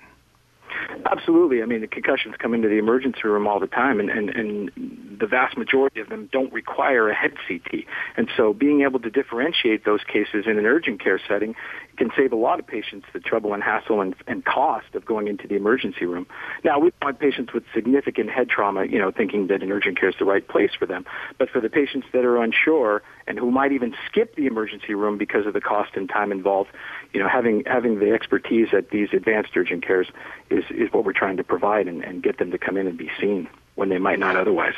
Absolutely. 1.05 1.62
I 1.62 1.65
mean, 1.65 1.81
the 1.81 1.88
concussions 1.88 2.36
come 2.39 2.53
into 2.53 2.67
the 2.67 2.77
emergency 2.77 3.21
room 3.25 3.47
all 3.47 3.60
the 3.60 3.67
time, 3.67 3.99
and, 3.99 4.10
and, 4.10 4.29
and 4.29 5.17
the 5.19 5.27
vast 5.27 5.55
majority 5.55 5.99
of 5.99 6.10
them 6.10 6.29
don't 6.31 6.51
require 6.51 7.10
a 7.10 7.15
head 7.15 7.34
CT. 7.47 7.86
And 8.17 8.27
so 8.36 8.53
being 8.53 8.81
able 8.81 8.99
to 8.99 9.10
differentiate 9.12 9.86
those 9.86 10.03
cases 10.03 10.45
in 10.47 10.58
an 10.58 10.65
urgent 10.65 11.03
care 11.03 11.19
setting 11.27 11.55
can 11.97 12.12
save 12.15 12.31
a 12.34 12.36
lot 12.36 12.60
of 12.60 12.67
patients 12.67 13.08
the 13.13 13.19
trouble 13.19 13.53
and 13.53 13.63
hassle 13.63 14.01
and, 14.01 14.15
and 14.27 14.43
cost 14.45 14.93
of 14.93 15.05
going 15.05 15.27
into 15.27 15.47
the 15.47 15.55
emergency 15.55 16.05
room. 16.05 16.27
Now, 16.63 16.79
we 16.79 16.91
want 17.01 17.19
patients 17.19 17.53
with 17.53 17.63
significant 17.73 18.29
head 18.29 18.49
trauma, 18.49 18.86
you 18.86 18.99
know, 18.99 19.12
thinking 19.12 19.47
that 19.47 19.63
an 19.63 19.71
urgent 19.71 19.99
care 19.99 20.10
is 20.10 20.15
the 20.17 20.25
right 20.25 20.47
place 20.47 20.71
for 20.77 20.86
them. 20.86 21.05
But 21.38 21.49
for 21.49 21.60
the 21.60 21.69
patients 21.69 22.08
that 22.13 22.25
are 22.25 22.41
unsure 22.41 23.01
and 23.27 23.39
who 23.39 23.51
might 23.51 23.71
even 23.71 23.95
skip 24.08 24.36
the 24.36 24.45
emergency 24.45 24.93
room 24.93 25.17
because 25.17 25.45
of 25.45 25.53
the 25.53 25.62
cost 25.62 25.91
and 25.95 26.10
time 26.10 26.31
involved, 26.31 26.69
you 27.13 27.19
know, 27.19 27.27
having 27.27 27.63
having 27.65 27.99
the 27.99 28.12
expertise 28.12 28.69
at 28.73 28.89
these 28.89 29.10
advanced 29.13 29.55
urgent 29.55 29.86
cares 29.86 30.08
is, 30.49 30.63
is 30.69 30.91
what 30.91 31.05
we're 31.05 31.13
trying 31.13 31.38
to 31.38 31.43
provide 31.43 31.88
and, 31.88 32.03
and 32.03 32.23
get 32.23 32.38
them 32.38 32.51
to 32.51 32.58
come 32.58 32.77
in 32.77 32.88
and 32.88 32.97
be 32.97 33.10
seen 33.19 33.47
when 33.75 33.89
they 33.89 33.97
might 33.97 34.19
not 34.19 34.36
otherwise. 34.36 34.75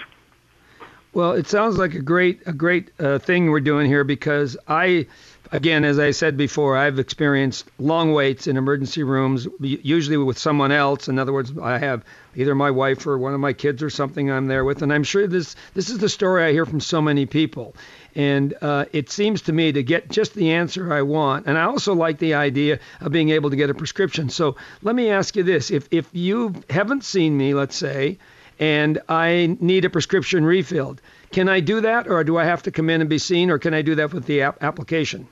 Well, 1.13 1.31
it 1.33 1.47
sounds 1.47 1.77
like 1.77 1.95
a 1.95 2.01
great 2.01 2.41
a 2.45 2.53
great 2.53 2.91
uh, 2.99 3.19
thing 3.19 3.49
we're 3.49 3.59
doing 3.59 3.87
here 3.87 4.03
because 4.03 4.57
I 4.67 5.07
again, 5.51 5.83
as 5.83 5.99
I 5.99 6.11
said 6.11 6.37
before, 6.37 6.77
I've 6.77 6.99
experienced 6.99 7.69
long 7.79 8.13
waits 8.13 8.47
in 8.47 8.57
emergency 8.57 9.03
rooms, 9.03 9.47
usually 9.59 10.17
with 10.17 10.37
someone 10.37 10.71
else. 10.71 11.07
In 11.07 11.17
other 11.17 11.33
words, 11.33 11.53
I 11.61 11.77
have 11.77 12.03
either 12.35 12.53
my 12.53 12.69
wife 12.71 13.07
or 13.07 13.17
one 13.17 13.33
of 13.33 13.39
my 13.39 13.53
kids 13.53 13.81
or 13.81 13.89
something 13.89 14.29
I'm 14.29 14.47
there 14.47 14.63
with, 14.63 14.81
and 14.81 14.93
I'm 14.93 15.03
sure 15.03 15.27
this 15.27 15.55
this 15.73 15.89
is 15.89 15.97
the 15.99 16.09
story 16.09 16.43
I 16.43 16.51
hear 16.51 16.65
from 16.65 16.79
so 16.79 17.01
many 17.01 17.25
people. 17.25 17.75
And 18.15 18.53
uh, 18.61 18.85
it 18.93 19.09
seems 19.09 19.43
to 19.43 19.53
me 19.53 19.71
to 19.71 19.83
get 19.83 20.09
just 20.09 20.33
the 20.33 20.51
answer 20.51 20.91
I 20.93 21.03
want, 21.03 21.45
and 21.45 21.57
I 21.57 21.63
also 21.63 21.93
like 21.93 22.19
the 22.19 22.33
idea 22.33 22.79
of 23.01 23.11
being 23.11 23.29
able 23.29 23.49
to 23.49 23.55
get 23.55 23.69
a 23.69 23.73
prescription. 23.73 24.29
So 24.29 24.55
let 24.81 24.95
me 24.95 25.09
ask 25.09 25.35
you 25.35 25.43
this: 25.43 25.71
if 25.71 25.87
if 25.91 26.09
you 26.13 26.53
haven't 26.69 27.03
seen 27.03 27.37
me, 27.37 27.53
let's 27.53 27.75
say, 27.75 28.17
and 28.59 29.01
I 29.09 29.57
need 29.59 29.85
a 29.85 29.89
prescription 29.89 30.45
refilled, 30.45 31.01
can 31.31 31.49
I 31.49 31.59
do 31.59 31.81
that, 31.81 32.07
or 32.07 32.23
do 32.23 32.37
I 32.37 32.45
have 32.45 32.63
to 32.63 32.71
come 32.71 32.89
in 32.89 33.01
and 33.01 33.09
be 33.09 33.17
seen, 33.17 33.49
or 33.49 33.59
can 33.59 33.73
I 33.73 33.81
do 33.81 33.95
that 33.95 34.13
with 34.13 34.25
the 34.25 34.41
ap- 34.41 34.63
application? 34.63 35.27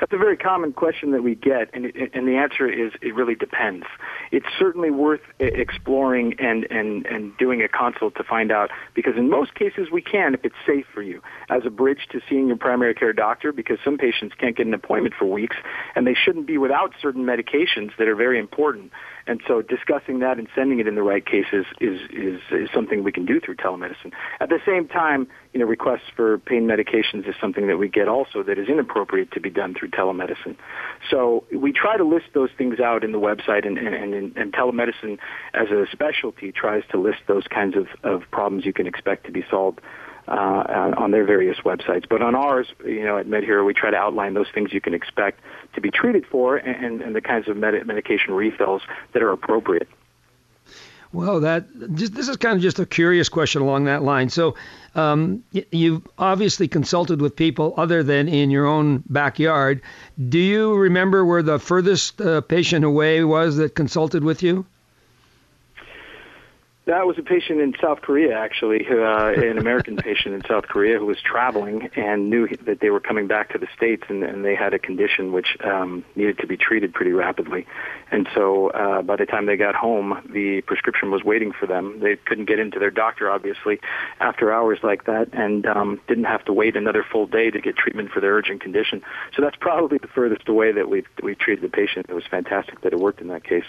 That's 0.00 0.12
a 0.12 0.18
very 0.18 0.36
common 0.36 0.72
question 0.72 1.10
that 1.10 1.24
we 1.24 1.34
get, 1.34 1.70
and, 1.74 1.86
and 1.86 2.28
the 2.28 2.36
answer 2.36 2.68
is 2.68 2.92
it 3.02 3.16
really 3.16 3.34
depends. 3.34 3.84
It's 4.30 4.46
certainly 4.56 4.92
worth 4.92 5.22
exploring 5.40 6.36
and, 6.38 6.66
and, 6.70 7.04
and 7.06 7.36
doing 7.36 7.62
a 7.62 7.68
consult 7.68 8.14
to 8.14 8.22
find 8.22 8.52
out, 8.52 8.70
because 8.94 9.16
in 9.16 9.28
most 9.28 9.54
cases 9.56 9.88
we 9.90 10.00
can 10.00 10.34
if 10.34 10.44
it's 10.44 10.54
safe 10.64 10.86
for 10.94 11.02
you, 11.02 11.20
as 11.50 11.62
a 11.66 11.70
bridge 11.70 12.06
to 12.12 12.20
seeing 12.28 12.46
your 12.46 12.56
primary 12.56 12.94
care 12.94 13.12
doctor, 13.12 13.50
because 13.50 13.78
some 13.84 13.98
patients 13.98 14.36
can't 14.38 14.56
get 14.56 14.66
an 14.66 14.74
appointment 14.74 15.16
for 15.18 15.26
weeks, 15.26 15.56
and 15.96 16.06
they 16.06 16.14
shouldn't 16.14 16.46
be 16.46 16.58
without 16.58 16.94
certain 17.02 17.24
medications 17.24 17.90
that 17.98 18.06
are 18.06 18.14
very 18.14 18.38
important. 18.38 18.92
And 19.28 19.42
so 19.46 19.60
discussing 19.62 20.20
that 20.20 20.38
and 20.38 20.48
sending 20.54 20.80
it 20.80 20.88
in 20.88 20.94
the 20.94 21.02
right 21.02 21.24
cases 21.24 21.66
is, 21.80 22.00
is, 22.10 22.40
is 22.50 22.68
something 22.74 23.04
we 23.04 23.12
can 23.12 23.26
do 23.26 23.40
through 23.40 23.56
telemedicine. 23.56 24.12
At 24.40 24.48
the 24.48 24.58
same 24.66 24.88
time, 24.88 25.28
you 25.52 25.60
know, 25.60 25.66
requests 25.66 26.10
for 26.16 26.38
pain 26.38 26.66
medications 26.66 27.28
is 27.28 27.34
something 27.40 27.66
that 27.66 27.76
we 27.76 27.88
get 27.88 28.08
also 28.08 28.42
that 28.42 28.58
is 28.58 28.68
inappropriate 28.68 29.30
to 29.32 29.40
be 29.40 29.50
done 29.50 29.74
through 29.74 29.90
telemedicine. 29.90 30.56
So 31.10 31.44
we 31.52 31.72
try 31.72 31.98
to 31.98 32.04
list 32.04 32.26
those 32.32 32.50
things 32.56 32.80
out 32.80 33.04
in 33.04 33.12
the 33.12 33.20
website 33.20 33.66
and, 33.66 33.76
and, 33.76 34.14
and, 34.14 34.36
and 34.36 34.52
telemedicine 34.52 35.18
as 35.52 35.68
a 35.70 35.84
specialty 35.92 36.50
tries 36.50 36.82
to 36.90 36.98
list 36.98 37.18
those 37.26 37.44
kinds 37.48 37.76
of, 37.76 37.86
of 38.02 38.22
problems 38.30 38.64
you 38.64 38.72
can 38.72 38.86
expect 38.86 39.26
to 39.26 39.32
be 39.32 39.44
solved 39.50 39.80
uh, 40.28 40.94
on 40.96 41.10
their 41.10 41.24
various 41.24 41.58
websites. 41.58 42.06
But 42.08 42.22
on 42.22 42.34
ours, 42.34 42.66
you 42.84 43.04
know, 43.04 43.18
at 43.18 43.26
MedHero, 43.26 43.64
we 43.64 43.74
try 43.74 43.90
to 43.90 43.96
outline 43.96 44.34
those 44.34 44.48
things 44.52 44.72
you 44.72 44.80
can 44.80 44.94
expect 44.94 45.40
to 45.74 45.80
be 45.80 45.90
treated 45.90 46.26
for 46.26 46.56
and, 46.56 47.00
and 47.00 47.14
the 47.14 47.20
kinds 47.20 47.48
of 47.48 47.56
med- 47.56 47.86
medication 47.86 48.34
refills 48.34 48.82
that 49.12 49.22
are 49.22 49.32
appropriate. 49.32 49.88
Well, 51.10 51.40
that 51.40 51.66
just, 51.94 52.14
this 52.14 52.28
is 52.28 52.36
kind 52.36 52.56
of 52.56 52.62
just 52.62 52.78
a 52.78 52.84
curious 52.84 53.30
question 53.30 53.62
along 53.62 53.84
that 53.84 54.02
line. 54.02 54.28
So, 54.28 54.56
um, 54.94 55.42
you've 55.52 56.06
obviously 56.18 56.68
consulted 56.68 57.22
with 57.22 57.34
people 57.34 57.72
other 57.78 58.02
than 58.02 58.28
in 58.28 58.50
your 58.50 58.66
own 58.66 59.04
backyard. 59.08 59.80
Do 60.28 60.38
you 60.38 60.74
remember 60.74 61.24
where 61.24 61.42
the 61.42 61.58
furthest 61.58 62.20
uh, 62.20 62.42
patient 62.42 62.84
away 62.84 63.24
was 63.24 63.56
that 63.56 63.74
consulted 63.74 64.22
with 64.22 64.42
you? 64.42 64.66
That 66.88 67.06
was 67.06 67.18
a 67.18 67.22
patient 67.22 67.60
in 67.60 67.74
South 67.82 68.00
Korea, 68.00 68.34
actually, 68.38 68.86
uh, 68.88 69.28
an 69.28 69.58
American 69.58 69.96
patient 70.08 70.34
in 70.34 70.42
South 70.48 70.68
Korea 70.68 70.98
who 70.98 71.04
was 71.04 71.20
traveling 71.20 71.90
and 71.94 72.30
knew 72.30 72.48
that 72.64 72.80
they 72.80 72.88
were 72.88 72.98
coming 72.98 73.26
back 73.26 73.52
to 73.52 73.58
the 73.58 73.66
States 73.76 74.04
and, 74.08 74.24
and 74.24 74.42
they 74.42 74.54
had 74.54 74.72
a 74.72 74.78
condition 74.78 75.30
which 75.30 75.58
um, 75.62 76.02
needed 76.16 76.38
to 76.38 76.46
be 76.46 76.56
treated 76.56 76.94
pretty 76.94 77.12
rapidly. 77.12 77.66
And 78.10 78.26
so 78.34 78.68
uh, 78.70 79.02
by 79.02 79.16
the 79.16 79.26
time 79.26 79.44
they 79.44 79.58
got 79.58 79.74
home, 79.74 80.26
the 80.32 80.62
prescription 80.62 81.10
was 81.10 81.22
waiting 81.22 81.52
for 81.52 81.66
them. 81.66 82.00
They 82.00 82.16
couldn't 82.16 82.46
get 82.46 82.58
into 82.58 82.78
their 82.78 82.90
doctor, 82.90 83.30
obviously, 83.30 83.80
after 84.18 84.50
hours 84.50 84.78
like 84.82 85.04
that 85.04 85.28
and 85.34 85.66
um, 85.66 86.00
didn't 86.08 86.24
have 86.24 86.46
to 86.46 86.54
wait 86.54 86.74
another 86.74 87.04
full 87.04 87.26
day 87.26 87.50
to 87.50 87.60
get 87.60 87.76
treatment 87.76 88.12
for 88.12 88.20
their 88.20 88.32
urgent 88.32 88.62
condition. 88.62 89.02
So 89.36 89.42
that's 89.42 89.56
probably 89.60 89.98
the 89.98 90.08
furthest 90.08 90.48
away 90.48 90.72
that 90.72 90.88
we've, 90.88 91.06
we've 91.22 91.38
treated 91.38 91.62
the 91.62 91.68
patient. 91.68 92.06
It 92.08 92.14
was 92.14 92.24
fantastic 92.30 92.80
that 92.80 92.94
it 92.94 92.98
worked 92.98 93.20
in 93.20 93.28
that 93.28 93.44
case. 93.44 93.66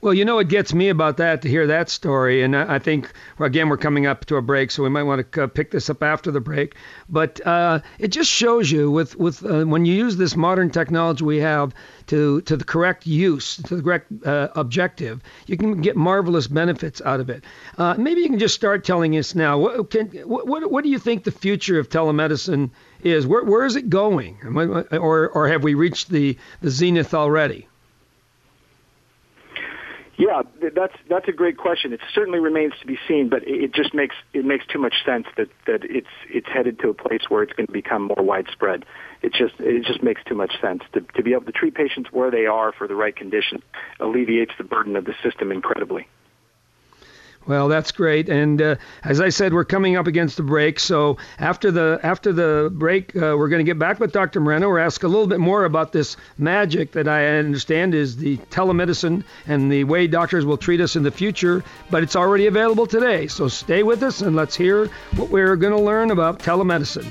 Well, 0.00 0.14
you 0.14 0.24
know 0.24 0.36
what 0.36 0.48
gets 0.48 0.74
me 0.74 0.88
about 0.88 1.16
that 1.18 1.42
to 1.42 1.48
hear 1.48 1.66
that 1.66 1.88
story, 1.88 2.42
and 2.42 2.56
I 2.56 2.78
think 2.78 3.12
again 3.38 3.68
we're 3.68 3.76
coming 3.76 4.06
up 4.06 4.24
to 4.26 4.36
a 4.36 4.42
break, 4.42 4.70
so 4.70 4.82
we 4.82 4.88
might 4.88 5.04
want 5.04 5.32
to 5.32 5.48
pick 5.48 5.70
this 5.70 5.90
up 5.90 6.02
after 6.02 6.30
the 6.30 6.40
break. 6.40 6.74
But 7.08 7.44
uh, 7.46 7.80
it 7.98 8.08
just 8.08 8.30
shows 8.30 8.70
you 8.70 8.90
with 8.90 9.16
with 9.16 9.44
uh, 9.44 9.64
when 9.64 9.84
you 9.84 9.94
use 9.94 10.16
this 10.16 10.36
modern 10.36 10.70
technology 10.70 11.24
we 11.24 11.38
have 11.38 11.74
to 12.06 12.40
to 12.42 12.56
the 12.56 12.64
correct 12.64 13.06
use, 13.06 13.56
to 13.56 13.76
the 13.76 13.82
correct 13.82 14.12
uh, 14.24 14.48
objective, 14.54 15.22
you 15.46 15.56
can 15.56 15.80
get 15.80 15.96
marvelous 15.96 16.46
benefits 16.46 17.00
out 17.04 17.20
of 17.20 17.30
it. 17.30 17.44
Uh, 17.76 17.94
maybe 17.98 18.20
you 18.20 18.28
can 18.28 18.38
just 18.38 18.54
start 18.54 18.84
telling 18.84 19.16
us 19.16 19.34
now. 19.34 19.58
What, 19.58 19.90
can, 19.90 20.06
what, 20.28 20.46
what 20.46 20.70
what 20.70 20.84
do 20.84 20.90
you 20.90 20.98
think 20.98 21.24
the 21.24 21.30
future 21.30 21.78
of 21.78 21.88
telemedicine 21.88 22.70
is? 23.02 23.26
Where 23.26 23.44
where 23.44 23.64
is 23.64 23.76
it 23.76 23.88
going, 23.90 24.38
or 24.92 25.28
or 25.28 25.48
have 25.48 25.62
we 25.62 25.74
reached 25.74 26.08
the 26.08 26.36
the 26.60 26.70
zenith 26.70 27.14
already? 27.14 27.68
Yeah, 30.18 30.42
that's 30.74 30.94
that's 31.08 31.28
a 31.28 31.32
great 31.32 31.56
question. 31.58 31.92
It 31.92 32.00
certainly 32.12 32.40
remains 32.40 32.72
to 32.80 32.86
be 32.88 32.98
seen, 33.06 33.28
but 33.28 33.46
it 33.46 33.72
just 33.72 33.94
makes 33.94 34.16
it 34.34 34.44
makes 34.44 34.66
too 34.66 34.80
much 34.80 34.94
sense 35.06 35.26
that 35.36 35.46
that 35.66 35.84
it's 35.84 36.08
it's 36.28 36.48
headed 36.48 36.80
to 36.80 36.88
a 36.88 36.94
place 36.94 37.22
where 37.28 37.44
it's 37.44 37.52
going 37.52 37.68
to 37.68 37.72
become 37.72 38.02
more 38.02 38.24
widespread. 38.24 38.84
It 39.22 39.32
just 39.32 39.54
it 39.60 39.84
just 39.84 40.02
makes 40.02 40.20
too 40.24 40.34
much 40.34 40.60
sense 40.60 40.82
to 40.94 41.02
to 41.14 41.22
be 41.22 41.34
able 41.34 41.44
to 41.44 41.52
treat 41.52 41.76
patients 41.76 42.10
where 42.10 42.32
they 42.32 42.46
are 42.46 42.72
for 42.72 42.88
the 42.88 42.96
right 42.96 43.14
condition 43.14 43.62
alleviates 44.00 44.52
the 44.58 44.64
burden 44.64 44.96
of 44.96 45.04
the 45.04 45.14
system 45.22 45.52
incredibly. 45.52 46.08
Well, 47.48 47.68
that's 47.68 47.92
great. 47.92 48.28
And 48.28 48.60
uh, 48.60 48.76
as 49.02 49.22
I 49.22 49.30
said, 49.30 49.54
we're 49.54 49.64
coming 49.64 49.96
up 49.96 50.06
against 50.06 50.36
the 50.36 50.42
break. 50.42 50.78
So 50.78 51.16
after 51.38 51.70
the 51.70 51.98
after 52.02 52.30
the 52.30 52.68
break, 52.70 53.16
uh, 53.16 53.34
we're 53.38 53.48
going 53.48 53.64
to 53.64 53.68
get 53.68 53.78
back 53.78 53.98
with 53.98 54.12
Dr. 54.12 54.38
Moreno. 54.38 54.68
We're 54.68 54.80
ask 54.80 55.02
a 55.02 55.08
little 55.08 55.26
bit 55.26 55.40
more 55.40 55.64
about 55.64 55.92
this 55.92 56.18
magic 56.36 56.92
that 56.92 57.08
I 57.08 57.38
understand 57.38 57.94
is 57.94 58.18
the 58.18 58.36
telemedicine 58.50 59.24
and 59.46 59.72
the 59.72 59.84
way 59.84 60.06
doctors 60.06 60.44
will 60.44 60.58
treat 60.58 60.82
us 60.82 60.94
in 60.94 61.02
the 61.02 61.10
future. 61.10 61.64
But 61.90 62.02
it's 62.02 62.16
already 62.16 62.48
available 62.48 62.86
today. 62.86 63.28
So 63.28 63.48
stay 63.48 63.82
with 63.82 64.02
us 64.02 64.20
and 64.20 64.36
let's 64.36 64.54
hear 64.54 64.90
what 65.16 65.30
we're 65.30 65.56
going 65.56 65.72
to 65.72 65.80
learn 65.80 66.10
about 66.10 66.40
telemedicine. 66.40 67.10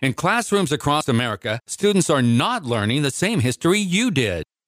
In 0.00 0.14
classrooms 0.14 0.72
across 0.72 1.06
America, 1.06 1.60
students 1.66 2.08
are 2.08 2.22
not 2.22 2.64
learning 2.64 3.02
the 3.02 3.10
same 3.10 3.40
history 3.40 3.78
you 3.78 4.10
did. 4.10 4.44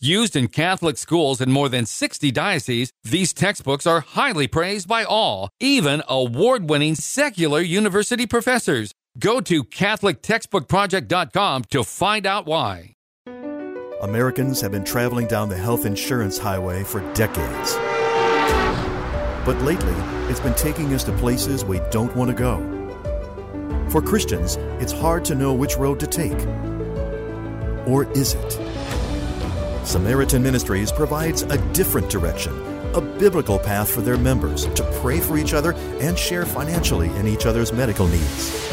Used 0.00 0.36
in 0.36 0.46
Catholic 0.46 0.96
schools 0.96 1.40
in 1.40 1.50
more 1.50 1.68
than 1.68 1.84
60 1.84 2.30
dioceses, 2.30 2.92
these 3.02 3.32
textbooks 3.32 3.84
are 3.84 3.98
highly 3.98 4.46
praised 4.46 4.86
by 4.86 5.02
all, 5.02 5.50
even 5.58 6.04
award 6.08 6.70
winning 6.70 6.94
secular 6.94 7.60
university 7.60 8.24
professors. 8.24 8.94
Go 9.18 9.40
to 9.40 9.64
CatholicTextbookProject.com 9.64 11.64
to 11.70 11.82
find 11.82 12.26
out 12.26 12.46
why. 12.46 12.94
Americans 14.00 14.60
have 14.60 14.70
been 14.70 14.84
traveling 14.84 15.26
down 15.26 15.48
the 15.48 15.56
health 15.56 15.84
insurance 15.84 16.38
highway 16.38 16.84
for 16.84 17.00
decades. 17.14 17.74
But 19.44 19.60
lately, 19.62 19.96
it's 20.30 20.38
been 20.38 20.54
taking 20.54 20.94
us 20.94 21.02
to 21.04 21.12
places 21.14 21.64
we 21.64 21.80
don't 21.90 22.14
want 22.14 22.30
to 22.30 22.36
go. 22.36 22.60
For 23.90 24.00
Christians, 24.00 24.58
it's 24.80 24.92
hard 24.92 25.24
to 25.24 25.34
know 25.34 25.54
which 25.54 25.76
road 25.76 25.98
to 25.98 26.06
take. 26.06 26.38
Or 27.88 28.04
is 28.12 28.34
it? 28.34 29.07
Samaritan 29.88 30.42
Ministries 30.42 30.92
provides 30.92 31.44
a 31.44 31.56
different 31.72 32.10
direction, 32.10 32.52
a 32.94 33.00
biblical 33.00 33.58
path 33.58 33.88
for 33.88 34.02
their 34.02 34.18
members 34.18 34.66
to 34.74 34.82
pray 35.00 35.18
for 35.18 35.38
each 35.38 35.54
other 35.54 35.72
and 36.00 36.18
share 36.18 36.44
financially 36.44 37.08
in 37.16 37.26
each 37.26 37.46
other's 37.46 37.72
medical 37.72 38.06
needs. 38.06 38.68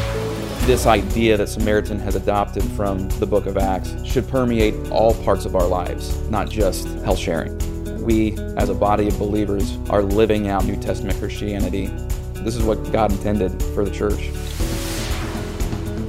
This 0.66 0.84
idea 0.84 1.38
that 1.38 1.48
Samaritan 1.48 1.98
has 2.00 2.16
adopted 2.16 2.64
from 2.72 3.08
the 3.18 3.24
book 3.24 3.46
of 3.46 3.56
Acts 3.56 3.94
should 4.04 4.28
permeate 4.28 4.74
all 4.90 5.14
parts 5.24 5.46
of 5.46 5.56
our 5.56 5.66
lives, 5.66 6.14
not 6.28 6.50
just 6.50 6.86
health 6.98 7.18
sharing. 7.18 7.56
We, 8.04 8.36
as 8.58 8.68
a 8.68 8.74
body 8.74 9.08
of 9.08 9.18
believers, 9.18 9.78
are 9.88 10.02
living 10.02 10.48
out 10.48 10.66
New 10.66 10.76
Testament 10.76 11.18
Christianity. 11.18 11.86
This 12.34 12.56
is 12.56 12.62
what 12.62 12.92
God 12.92 13.10
intended 13.10 13.62
for 13.74 13.86
the 13.86 13.90
church. 13.90 14.28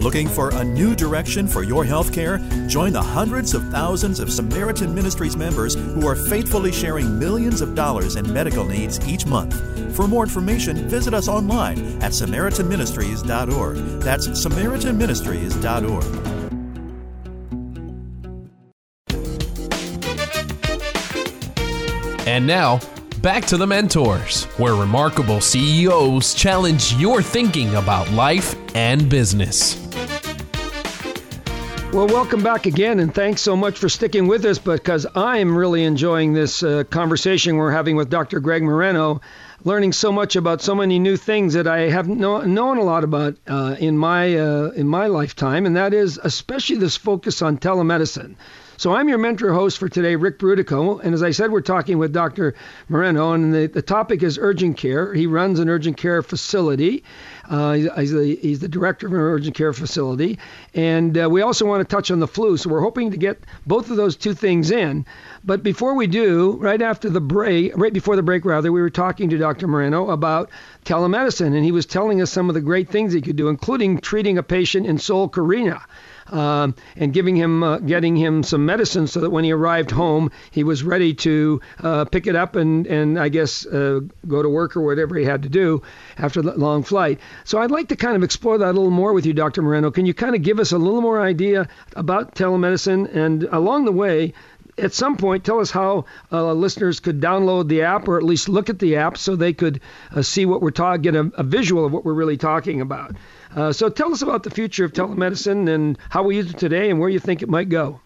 Looking 0.08 0.30
for 0.30 0.56
a 0.56 0.64
new 0.64 0.96
direction 0.96 1.50
for 1.50 1.64
your 1.64 1.84
health 1.84 2.14
care? 2.14 2.38
Join 2.70 2.94
the 2.94 3.02
hundreds 3.02 3.54
of 3.54 3.68
thousands 3.68 4.22
of 4.22 4.32
Samaritan 4.32 4.96
Ministries 4.96 5.36
members 5.36 5.76
who 5.76 6.08
are 6.08 6.16
faithfully 6.16 6.72
sharing 6.72 7.20
millions 7.20 7.60
of 7.60 7.76
dollars 7.76 8.16
in 8.16 8.32
medical 8.32 8.64
needs 8.64 9.06
each 9.06 9.26
month. 9.26 9.62
For 9.98 10.08
more 10.08 10.24
information, 10.24 10.88
visit 10.88 11.14
us 11.14 11.28
online 11.28 11.80
at 12.02 12.14
SamaritanMinistries.org. 12.14 13.76
That's 14.02 14.30
SamaritanMinistries.org. 14.30 16.28
And 22.26 22.48
now, 22.48 22.80
back 23.22 23.44
to 23.48 23.58
the 23.58 23.68
mentors, 23.68 24.46
where 24.56 24.76
remarkable 24.76 25.42
CEOs 25.42 26.34
challenge 26.34 26.94
your 26.94 27.22
thinking 27.22 27.76
about 27.76 28.10
life 28.12 28.56
and 28.74 29.10
business. 29.10 29.87
Well, 31.98 32.06
welcome 32.06 32.44
back 32.44 32.68
again, 32.68 33.00
and 33.00 33.12
thanks 33.12 33.42
so 33.42 33.56
much 33.56 33.80
for 33.80 33.90
sticking 33.90 34.28
with 34.28 34.46
us 34.46 34.60
because 34.60 35.08
I'm 35.16 35.58
really 35.58 35.84
enjoying 35.84 36.32
this 36.32 36.62
uh, 36.62 36.84
conversation 36.84 37.56
we're 37.56 37.72
having 37.72 37.96
with 37.96 38.12
Dr. 38.12 38.40
Greg 38.40 38.62
Moreno, 38.62 39.22
learning 39.64 39.94
so 39.94 40.12
much 40.12 40.36
about 40.36 40.62
so 40.62 40.76
many 40.76 41.00
new 41.00 41.18
things 41.18 41.56
that 41.56 41.66
I 41.66 41.90
haven't 41.90 42.20
know, 42.20 42.42
known 42.42 42.78
a 42.78 42.84
lot 42.84 43.04
about 43.04 43.38
uh, 43.48 43.78
in 43.80 43.98
my 43.98 44.38
uh, 44.38 44.68
in 44.76 44.88
my 44.88 45.08
lifetime, 45.08 45.66
and 45.66 45.76
that 45.76 45.92
is 45.92 46.20
especially 46.24 46.76
this 46.76 46.96
focus 46.96 47.42
on 47.42 47.58
telemedicine. 47.58 48.36
So 48.80 48.94
I'm 48.94 49.10
your 49.10 49.18
mentor 49.18 49.54
host 49.54 49.80
for 49.80 49.90
today, 49.90 50.16
Ric 50.16 50.38
Brutocao. 50.38 51.04
And 51.04 51.16
as 51.16 51.24
I 51.24 51.32
said, 51.32 51.52
we're 51.52 51.62
talking 51.62 51.98
with 51.98 52.14
Dr. 52.14 52.54
Moreno, 52.90 53.34
and 53.34 53.52
the, 53.52 53.66
the 53.66 53.82
topic 53.82 54.22
is 54.22 54.38
urgent 54.40 54.78
care. 54.78 55.16
He 55.16 55.26
runs 55.26 55.60
an 55.60 55.68
urgent 55.68 55.98
care 55.98 56.22
facility. 56.22 57.04
Uh, 57.50 57.74
he's, 57.74 58.12
the, 58.12 58.38
he's, 58.40 58.60
the, 58.60 58.68
director 58.68 59.08
of 59.08 59.14
an 59.14 59.20
urgent 59.20 59.56
care 59.56 59.74
facility. 59.74 60.38
And 60.76 61.18
uh, 61.18 61.28
we 61.28 61.42
also 61.42 61.66
want 61.66 61.90
to 61.90 61.96
touch 61.96 62.12
on 62.12 62.20
the 62.20 62.28
flu. 62.28 62.56
So 62.56 62.70
we're 62.70 62.82
hoping 62.82 63.10
to 63.10 63.18
get 63.18 63.40
both 63.66 63.90
of 63.90 63.98
those 63.98 64.16
two 64.16 64.36
things 64.36 64.70
in. 64.70 65.08
But 65.44 65.64
before 65.64 65.96
we 65.96 66.06
do, 66.06 66.52
right 66.58 66.82
after 66.82 67.10
the 67.10 67.22
break, 67.22 67.76
right 67.76 67.94
before 67.94 68.16
the 68.16 68.22
break, 68.22 68.46
rather, 68.46 68.72
we 68.72 68.82
were 68.82 68.92
talking 68.92 69.32
to 69.32 69.40
Dr. 69.40 69.68
Moreno 69.68 70.12
about 70.12 70.52
telemedicine. 70.86 71.56
And 71.56 71.66
he 71.66 71.72
was 71.72 71.88
telling 71.88 72.22
us 72.22 72.30
some 72.30 72.48
of 72.48 72.54
the 72.54 72.62
great 72.62 72.90
things 72.90 73.12
he 73.12 73.24
could 73.24 73.38
do, 73.38 73.48
including 73.48 74.02
treating 74.02 74.38
a 74.38 74.44
patient 74.44 74.86
in 74.86 75.00
Seoul, 75.00 75.30
Korea 75.30 75.82
um, 76.32 76.76
and 76.96 77.14
giving 77.14 77.36
him, 77.36 77.64
uh, 77.64 77.80
getting 77.80 78.16
him 78.16 78.44
some 78.44 78.66
medicine 78.66 79.08
so 79.08 79.22
that 79.22 79.30
when 79.30 79.44
he 79.44 79.52
arrived 79.52 79.92
home, 79.92 80.32
he 80.52 80.64
was 80.64 80.84
ready 80.84 81.14
to 81.14 81.62
uh, 81.80 82.06
pick 82.06 82.28
it 82.28 82.36
up 82.36 82.56
and, 82.56 82.88
and 82.88 83.20
I 83.20 83.30
guess 83.30 83.66
uh, 83.66 84.02
go 84.28 84.42
to 84.42 84.50
work 84.50 84.76
or 84.76 84.82
whatever 84.82 85.16
he 85.16 85.26
had 85.26 85.44
to 85.44 85.50
do 85.50 85.82
after 86.18 86.42
the 86.42 86.54
long 86.58 86.84
flight. 86.84 87.20
So 87.44 87.60
I'd 87.60 87.72
like 87.72 87.90
to 87.90 87.96
kind 87.96 88.16
of 88.16 88.24
explore 88.24 88.58
that 88.58 88.72
a 88.72 88.78
little 88.78 88.92
more 88.92 89.14
with 89.14 89.26
you, 89.26 89.34
Dr. 89.34 89.62
Moreno. 89.62 89.92
Can 89.92 90.06
you 90.06 90.14
kind 90.14 90.36
of 90.36 90.42
give 90.42 90.60
us 90.60 90.72
a 90.72 90.78
little 90.78 91.02
more 91.02 91.22
idea 91.22 91.68
about 91.96 92.36
telemedicine 92.36 93.14
and 93.16 93.44
along 93.44 93.86
the 93.86 93.92
way, 93.92 94.34
at 94.78 94.94
some 94.94 95.18
point, 95.18 95.44
tell 95.44 95.60
us 95.60 95.72
how 95.72 96.06
uh, 96.32 96.54
listeners 96.54 97.00
could 97.00 97.20
download 97.20 97.68
the 97.68 97.84
app 97.84 98.08
or 98.08 98.18
at 98.18 98.24
least 98.24 98.48
look 98.48 98.70
at 98.70 98.80
the 98.80 98.98
app 98.98 99.18
so 99.18 99.36
they 99.36 99.54
could 99.54 99.82
uh, 100.16 100.22
see 100.22 100.46
what 100.46 100.62
we're 100.62 100.72
talking, 100.72 101.02
get 101.02 101.16
a, 101.16 101.32
a, 101.36 101.44
visual 101.44 101.86
of 101.86 101.92
what 101.92 102.06
we're 102.06 102.14
really 102.14 102.38
talking 102.38 102.82
about. 102.82 103.16
Uh, 103.56 103.72
so 103.72 103.90
tell 103.90 104.12
us 104.14 104.22
about 104.22 104.44
the 104.44 104.50
future 104.50 104.86
of 104.86 104.94
telemedicine 104.94 105.70
and 105.74 105.98
how 106.10 106.24
we 106.24 106.36
use 106.36 106.50
it 106.52 106.58
today 106.58 106.90
and 106.90 107.00
where 107.00 107.10
you 107.10 107.20
think 107.20 107.42
it 107.42 107.50
might 107.50 107.70
go. 107.70 108.00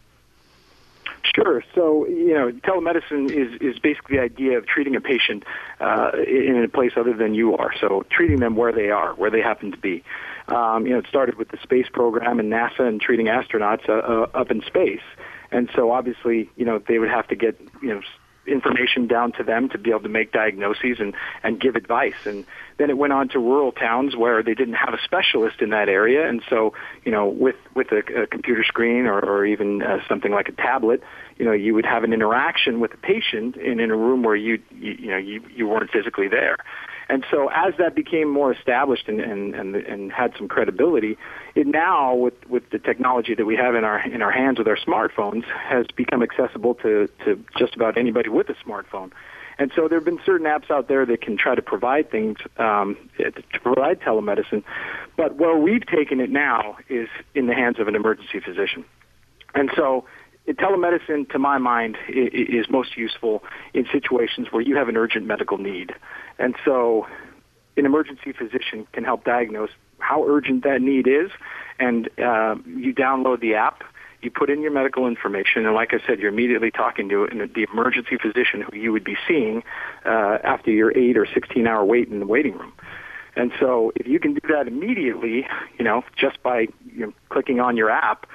Sure. 1.36 1.64
So, 1.76 2.08
you 2.08 2.34
know, 2.34 2.52
telemedicine 2.52 3.32
is, 3.32 3.62
is 3.62 3.80
basically 3.80 4.18
the 4.18 4.24
idea 4.24 4.58
of 4.58 4.66
treating 4.66 4.96
a 4.96 5.02
patient 5.02 5.44
uh, 5.80 6.12
in 6.28 6.62
a 6.64 6.68
place 6.68 6.94
other 6.98 7.14
than 7.14 7.34
you 7.34 7.56
are. 7.56 7.74
So, 7.80 8.06
treating 8.10 8.40
them 8.40 8.56
where 8.56 8.72
they 8.72 8.90
are, 8.90 9.14
where 9.14 9.30
they 9.30 9.42
happen 9.42 9.72
to 9.72 9.78
be. 9.78 10.04
Um, 10.48 10.86
you 10.86 10.94
know, 10.94 11.00
it 11.00 11.08
started 11.08 11.36
with 11.36 11.50
the 11.50 11.58
space 11.64 11.88
program 11.92 12.40
and 12.40 12.52
NASA 12.52 12.82
and 12.82 13.00
treating 13.00 13.28
astronauts 13.28 13.88
uh, 13.88 13.94
uh, 13.94 14.28
up 14.34 14.52
in 14.52 14.62
space. 14.64 15.02
And 15.52 15.70
so, 15.76 15.92
obviously, 15.92 16.50
you 16.56 16.66
know, 16.66 16.80
they 16.80 16.98
would 16.98 17.10
have 17.10 17.28
to 17.28 17.36
get, 17.36 17.60
you 17.82 17.90
know, 17.90 18.02
information 18.48 19.08
down 19.08 19.32
to 19.34 19.44
them 19.44 19.70
to 19.70 19.78
be 19.78 19.92
able 19.92 20.02
to 20.02 20.10
make 20.10 20.32
diagnoses 20.32 21.00
and, 21.00 21.14
and 21.44 21.60
give 21.60 21.76
advice. 21.76 22.16
And 22.26 22.46
then 22.78 22.90
it 22.90 22.98
went 22.98 23.14
on 23.14 23.30
to 23.30 23.40
rural 23.40 23.72
towns 23.72 24.16
where 24.16 24.42
they 24.42 24.54
didn't 24.54 24.76
have 24.76 24.94
a 24.94 25.02
specialist 25.04 25.62
in 25.62 25.70
that 25.70 25.90
area. 25.90 26.28
And 26.28 26.42
so, 26.50 26.74
you 27.06 27.12
know, 27.12 27.28
with, 27.28 27.58
with 27.76 27.92
a, 27.92 28.24
a 28.24 28.28
computer 28.28 28.64
screen 28.64 29.06
or, 29.06 29.20
or 29.20 29.46
even 29.46 29.82
uh, 29.82 30.00
something 30.10 30.32
like 30.32 30.50
a 30.50 30.54
tablet, 30.54 31.04
you 31.38 31.46
know, 31.46 31.52
you 31.52 31.74
would 31.74 31.86
have 31.86 32.04
an 32.04 32.14
interaction 32.14 32.80
with 32.80 32.94
a 32.94 32.98
patient 32.98 33.58
in, 33.58 33.80
in 33.80 33.92
a 33.92 33.96
room 33.96 34.24
where 34.24 34.36
you, 34.36 34.62
you, 34.72 34.92
you 34.94 35.08
know, 35.12 35.18
you, 35.18 35.44
you 35.56 35.68
weren't 35.68 35.92
physically 35.92 36.28
there. 36.28 36.58
And 37.12 37.26
so 37.30 37.50
as 37.54 37.74
that 37.78 37.94
became 37.94 38.30
more 38.30 38.54
established 38.54 39.10
and, 39.10 39.20
and, 39.20 39.54
and, 39.54 39.76
and 39.76 40.12
had 40.14 40.34
some 40.38 40.48
credibility, 40.48 41.18
it 41.56 41.68
now, 41.68 42.16
with, 42.16 42.34
with 42.48 42.70
the 42.70 42.80
technology 42.80 43.36
that 43.36 43.46
we 43.46 43.58
have 43.58 43.76
in 43.76 43.84
our, 43.84 44.00
in 44.00 44.22
our 44.22 44.32
hands 44.32 44.58
with 44.58 44.68
our 44.70 44.78
smartphones, 44.78 45.44
has 45.44 45.88
become 45.94 46.24
accessible 46.24 46.74
to, 46.76 47.10
to 47.26 47.44
just 47.60 47.76
about 47.76 47.98
anybody 47.98 48.30
with 48.30 48.48
a 48.48 48.56
smartphone. 48.66 49.12
And 49.60 49.74
so 49.76 49.90
there 49.90 49.98
have 49.98 50.06
been 50.06 50.22
certain 50.26 50.48
apps 50.48 50.72
out 50.72 50.88
there 50.88 51.06
that 51.06 51.22
can 51.22 51.36
try 51.36 51.54
to 51.54 51.62
provide 51.62 52.10
things, 52.10 52.38
um, 52.58 52.98
to 53.18 53.60
provide 53.62 54.00
telemedicine. 54.00 54.64
But 55.18 55.36
where 55.36 55.58
we've 55.58 55.86
taken 55.86 56.22
it 56.22 56.30
now 56.30 56.78
is 56.88 57.10
in 57.36 57.48
the 57.48 57.54
hands 57.54 57.78
of 57.78 57.90
an 57.90 57.96
emergency 57.96 58.40
physician. 58.40 58.86
And 59.54 59.70
so 59.76 60.06
telemedicine, 60.48 61.30
to 61.32 61.40
my 61.40 61.58
mind, 61.58 61.98
is 62.10 62.70
most 62.70 62.98
useful 62.98 63.44
in 63.74 63.86
situations 63.92 64.48
where 64.52 64.62
you 64.62 64.76
have 64.76 64.90
an 64.90 64.98
urgent 64.98 65.26
medical 65.26 65.58
need. 65.58 65.94
And 66.40 66.56
so 66.66 67.08
an 67.78 67.86
emergency 67.86 68.34
physician 68.34 68.88
can 68.92 69.04
help 69.04 69.24
diagnose 69.24 69.70
how 70.00 70.26
urgent 70.28 70.64
that 70.64 70.82
need 70.82 71.08
is, 71.08 71.30
and 71.80 72.08
uh, 72.20 72.56
you 72.66 72.94
download 72.94 73.40
the 73.40 73.54
app, 73.54 73.84
you 74.22 74.30
put 74.30 74.50
in 74.50 74.62
your 74.62 74.72
medical 74.72 75.08
information, 75.08 75.66
and 75.66 75.74
like 75.74 75.94
I 75.94 76.06
said, 76.06 76.20
you're 76.20 76.32
immediately 76.32 76.72
talking 76.72 77.10
to 77.10 77.28
the 77.54 77.68
emergency 77.72 78.18
physician 78.18 78.62
who 78.62 78.78
you 78.78 78.92
would 78.92 79.04
be 79.04 79.16
seeing 79.28 79.64
uh, 80.06 80.38
after 80.44 80.72
your 80.72 80.96
8 80.96 81.18
or 81.18 81.28
16 81.32 81.66
hour 81.66 81.84
wait 81.86 82.08
in 82.08 82.20
the 82.20 82.28
waiting 82.28 82.58
room. 82.58 82.74
And 83.36 83.52
so 83.60 83.94
if 83.96 84.08
you 84.08 84.20
can 84.20 84.34
do 84.34 84.42
that 84.50 84.68
immediately, 84.68 85.48
you 85.78 85.86
know, 85.86 86.04
just 86.18 86.42
by 86.44 86.68
you 86.86 87.08
know, 87.08 87.14
clicking 87.30 87.60
on 87.60 87.78
your 87.78 87.90
app, 87.90 88.28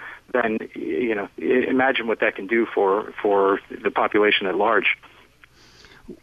then 0.43 0.69
you 0.75 1.15
know 1.15 1.29
imagine 1.39 2.07
what 2.07 2.21
that 2.21 2.37
can 2.37 2.47
do 2.47 2.67
for 2.75 3.13
for 3.23 3.61
the 3.83 3.91
population 3.91 4.47
at 4.47 4.55
large. 4.55 4.97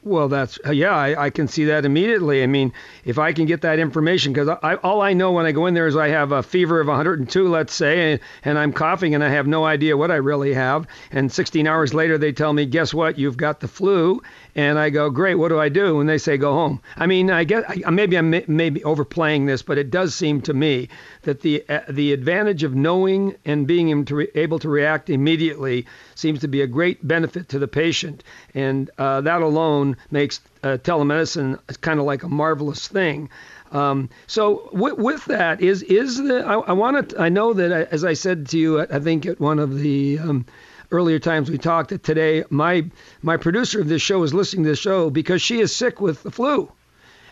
Well, 0.01 0.30
that's 0.30 0.59
yeah, 0.72 0.95
I, 0.95 1.26
I, 1.26 1.30
can 1.30 1.49
see 1.49 1.66
that 1.66 1.84
immediately. 1.84 2.41
I 2.41 2.47
mean, 2.47 2.72
if 3.03 3.20
I 3.20 3.34
can 3.34 3.45
get 3.45 3.61
that 3.61 3.80
information, 3.80 4.32
because 4.32 4.47
I, 4.64 4.76
all 4.76 5.01
I 5.01 5.11
know 5.11 5.34
when 5.34 5.45
I 5.45 5.51
go 5.51 5.66
in 5.66 5.74
there 5.74 5.88
is 5.88 5.97
I 5.97 6.07
have 6.07 6.32
a 6.32 6.41
fever 6.41 6.80
of 6.80 6.88
102, 6.88 7.49
let's 7.49 7.74
say, 7.74 8.14
and, 8.14 8.22
and, 8.45 8.57
I'm 8.57 8.72
coughing 8.72 9.14
and 9.14 9.22
I 9.22 9.30
have 9.30 9.45
no 9.45 9.66
idea 9.66 9.97
what 9.97 10.09
I 10.09 10.16
really 10.16 10.53
have. 10.53 10.88
And 11.11 11.30
16 11.30 11.68
hours 11.68 11.93
later, 11.93 12.18
they 12.18 12.32
tell 12.32 12.53
me, 12.53 12.66
guess 12.66 12.93
what? 12.93 13.20
You've 13.20 13.36
got 13.36 13.59
the 13.59 13.68
flu. 13.68 14.22
And 14.56 14.78
I 14.78 14.91
go, 14.91 15.10
great. 15.10 15.36
What 15.36 15.49
do 15.49 15.60
I 15.60 15.70
do? 15.70 15.99
And 15.99 16.08
they 16.08 16.20
say, 16.20 16.38
go 16.38 16.54
home. 16.54 16.80
I 16.95 17.08
mean, 17.08 17.32
I 17.32 17.43
guess 17.43 17.64
I, 17.68 17.89
maybe 17.89 18.18
I'm 18.18 18.30
maybe 18.30 18.84
overplaying 18.84 19.47
this, 19.47 19.64
but 19.64 19.80
it 19.80 19.89
does 19.89 20.14
seem 20.14 20.41
to 20.43 20.54
me 20.54 20.89
that 21.24 21.41
the 21.41 21.64
uh, 21.68 21.82
the 21.89 22.14
advantage 22.14 22.62
of 22.64 22.76
knowing 22.76 23.36
and 23.45 23.66
being 23.66 23.89
able 24.36 24.60
to, 24.60 24.70
react 24.70 25.10
immediately 25.10 25.88
seems 26.14 26.39
to 26.41 26.47
be 26.47 26.62
a 26.62 26.68
great 26.68 27.06
benefit 27.08 27.49
to 27.49 27.60
the 27.60 27.68
patient, 27.68 28.24
and 28.54 28.91
uh, 28.99 29.22
that 29.22 29.41
alone 29.41 29.97
makes 30.12 30.39
uh, 30.64 30.78
telemedicine 30.84 31.60
kind 31.82 31.99
of 31.99 32.06
like 32.06 32.22
a 32.22 32.30
marvelous 32.30 32.88
thing. 32.88 33.30
Um, 33.72 34.10
so 34.28 34.70
with, 34.72 34.99
with, 34.99 35.26
that 35.26 35.62
is 35.62 35.82
is 35.82 36.18
the 36.18 36.45
I, 36.45 36.60
I 36.60 36.74
want 36.74 37.10
to 37.10 37.20
I 37.20 37.30
know 37.30 37.54
that 37.54 37.72
uh, 37.72 37.86
as 37.89 38.06
I 38.06 38.14
said 38.14 38.49
to 38.49 38.60
you 38.60 38.82
I 38.82 38.99
think 38.99 39.26
at 39.26 39.39
one 39.39 39.58
of 39.58 39.80
the 39.80 40.20
um, 40.20 40.45
earlier 40.94 41.20
times 41.20 41.50
we 41.50 41.58
talked 41.58 41.89
that 41.89 42.04
today 42.04 42.44
my 42.50 42.86
my 43.22 43.36
producer 43.36 43.82
of 43.82 43.88
this 43.89 44.02
show 44.02 44.24
is 44.24 44.34
listening 44.34 44.64
to 44.64 44.70
the 44.70 44.76
show 44.76 45.10
because 45.10 45.41
she 45.41 45.60
is 45.60 45.76
sick 45.76 46.00
with 46.00 46.24
the 46.24 46.32
flu. 46.32 46.72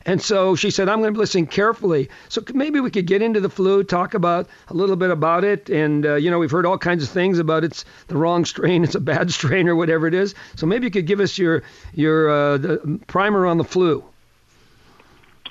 And 0.04 0.20
so 0.20 0.56
she 0.56 0.72
said, 0.72 0.90
I'm 0.90 1.00
going 1.00 1.14
to 1.14 1.18
be 1.18 1.20
listening 1.20 1.46
carefully. 1.46 2.10
So 2.28 2.44
maybe 2.54 2.80
we 2.80 2.90
could 2.90 3.06
get 3.06 3.22
into 3.22 3.40
the 3.40 3.50
flu, 3.50 3.84
talk 3.84 4.16
about 4.16 4.50
a 4.70 4.74
little 4.74 4.96
bit 4.96 5.12
about 5.12 5.44
it. 5.44 5.70
And, 5.70 6.04
uh, 6.06 6.16
you 6.16 6.32
know, 6.32 6.40
we've 6.40 6.50
heard 6.50 6.66
all 6.66 6.80
kinds 6.80 7.04
of 7.04 7.10
things 7.10 7.38
about 7.38 7.64
it's 7.64 7.86
the 8.08 8.18
wrong 8.18 8.46
strain, 8.46 8.84
it's 8.84 8.96
a 8.96 9.00
bad 9.00 9.32
strain, 9.32 9.70
or 9.70 9.76
whatever 9.76 10.08
it 10.08 10.16
is. 10.16 10.34
So 10.56 10.66
maybe 10.66 10.86
you 10.86 10.92
could 10.92 11.06
give 11.06 11.20
us 11.20 11.38
your, 11.38 11.62
your 11.94 12.32
uh, 12.32 12.78
primer 13.06 13.46
on 13.46 13.60
the 13.60 13.64
flu. 13.64 14.04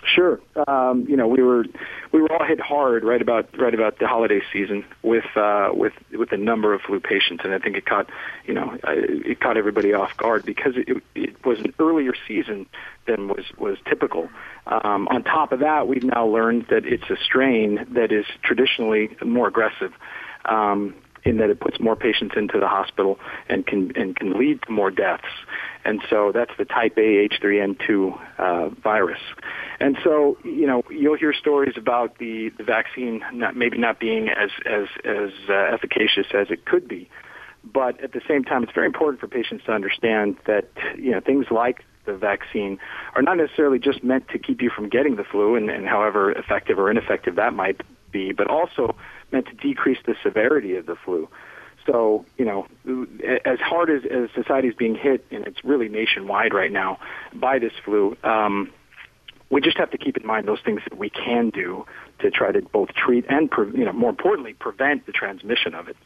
Sure. 0.05 0.41
Um, 0.67 1.07
you 1.09 1.17
know, 1.17 1.29
we 1.29 1.43
were 1.43 1.65
we 2.13 2.21
were 2.21 2.33
all 2.33 2.45
hit 2.45 2.61
hard 2.61 3.05
right 3.05 3.23
about 3.23 3.57
right 3.59 3.75
about 3.75 3.99
the 3.99 4.07
holiday 4.07 4.41
season 4.53 4.85
with 5.03 5.25
uh, 5.37 5.71
with 5.73 5.93
with 6.13 6.31
the 6.31 6.37
number 6.37 6.75
of 6.75 6.83
flu 6.83 7.01
patients, 7.01 7.45
and 7.45 7.55
I 7.55 7.59
think 7.59 7.77
it 7.77 7.87
caught 7.87 8.11
you 8.47 8.55
know 8.55 8.77
it 8.85 9.41
caught 9.41 9.57
everybody 9.57 9.93
off 9.95 10.17
guard 10.17 10.45
because 10.45 10.75
it, 10.77 11.03
it 11.15 11.45
was 11.45 11.61
an 11.61 11.73
earlier 11.79 12.13
season 12.27 12.67
than 13.07 13.29
was 13.29 13.45
was 13.59 13.79
typical. 13.87 14.29
Um, 14.67 15.09
on 15.09 15.23
top 15.23 15.53
of 15.53 15.61
that, 15.61 15.87
we've 15.89 16.05
now 16.05 16.27
learned 16.27 16.67
that 16.71 16.85
it's 16.85 17.09
a 17.11 17.17
strain 17.17 17.87
that 17.91 18.13
is 18.13 18.27
traditionally 18.43 19.17
more 19.25 19.49
aggressive. 19.49 19.93
Um, 20.45 20.95
in 21.25 21.37
that 21.39 21.51
it 21.51 21.61
puts 21.61 21.79
more 21.81 21.97
patients 21.97 22.35
into 22.37 22.59
the 22.59 22.69
hospital 22.69 23.19
and 23.49 23.67
can 23.67 23.93
and 23.97 24.17
can 24.17 24.39
lead 24.39 24.63
to 24.63 24.73
more 24.73 24.91
deaths. 24.91 25.25
And 25.85 26.03
so 26.11 26.31
that's 26.33 26.53
the 26.59 26.65
type 26.65 26.97
A 26.99 27.29
H3N2 27.29 28.21
uh, 28.39 28.69
virus. 28.83 29.21
And 29.81 29.97
so, 30.05 30.37
you 30.45 30.67
know, 30.67 30.83
you'll 30.91 31.17
hear 31.17 31.33
stories 31.33 31.75
about 31.77 32.19
the, 32.19 32.51
the 32.59 32.65
vaccine 32.65 33.23
not, 33.33 33.57
maybe 33.57 33.79
not 33.79 33.99
being 33.99 34.29
as, 34.29 34.51
as, 34.67 34.89
as 35.05 35.31
uh, 35.49 35.55
efficacious 35.55 36.27
as 36.35 36.51
it 36.51 36.67
could 36.67 36.87
be. 36.87 37.09
But 37.65 38.03
at 38.03 38.13
the 38.13 38.21
same 38.29 38.45
time, 38.45 38.63
it's 38.63 38.73
very 38.73 38.87
important 38.87 39.21
for 39.21 39.29
patients 39.29 39.65
to 39.67 39.73
understand 39.73 40.37
that, 40.47 40.69
you 40.97 41.13
know, 41.13 41.21
things 41.21 41.47
like 41.51 41.83
the 42.05 42.15
vaccine 42.15 42.79
are 43.15 43.23
not 43.23 43.37
necessarily 43.37 43.79
just 43.79 44.03
meant 44.03 44.29
to 44.29 44.39
keep 44.39 44.63
you 44.63 44.71
from 44.71 44.89
getting 44.89 45.17
the 45.17 45.25
flu 45.25 45.57
and, 45.57 45.71
and 45.71 45.87
however 45.87 46.33
effective 46.33 46.79
or 46.79 46.91
ineffective 46.91 47.37
that 47.37 47.53
might 47.55 47.81
be, 48.11 48.33
but 48.33 48.49
also 48.49 48.97
meant 49.33 49.47
to 49.47 49.55
decrease 49.55 49.99
the 50.07 50.15
severity 50.23 50.77
of 50.77 50.87
the 50.87 50.97
flu. 50.97 51.29
So, 51.87 52.27
you 52.37 52.45
know, 52.45 52.67
as 53.45 53.59
hard 53.59 53.91
as, 53.91 54.03
as 54.11 54.29
society 54.35 54.69
is 54.69 54.75
being 54.75 54.95
hit, 54.95 55.27
and 55.31 55.47
it's 55.47 55.65
really 55.65 55.89
nationwide 55.89 56.53
right 56.53 56.71
now, 56.71 56.99
by 57.33 57.59
this 57.59 57.73
flu, 57.85 58.17
um, 58.23 58.71
we 59.49 59.61
just 59.61 59.79
have 59.79 59.91
to 59.91 59.99
keep 59.99 60.17
in 60.17 60.27
mind 60.27 60.47
those 60.47 60.61
things 60.65 60.83
that 60.89 60.99
we 60.99 61.11
can 61.11 61.51
do 61.51 61.87
to 62.21 62.31
try 62.31 62.53
to 62.53 62.63
both 62.63 62.91
treat 62.95 63.25
and, 63.29 63.51
pre- 63.51 63.71
you 63.73 63.85
know, 63.85 63.93
more 63.93 64.11
importantly, 64.11 64.53
prevent 64.53 65.07
the 65.07 65.13
transmission 65.13 65.75
of 65.75 65.89
it. 65.89 65.97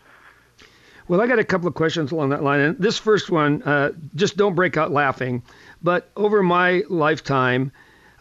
Well, 1.09 1.21
I 1.21 1.27
got 1.27 1.39
a 1.39 1.45
couple 1.45 1.69
of 1.69 1.75
questions 1.75 2.13
along 2.13 2.31
that 2.31 2.43
line. 2.43 2.61
And 2.61 2.79
this 2.79 2.97
first 2.97 3.31
one, 3.31 3.63
uh, 3.65 3.93
just 4.15 4.39
don't 4.39 4.55
break 4.55 4.79
out 4.79 4.91
laughing. 4.91 5.43
But 5.83 6.11
over 6.17 6.43
my 6.43 6.83
lifetime, 6.89 7.73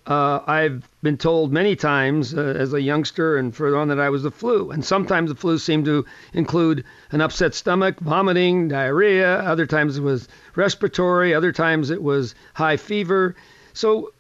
uh, 0.06 0.40
I've 0.46 0.88
been 1.02 1.18
told 1.18 1.54
many 1.54 1.76
times 1.76 2.34
uh, 2.34 2.42
as 2.42 2.74
a 2.74 2.82
youngster 2.82 3.38
and 3.38 3.56
further 3.56 3.78
on 3.78 3.88
that 3.88 4.00
I 4.00 4.10
was 4.10 4.24
the 4.24 4.32
flu. 4.32 4.72
And 4.72 4.84
sometimes 4.84 5.30
the 5.30 5.36
flu 5.36 5.58
seemed 5.58 5.86
to 5.86 6.06
include 6.34 6.84
an 7.12 7.22
upset 7.22 7.54
stomach, 7.54 8.00
vomiting, 8.00 8.68
diarrhea. 8.68 9.40
Other 9.40 9.66
times 9.66 9.98
it 9.98 10.02
was 10.02 10.28
respiratory. 10.56 11.34
Other 11.34 11.54
times 11.54 11.90
it 11.90 12.04
was 12.04 12.36
high 12.54 12.78
fever. 12.78 13.36
So, 13.74 14.12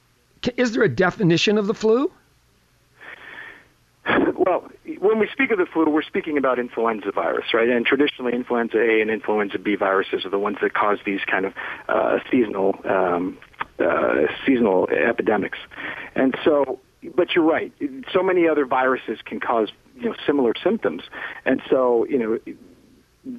is 0.57 0.71
there 0.71 0.84
a 0.84 0.89
definition 0.89 1.57
of 1.57 1.67
the 1.67 1.73
flu? 1.73 2.11
Well, 4.36 4.69
when 4.99 5.19
we 5.19 5.29
speak 5.31 5.51
of 5.51 5.57
the 5.57 5.65
flu, 5.65 5.89
we're 5.89 6.01
speaking 6.01 6.38
about 6.38 6.59
influenza 6.59 7.13
virus, 7.13 7.53
right? 7.53 7.69
And 7.69 7.86
traditionally, 7.86 8.34
influenza 8.34 8.77
A 8.77 8.99
and 8.99 9.09
influenza 9.09 9.57
B 9.57 9.75
viruses 9.75 10.25
are 10.25 10.29
the 10.29 10.39
ones 10.39 10.57
that 10.61 10.73
cause 10.73 10.97
these 11.05 11.21
kind 11.25 11.45
of 11.45 11.53
uh, 11.88 12.19
seasonal 12.29 12.75
um, 12.84 13.38
uh, 13.80 14.28
seasonal 14.45 14.88
epidemics. 14.89 15.57
And 16.15 16.36
so, 16.43 16.80
but 17.15 17.36
you're 17.36 17.45
right. 17.45 17.71
So 18.11 18.24
many 18.24 18.47
other 18.47 18.65
viruses 18.65 19.19
can 19.26 19.39
cause 19.39 19.69
you 19.95 20.09
know 20.09 20.15
similar 20.26 20.53
symptoms, 20.61 21.03
and 21.45 21.61
so 21.69 22.05
you 22.05 22.17
know. 22.17 22.39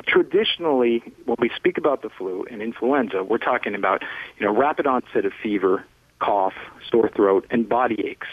Traditionally, 0.07 1.03
when 1.27 1.37
we 1.39 1.51
speak 1.55 1.77
about 1.77 2.01
the 2.01 2.09
flu 2.09 2.47
and 2.51 2.63
influenza, 2.63 3.23
we're 3.23 3.37
talking 3.37 3.75
about 3.75 4.01
you 4.39 4.47
know 4.47 4.51
rapid 4.51 4.87
onset 4.87 5.27
of 5.27 5.33
fever, 5.43 5.85
cough, 6.21 6.55
sore 6.91 7.11
throat, 7.15 7.47
and 7.51 7.69
body 7.69 8.05
aches. 8.07 8.29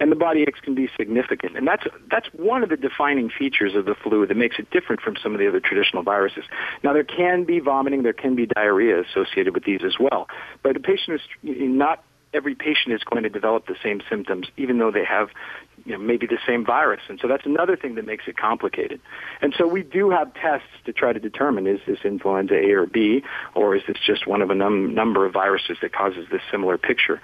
And 0.00 0.10
the 0.10 0.16
body 0.16 0.42
aches 0.42 0.60
can 0.60 0.74
be 0.74 0.88
significant. 0.96 1.56
And 1.56 1.66
that's, 1.66 1.84
that's 2.10 2.28
one 2.32 2.62
of 2.62 2.68
the 2.68 2.76
defining 2.76 3.30
features 3.30 3.74
of 3.74 3.84
the 3.84 3.94
flu 3.94 4.26
that 4.26 4.36
makes 4.36 4.58
it 4.58 4.70
different 4.70 5.02
from 5.02 5.16
some 5.22 5.34
of 5.34 5.38
the 5.38 5.48
other 5.48 5.60
traditional 5.60 6.02
viruses. 6.02 6.44
Now, 6.82 6.92
there 6.92 7.04
can 7.04 7.44
be 7.44 7.60
vomiting, 7.60 8.02
there 8.02 8.12
can 8.12 8.34
be 8.34 8.46
diarrhea 8.46 9.02
associated 9.02 9.54
with 9.54 9.64
these 9.64 9.80
as 9.84 9.96
well. 9.98 10.28
But 10.62 10.76
a 10.76 10.80
patient 10.80 11.20
is 11.20 11.58
not 11.60 12.04
every 12.34 12.54
patient 12.54 12.92
is 12.92 13.02
going 13.04 13.22
to 13.22 13.28
develop 13.28 13.66
the 13.66 13.76
same 13.82 14.02
symptoms, 14.10 14.48
even 14.56 14.78
though 14.78 14.90
they 14.90 15.04
have 15.04 15.28
you 15.84 15.92
know, 15.92 15.98
maybe 15.98 16.26
the 16.26 16.38
same 16.46 16.64
virus. 16.64 17.02
And 17.08 17.18
so 17.20 17.28
that's 17.28 17.44
another 17.44 17.76
thing 17.76 17.94
that 17.96 18.06
makes 18.06 18.24
it 18.26 18.36
complicated. 18.36 19.00
And 19.40 19.54
so 19.56 19.66
we 19.66 19.82
do 19.82 20.10
have 20.10 20.32
tests 20.34 20.68
to 20.86 20.92
try 20.92 21.12
to 21.12 21.20
determine 21.20 21.66
is 21.66 21.80
this 21.86 21.98
influenza 22.04 22.54
A 22.54 22.72
or 22.72 22.86
B, 22.86 23.22
or 23.54 23.76
is 23.76 23.82
this 23.86 23.96
just 24.04 24.26
one 24.26 24.42
of 24.42 24.50
a 24.50 24.54
num- 24.54 24.94
number 24.94 25.26
of 25.26 25.32
viruses 25.32 25.76
that 25.82 25.92
causes 25.92 26.26
this 26.30 26.40
similar 26.50 26.78
picture. 26.78 27.20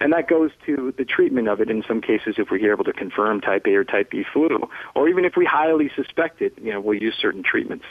And 0.00 0.12
that 0.12 0.28
goes 0.28 0.50
to 0.66 0.94
the 0.96 1.04
treatment 1.04 1.48
of 1.48 1.60
it 1.60 1.70
in 1.70 1.82
some 1.86 2.00
cases 2.00 2.36
if 2.38 2.50
we're 2.50 2.72
able 2.72 2.84
to 2.84 2.92
confirm 2.92 3.40
type 3.40 3.66
A 3.66 3.74
or 3.74 3.84
type 3.84 4.10
B 4.10 4.24
flu, 4.32 4.68
or 4.94 5.08
even 5.08 5.24
if 5.24 5.36
we 5.36 5.44
highly 5.44 5.90
suspect 5.96 6.40
it, 6.40 6.54
you 6.60 6.72
know, 6.72 6.80
we'll 6.80 7.00
use 7.00 7.14
certain 7.20 7.42
treatments. 7.42 7.84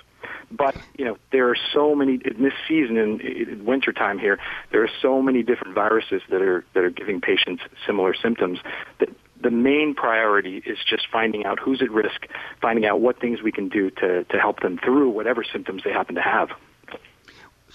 But 0.51 0.77
you 0.97 1.05
know, 1.05 1.17
there 1.31 1.49
are 1.49 1.57
so 1.73 1.95
many 1.95 2.13
in 2.13 2.43
this 2.43 2.53
season 2.67 2.97
in, 2.97 3.19
in 3.19 3.65
wintertime 3.65 4.19
here. 4.19 4.39
There 4.71 4.83
are 4.83 4.89
so 5.01 5.21
many 5.21 5.43
different 5.43 5.73
viruses 5.73 6.21
that 6.29 6.41
are 6.41 6.63
that 6.73 6.83
are 6.83 6.89
giving 6.89 7.21
patients 7.21 7.63
similar 7.85 8.13
symptoms 8.13 8.59
that 8.99 9.09
the 9.43 9.51
main 9.51 9.93
priority 9.93 10.63
is 10.65 10.77
just 10.87 11.07
finding 11.11 11.45
out 11.45 11.59
who's 11.59 11.81
at 11.81 11.91
risk, 11.91 12.27
finding 12.61 12.85
out 12.85 13.01
what 13.01 13.19
things 13.19 13.41
we 13.41 13.51
can 13.51 13.69
do 13.69 13.89
to, 13.91 14.23
to 14.23 14.39
help 14.39 14.61
them 14.61 14.79
through 14.83 15.09
whatever 15.09 15.43
symptoms 15.43 15.83
they 15.83 15.91
happen 15.91 16.15
to 16.15 16.21
have. 16.21 16.49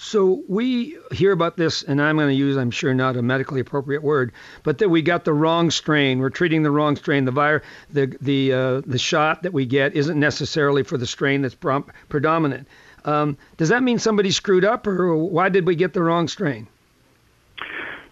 So 0.00 0.44
we 0.48 0.96
hear 1.10 1.32
about 1.32 1.56
this, 1.56 1.82
and 1.82 2.00
I'm 2.00 2.16
going 2.16 2.28
to 2.28 2.34
use, 2.34 2.56
I'm 2.56 2.70
sure, 2.70 2.94
not 2.94 3.16
a 3.16 3.22
medically 3.22 3.60
appropriate 3.60 4.02
word, 4.02 4.32
but 4.62 4.78
that 4.78 4.88
we 4.88 5.02
got 5.02 5.24
the 5.24 5.32
wrong 5.32 5.72
strain. 5.72 6.20
We're 6.20 6.30
treating 6.30 6.62
the 6.62 6.70
wrong 6.70 6.94
strain. 6.94 7.24
The 7.24 7.32
virus, 7.32 7.64
the 7.90 8.16
the 8.20 8.52
uh, 8.52 8.80
the 8.86 8.98
shot 8.98 9.42
that 9.42 9.52
we 9.52 9.66
get 9.66 9.96
isn't 9.96 10.18
necessarily 10.18 10.84
for 10.84 10.98
the 10.98 11.06
strain 11.06 11.42
that's 11.42 11.56
prom- 11.56 11.90
predominant. 12.08 12.68
Um, 13.04 13.36
does 13.56 13.70
that 13.70 13.82
mean 13.82 13.98
somebody 13.98 14.30
screwed 14.30 14.64
up, 14.64 14.86
or 14.86 15.16
why 15.16 15.48
did 15.48 15.66
we 15.66 15.74
get 15.74 15.94
the 15.94 16.02
wrong 16.02 16.28
strain? 16.28 16.68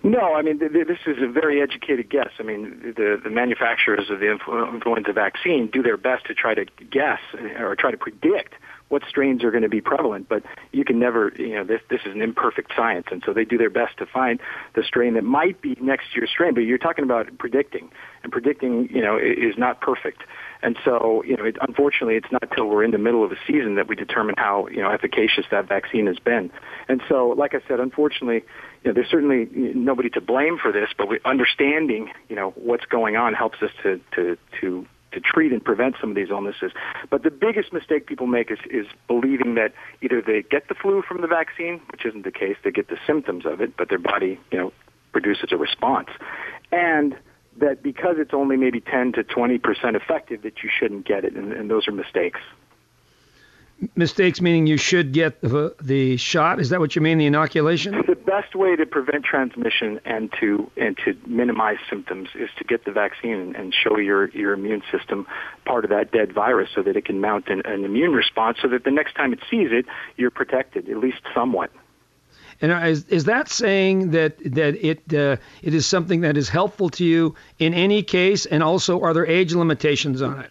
No, 0.07 0.35
I 0.35 0.43
mean 0.43 0.61
th- 0.61 0.71
this 0.71 1.01
is 1.05 1.21
a 1.21 1.27
very 1.27 1.61
educated 1.61 2.09
guess. 2.09 2.31
I 2.39 2.45
mean 2.45 2.95
the 2.97 3.21
the 3.23 3.29
manufacturers 3.29 4.09
of 4.09 4.21
the 4.21 4.31
influenza 4.31 5.13
vaccine 5.13 5.67
do 5.67 5.83
their 5.83 5.97
best 5.97 6.27
to 6.27 6.35
try 6.35 6.55
to 6.55 6.65
guess 6.89 7.19
eh, 7.37 7.61
or 7.61 7.75
try 7.75 7.91
to 7.91 7.97
predict 7.97 8.55
what 8.89 9.03
strains 9.09 9.43
are 9.43 9.51
going 9.51 9.65
to 9.65 9.69
be 9.69 9.81
prevalent, 9.81 10.29
but 10.29 10.45
you 10.71 10.85
can 10.85 11.01
never, 11.01 11.33
you 11.37 11.57
know, 11.57 11.65
this 11.65 11.81
this 11.91 12.03
is 12.07 12.15
an 12.15 12.23
imperfect 12.23 12.71
science, 12.77 13.07
and 13.11 13.21
so 13.27 13.33
they 13.33 13.45
do 13.45 13.59
their 13.59 13.69
best 13.69 13.97
to 13.99 14.07
find 14.07 14.39
the 14.77 14.85
strain 14.85 15.15
that 15.15 15.25
might 15.25 15.61
be 15.61 15.77
next 15.81 16.15
year's 16.15 16.31
strain. 16.31 16.55
But 16.55 16.61
you're 16.61 16.79
talking 16.79 17.03
about 17.03 17.27
predicting, 17.39 17.91
and 18.23 18.31
predicting, 18.31 18.89
you 18.93 19.03
know, 19.03 19.19
is 19.19 19.59
not 19.59 19.81
perfect. 19.81 20.23
And 20.63 20.77
so, 20.85 21.23
you 21.25 21.37
know, 21.37 21.45
it, 21.45 21.57
unfortunately, 21.61 22.17
it's 22.17 22.31
not 22.31 22.43
until 22.43 22.67
we're 22.67 22.85
in 22.85 22.91
the 22.91 22.99
middle 22.99 23.25
of 23.25 23.33
a 23.33 23.37
season 23.47 23.77
that 23.77 23.89
we 23.89 23.97
determine 23.97 24.35
how, 24.39 24.69
you 24.69 24.83
know, 24.83 24.91
efficacious 24.91 25.45
that 25.51 25.69
vaccine 25.69 26.07
has 26.07 26.19
been. 26.19 26.51
And 26.89 27.03
so, 27.09 27.29
like 27.37 27.55
I 27.55 27.61
said, 27.69 27.81
unfortunately, 27.81 28.45
you 28.83 28.91
know, 28.91 28.93
there's 28.93 29.11
certainly 29.11 29.49
nobody 29.53 30.11
to 30.11 30.21
blame 30.21 30.59
for 30.59 30.73
this, 30.73 30.91
but 30.97 31.09
we, 31.09 31.19
understanding, 31.25 32.11
you 32.29 32.37
know, 32.37 32.51
what's 32.57 32.87
going 32.87 33.17
on 33.17 33.35
helps 33.35 33.63
us 33.63 33.71
to 33.83 34.01
to 34.15 34.37
to 34.61 34.87
to 35.13 35.21
treat 35.21 35.53
and 35.53 35.65
prevent 35.65 35.97
some 36.01 36.11
of 36.11 36.17
these 36.17 36.29
illnesses. 36.31 36.73
But 37.11 37.23
the 37.23 37.31
biggest 37.31 37.73
mistake 37.73 38.07
people 38.07 38.27
make 38.27 38.51
is, 38.51 38.59
is 38.71 38.87
believing 39.09 39.55
that 39.55 39.73
either 40.03 40.21
they 40.21 40.43
get 40.43 40.69
the 40.69 40.75
flu 40.75 41.03
from 41.03 41.23
the 41.23 41.27
vaccine, 41.27 41.81
which 41.91 42.05
isn't 42.05 42.25
the 42.25 42.31
case, 42.31 42.57
they 42.63 42.71
get 42.71 42.89
the 42.89 42.99
symptoms 43.07 43.47
of 43.47 43.61
it, 43.61 43.77
but 43.77 43.89
their 43.89 43.99
body, 43.99 44.39
you 44.51 44.59
know, 44.59 44.73
produces 45.13 45.51
a 45.53 45.57
response. 45.57 46.09
And 46.71 47.17
that 47.59 47.83
because 47.83 48.17
it's 48.19 48.35
only 48.35 48.57
maybe 48.57 48.81
10 48.81 49.13
to 49.13 49.25
20% 49.25 49.61
effective 49.95 50.43
that 50.43 50.63
you 50.63 50.71
shouldn't 50.79 51.07
get 51.07 51.25
it, 51.25 51.35
and, 51.35 51.53
and 51.53 51.71
those 51.71 51.89
are 51.89 51.93
mistakes. 51.93 52.41
Mistakes 53.95 54.41
meaning 54.41 54.67
you 54.67 54.79
should 54.79 55.13
get 55.13 55.39
the, 55.43 55.75
the 55.83 56.17
shot? 56.17 56.61
Is 56.61 56.71
that 56.71 56.81
what 56.81 56.97
you 56.97 57.03
mean 57.03 57.19
the 57.19 57.27
inoculation? 57.27 58.03
The 58.27 58.33
best 58.43 58.57
way 58.57 58.75
to 58.75 58.85
prevent 58.85 59.25
transmission 59.25 60.01
and 60.05 60.33
to 60.41 60.69
and 60.77 60.99
to 61.05 61.17
minimize 61.27 61.77
symptoms 61.89 62.29
is 62.35 62.51
to 62.59 62.65
get 62.65 62.85
the 62.85 62.91
vaccine 62.91 63.55
and 63.55 63.73
show 63.73 63.99
your 63.99 64.29
your 64.31 64.53
immune 64.53 64.83
system 64.91 65.27
part 65.65 65.85
of 65.85 65.91
that 65.91 66.11
dead 66.11 66.33
virus 66.33 66.69
so 66.75 66.83
that 66.83 66.97
it 66.97 67.05
can 67.05 67.21
mount 67.21 67.49
an, 67.49 67.63
an 67.65 67.85
immune 67.85 68.13
response 68.13 68.59
so 68.61 68.69
that 68.69 68.83
the 68.83 68.91
next 68.91 69.15
time 69.15 69.33
it 69.33 69.39
sees 69.49 69.69
it 69.71 69.87
you're 70.17 70.33
protected 70.33 70.89
at 70.89 70.99
least 70.99 71.21
somewhat 71.33 71.71
and 72.61 72.89
is, 72.89 73.05
is 73.09 73.25
that 73.25 73.49
saying 73.49 74.11
that 74.13 74.39
that 74.55 74.77
it 74.85 75.15
uh, 75.15 75.37
it 75.63 75.75
is 75.75 75.87
something 75.87 76.23
that 76.23 76.37
is 76.37 76.49
helpful 76.49 76.89
to 76.91 77.05
you 77.05 77.35
in 77.59 77.75
any 77.75 78.03
case, 78.03 78.47
and 78.47 78.63
also 78.63 79.01
are 79.03 79.13
there 79.13 79.27
age 79.27 79.55
limitations 79.55 80.23
on 80.23 80.41
it? 80.41 80.51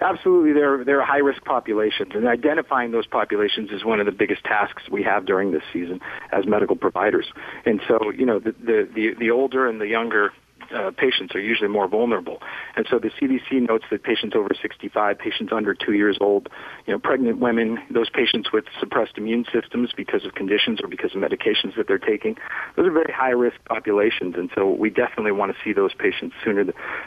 Absolutely, 0.00 0.52
there 0.52 0.82
there 0.84 1.00
are 1.00 1.06
high 1.06 1.18
risk 1.18 1.44
populations, 1.44 2.12
and 2.14 2.26
identifying 2.26 2.90
those 2.90 3.06
populations 3.06 3.70
is 3.70 3.84
one 3.84 4.00
of 4.00 4.06
the 4.06 4.12
biggest 4.12 4.42
tasks 4.44 4.88
we 4.90 5.02
have 5.04 5.24
during 5.26 5.52
this 5.52 5.62
season 5.72 6.00
as 6.32 6.46
medical 6.46 6.74
providers. 6.74 7.26
And 7.64 7.80
so, 7.86 8.10
you 8.10 8.26
know, 8.26 8.38
the 8.40 8.52
the 8.52 8.88
the, 8.92 9.14
the 9.14 9.30
older 9.30 9.68
and 9.68 9.80
the 9.80 9.86
younger 9.86 10.32
uh, 10.74 10.90
patients 10.96 11.34
are 11.34 11.40
usually 11.40 11.68
more 11.68 11.88
vulnerable. 11.88 12.38
And 12.76 12.86
so 12.88 12.98
the 12.98 13.10
CDC 13.10 13.68
notes 13.68 13.84
that 13.90 14.02
patients 14.02 14.34
over 14.36 14.48
65, 14.60 15.18
patients 15.18 15.52
under 15.52 15.74
two 15.74 15.92
years 15.92 16.18
old, 16.20 16.48
you 16.86 16.92
know, 16.92 16.98
pregnant 16.98 17.38
women, 17.38 17.78
those 17.90 18.10
patients 18.10 18.52
with 18.52 18.64
suppressed 18.80 19.16
immune 19.16 19.44
systems 19.52 19.90
because 19.96 20.24
of 20.24 20.34
conditions 20.34 20.80
or 20.82 20.88
because 20.88 21.14
of 21.14 21.20
medications 21.20 21.76
that 21.76 21.88
they're 21.88 21.98
taking, 21.98 22.36
those 22.76 22.86
are 22.86 22.92
very 22.92 23.12
high 23.12 23.30
risk 23.30 23.56
populations. 23.64 24.34
And 24.36 24.50
so 24.54 24.70
we 24.70 24.90
definitely 24.90 25.32
want 25.32 25.52
to 25.52 25.58
see 25.64 25.72
those 25.72 25.94
patients 25.94 26.34
sooner, 26.44 26.64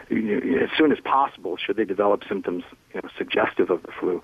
you 0.10 0.22
know, 0.22 0.64
as 0.64 0.70
soon 0.78 0.92
as 0.92 1.00
possible, 1.00 1.58
should 1.58 1.78
they 1.78 1.86
develop 1.86 2.24
symptoms 2.28 2.64
you 2.94 3.02
know, 3.02 3.10
suggestive 3.18 3.70
of 3.70 3.82
the 3.84 3.92
flu. 4.00 4.22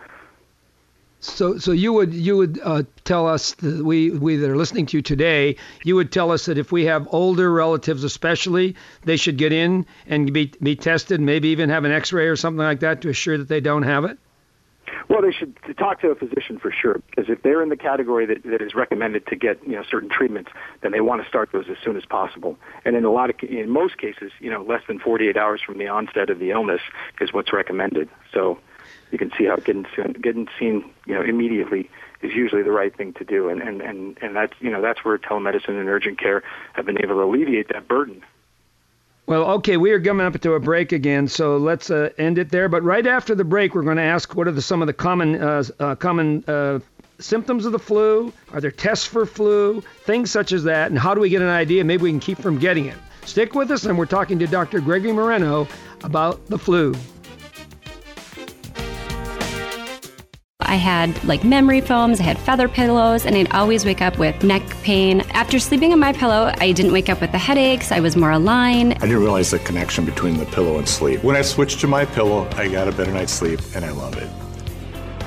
So, 1.22 1.60
so 1.60 1.72
you 1.72 1.94
would 1.94 2.16
you 2.16 2.36
would 2.36 2.60
uh, 2.64 2.84
tell 3.04 3.28
us 3.28 3.54
that 3.54 3.86
we 3.86 4.10
we 4.10 4.38
that 4.38 4.50
are 4.50 4.58
listening 4.58 4.88
to 4.88 4.98
you 4.98 5.04
today, 5.04 5.56
you 5.84 5.96
would 5.96 6.12
tell 6.12 6.32
us 6.32 6.46
that 6.46 6.58
if 6.58 6.72
we 6.72 6.86
have 6.86 7.08
older 7.12 7.52
relatives, 7.52 8.04
especially, 8.04 8.76
they 9.04 9.18
should 9.18 9.38
get 9.38 9.54
in 9.54 9.86
and 10.08 10.34
be 10.34 10.52
be 10.62 10.76
tested, 10.76 11.22
maybe 11.22 11.50
even 11.50 11.70
have 11.70 11.86
an 11.86 11.92
X-ray 11.92 12.28
or 12.28 12.36
something 12.36 12.66
like 12.66 12.80
that 12.80 13.02
to 13.04 13.10
assure 13.10 13.38
that 13.38 13.48
they 13.48 13.62
don't 13.62 13.84
have 13.84 14.04
it. 14.04 14.18
Well, 15.10 15.22
they 15.22 15.32
should 15.32 15.56
talk 15.78 16.02
to 16.02 16.10
a 16.10 16.16
physician 16.16 16.58
for 16.58 16.72
sure, 16.72 17.02
because 17.10 17.30
if 17.30 17.44
they're 17.44 17.62
in 17.62 17.70
the 17.70 17.78
category 17.78 18.26
that, 18.26 18.44
that 18.44 18.62
is 18.62 18.74
recommended 18.74 19.28
to 19.28 19.36
get 19.36 19.64
you 19.64 19.74
know 19.74 19.84
certain 19.84 20.10
treatments, 20.10 20.50
then 20.82 20.92
they 20.92 21.02
want 21.02 21.22
to 21.22 21.28
start 21.28 21.52
those 21.52 21.66
as 21.70 21.78
soon 21.84 21.98
as 21.98 22.06
possible. 22.06 22.58
And 22.84 22.96
in 22.96 23.06
a 23.06 23.12
lot 23.12 23.30
of, 23.30 23.36
in 23.48 23.70
most 23.70 24.00
cases, 24.00 24.32
you 24.40 24.50
know, 24.50 24.64
less 24.64 24.82
than 24.88 24.98
48 24.98 25.38
hours 25.38 25.62
from 25.62 25.78
the 25.78 25.88
onset 25.88 26.32
of 26.32 26.40
the 26.40 26.50
illness 26.50 26.82
is 27.20 27.32
what's 27.32 27.54
recommended. 27.54 28.10
So 28.34 28.58
you 29.12 29.18
can 29.18 29.32
see 29.38 29.46
how 29.46 29.58
getting 29.58 29.86
getting 30.22 30.48
seen 30.60 30.90
you 31.06 31.14
know 31.14 31.22
immediately 31.22 31.90
is 32.22 32.34
usually 32.34 32.64
the 32.64 32.72
right 32.72 32.96
thing 32.96 33.14
to 33.14 33.24
do 33.24 33.50
and 33.50 33.62
and 33.62 33.82
and 33.82 34.18
and 34.22 34.36
that's 34.36 34.54
you 34.60 34.70
know 34.70 34.82
that's 34.82 35.04
where 35.04 35.18
telemedicine 35.18 35.80
and 35.80 35.90
urgent 35.90 36.20
care 36.20 36.44
have 36.74 36.86
been 36.86 37.02
able 37.02 37.16
to 37.16 37.24
alleviate 37.24 37.68
that 37.70 37.88
burden 37.88 38.24
well, 39.28 39.44
okay, 39.52 39.78
we 39.78 39.92
are 39.92 40.02
coming 40.02 40.26
up 40.26 40.38
to 40.42 40.54
a 40.54 40.60
break 40.60 40.92
again, 40.92 41.28
so 41.30 41.56
let's 41.56 41.90
uh, 41.90 42.10
end 42.18 42.38
it 42.38 42.50
there. 42.50 42.68
But 42.68 42.84
right 42.84 43.06
after 43.06 43.34
the 43.34 43.46
break, 43.46 43.74
we're 43.74 43.84
going 43.84 43.98
to 43.98 44.04
ask 44.04 44.36
what 44.36 44.48
are 44.48 44.52
the, 44.52 44.62
some 44.62 44.82
of 44.82 44.88
the 44.88 44.94
common 44.94 45.42
uh, 45.42 45.64
uh, 45.80 45.96
common 45.96 46.44
uh, 46.48 46.80
symptoms 47.20 47.66
of 47.66 47.72
the 47.72 47.80
flu? 47.80 48.34
Are 48.52 48.60
there 48.60 48.72
tests 48.72 49.06
for 49.06 49.26
flu? 49.26 49.82
Things 50.04 50.32
such 50.32 50.52
as 50.52 50.66
that, 50.66 50.90
and 50.90 51.00
how 51.00 51.14
do 51.14 51.22
we 51.22 51.30
get 51.30 51.42
an 51.42 51.48
idea? 51.48 51.84
Maybe 51.86 52.04
we 52.04 52.10
can 52.10 52.20
keep 52.20 52.40
from 52.40 52.58
getting 52.58 52.88
it. 52.88 52.98
Stick 53.26 53.54
with 53.54 53.72
us, 53.72 53.86
and 53.86 53.98
we're 53.98 54.06
talking 54.06 54.40
to 54.40 54.48
Dr. 54.48 54.82
Gregory 54.82 55.14
Moreno 55.14 55.68
about 56.04 56.46
the 56.48 56.58
flu. 56.58 56.94
I 60.72 60.76
had 60.76 61.22
like 61.26 61.44
memory 61.44 61.82
foams, 61.82 62.22
I 62.22 62.24
had 62.24 62.40
feather 62.40 62.70
pillows, 62.70 63.26
and 63.26 63.36
I'd 63.36 63.52
always 63.52 63.84
wake 63.84 64.02
up 64.02 64.18
with 64.18 64.42
neck 64.42 64.64
pain. 64.84 65.20
After 65.32 65.60
sleeping 65.60 65.92
on 65.92 66.00
my 66.00 66.14
pillow, 66.14 66.54
I 66.60 66.72
didn't 66.72 66.94
wake 66.94 67.10
up 67.10 67.20
with 67.20 67.34
the 67.34 67.38
headaches. 67.38 67.92
I 67.92 68.00
was 68.00 68.16
more 68.16 68.32
aligned. 68.32 68.94
I 68.94 69.00
didn't 69.00 69.20
realize 69.20 69.52
the 69.52 69.60
connection 69.60 70.06
between 70.06 70.38
the 70.38 70.46
pillow 70.46 70.78
and 70.78 70.88
sleep. 70.88 71.26
When 71.26 71.36
I 71.36 71.42
switched 71.42 71.82
to 71.82 71.88
my 71.88 72.06
pillow, 72.06 72.48
I 72.54 72.70
got 72.70 72.88
a 72.88 72.94
better 72.94 73.12
night's 73.12 73.34
sleep, 73.34 73.60
and 73.76 73.84
I 73.84 73.92
love 73.92 74.16
it. 74.16 74.30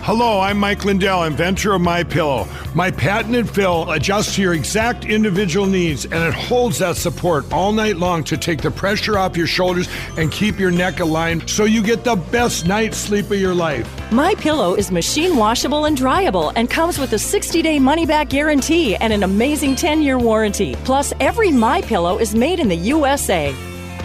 Hello, 0.04 0.38
I'm 0.38 0.58
Mike 0.58 0.84
Lindell, 0.84 1.22
inventor 1.22 1.72
of 1.72 1.80
My 1.80 2.04
Pillow. 2.04 2.46
My 2.74 2.90
patented 2.90 3.48
fill 3.48 3.90
adjusts 3.90 4.34
to 4.34 4.42
your 4.42 4.52
exact 4.52 5.06
individual 5.06 5.64
needs, 5.64 6.04
and 6.04 6.22
it 6.22 6.34
holds 6.34 6.80
that 6.80 6.96
support 6.96 7.50
all 7.50 7.72
night 7.72 7.96
long 7.96 8.22
to 8.24 8.36
take 8.36 8.60
the 8.60 8.70
pressure 8.70 9.16
off 9.16 9.34
your 9.34 9.46
shoulders 9.46 9.88
and 10.18 10.30
keep 10.30 10.58
your 10.58 10.70
neck 10.70 11.00
aligned, 11.00 11.48
so 11.48 11.64
you 11.64 11.82
get 11.82 12.04
the 12.04 12.16
best 12.16 12.66
night's 12.66 12.98
sleep 12.98 13.30
of 13.30 13.40
your 13.40 13.54
life. 13.54 13.88
My 14.12 14.34
Pillow 14.34 14.74
is 14.74 14.90
machine 14.90 15.38
washable 15.38 15.86
and 15.86 15.96
dryable, 15.96 16.52
and 16.54 16.68
comes 16.68 16.98
with 16.98 17.14
a 17.14 17.16
60-day 17.16 17.78
money-back 17.78 18.28
guarantee 18.28 18.96
and 18.96 19.10
an 19.10 19.22
amazing 19.22 19.74
10-year 19.74 20.18
warranty. 20.18 20.74
Plus, 20.84 21.14
every 21.18 21.50
My 21.50 21.80
Pillow 21.80 22.18
is 22.18 22.34
made 22.34 22.60
in 22.60 22.68
the 22.68 22.76
USA. 22.76 23.54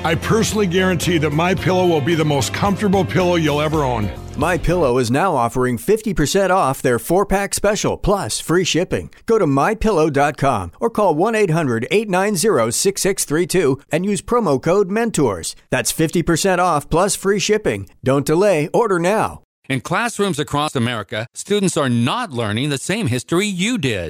I 0.06 0.16
personally 0.16 0.68
guarantee 0.68 1.18
that 1.18 1.32
My 1.32 1.54
Pillow 1.54 1.86
will 1.88 2.00
be 2.00 2.16
the 2.16 2.24
most 2.24 2.54
comfortable 2.54 3.04
pillow 3.04 3.36
you'll 3.36 3.60
ever 3.60 3.84
own. 3.84 4.10
My 4.40 4.58
Pillow 4.58 4.98
is 5.00 5.12
now 5.12 5.36
offering 5.36 5.78
50% 5.78 6.50
off 6.50 6.82
their 6.82 6.98
4-pack 6.98 7.54
special 7.54 7.98
plus 7.98 8.40
free 8.40 8.64
shipping. 8.64 9.10
Go 9.26 9.38
to 9.38 9.46
mypillow.com 9.46 10.72
or 10.80 10.90
call 10.90 11.14
1-800-890-6632 11.16 13.82
and 13.92 14.06
use 14.06 14.22
promo 14.22 14.64
code 14.64 14.90
MENTORS. 14.90 15.58
That's 15.72 15.92
50% 15.92 16.60
off 16.60 16.90
plus 16.90 17.18
free 17.18 17.40
shipping. 17.40 17.90
Don't 18.02 18.26
delay, 18.26 18.70
order 18.74 18.98
now. 18.98 19.42
In 19.68 19.82
classrooms 19.82 20.40
across 20.40 20.74
America, 20.74 21.28
students 21.34 21.76
are 21.76 21.90
not 21.90 22.32
learning 22.32 22.70
the 22.70 22.78
same 22.78 23.08
history 23.08 23.46
you 23.46 23.78
did. 23.78 24.10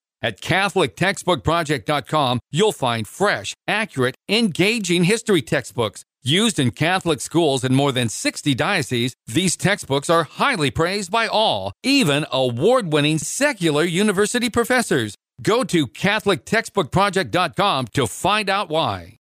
At 0.21 0.39
CatholicTextbookProject.com, 0.41 2.39
you'll 2.51 2.71
find 2.71 3.07
fresh, 3.07 3.55
accurate, 3.67 4.13
engaging 4.29 5.05
history 5.05 5.41
textbooks 5.41 6.03
Used 6.23 6.59
in 6.59 6.69
Catholic 6.69 7.19
schools 7.19 7.63
in 7.63 7.73
more 7.73 7.91
than 7.91 8.07
60 8.07 8.53
dioceses, 8.53 9.15
these 9.25 9.57
textbooks 9.57 10.07
are 10.07 10.23
highly 10.23 10.69
praised 10.69 11.09
by 11.09 11.25
all, 11.25 11.73
even 11.81 12.27
award 12.31 12.93
winning 12.93 13.17
secular 13.17 13.83
university 13.83 14.47
professors. 14.47 15.15
Go 15.41 15.63
to 15.63 15.87
CatholicTextbookProject.com 15.87 17.87
to 17.95 18.05
find 18.05 18.51
out 18.51 18.69
why. 18.69 19.17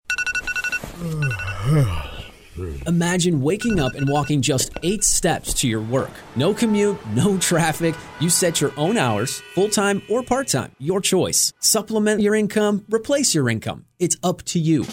Imagine 2.87 3.41
waking 3.41 3.81
up 3.81 3.95
and 3.95 4.09
walking 4.09 4.41
just 4.41 4.71
eight 4.83 5.03
steps 5.03 5.53
to 5.55 5.67
your 5.67 5.81
work. 5.81 6.11
No 6.37 6.55
commute, 6.55 6.99
no 7.09 7.37
traffic. 7.39 7.95
You 8.21 8.31
set 8.31 8.61
your 8.61 8.73
own 8.77 8.97
hours, 8.97 9.41
full 9.55 9.69
time 9.69 10.03
or 10.09 10.23
part 10.23 10.49
time, 10.49 10.73
your 10.79 11.01
choice. 11.01 11.53
Supplement 11.59 12.21
your 12.21 12.35
income, 12.35 12.85
replace 12.89 13.35
your 13.35 13.49
income. 13.49 13.87
It's 13.99 14.17
up 14.23 14.43
to 14.45 14.59
you. 14.59 14.85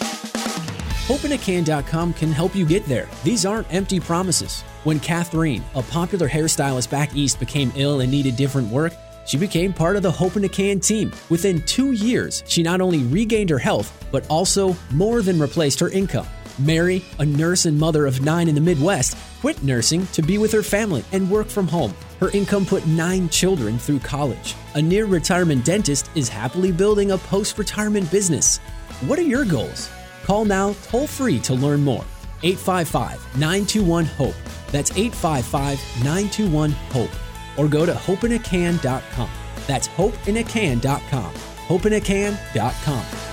HopeInACan.com 1.08 2.14
can 2.14 2.32
help 2.32 2.54
you 2.54 2.64
get 2.64 2.84
there. 2.86 3.08
These 3.24 3.44
aren't 3.44 3.72
empty 3.72 4.00
promises. 4.00 4.62
When 4.84 4.98
Catherine, 5.00 5.62
a 5.74 5.82
popular 5.82 6.28
hairstylist 6.28 6.90
back 6.90 7.14
east, 7.14 7.38
became 7.38 7.72
ill 7.76 8.00
and 8.00 8.10
needed 8.10 8.36
different 8.36 8.68
work, 8.68 8.92
she 9.26 9.36
became 9.36 9.72
part 9.72 9.96
of 9.96 10.02
the 10.02 10.10
Hope 10.10 10.36
in 10.36 10.44
a 10.44 10.48
Can 10.48 10.80
team. 10.80 11.12
Within 11.28 11.62
two 11.62 11.92
years, 11.92 12.42
she 12.46 12.62
not 12.62 12.80
only 12.80 13.04
regained 13.04 13.50
her 13.50 13.58
health, 13.58 14.06
but 14.10 14.26
also 14.28 14.76
more 14.90 15.22
than 15.22 15.38
replaced 15.38 15.78
her 15.80 15.88
income. 15.90 16.26
Mary, 16.58 17.04
a 17.18 17.24
nurse 17.24 17.64
and 17.64 17.78
mother 17.78 18.06
of 18.06 18.22
nine 18.22 18.48
in 18.48 18.54
the 18.54 18.60
Midwest, 18.60 19.16
quit 19.40 19.62
nursing 19.62 20.06
to 20.08 20.22
be 20.22 20.38
with 20.38 20.52
her 20.52 20.62
family 20.62 21.04
and 21.12 21.30
work 21.30 21.48
from 21.48 21.66
home. 21.66 21.94
Her 22.20 22.30
income 22.30 22.66
put 22.66 22.86
nine 22.86 23.28
children 23.28 23.78
through 23.78 24.00
college. 24.00 24.54
A 24.74 24.82
near 24.82 25.06
retirement 25.06 25.64
dentist 25.64 26.10
is 26.14 26.28
happily 26.28 26.72
building 26.72 27.10
a 27.10 27.18
post 27.18 27.58
retirement 27.58 28.10
business. 28.10 28.58
What 29.06 29.18
are 29.18 29.22
your 29.22 29.44
goals? 29.44 29.90
Call 30.24 30.44
now 30.44 30.74
toll 30.84 31.06
free 31.06 31.40
to 31.40 31.54
learn 31.54 31.82
more. 31.82 32.04
855 32.42 33.38
921 33.38 34.04
HOPE. 34.04 34.34
That's 34.70 34.90
855 34.92 35.78
921 36.04 36.70
HOPE. 36.70 37.10
Or 37.56 37.68
go 37.68 37.86
to 37.86 37.92
hopeinacan.com. 37.92 39.30
That's 39.66 39.88
hopeinacan.com. 39.88 41.34
Hopeinacan.com. 41.68 43.31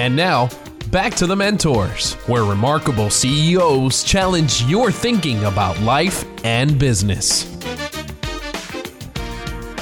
And 0.00 0.16
now, 0.16 0.48
back 0.90 1.14
to 1.16 1.26
the 1.26 1.36
mentors, 1.36 2.14
where 2.26 2.42
remarkable 2.44 3.10
CEOs 3.10 4.02
challenge 4.02 4.62
your 4.62 4.90
thinking 4.90 5.44
about 5.44 5.78
life 5.80 6.24
and 6.42 6.78
business. 6.78 7.44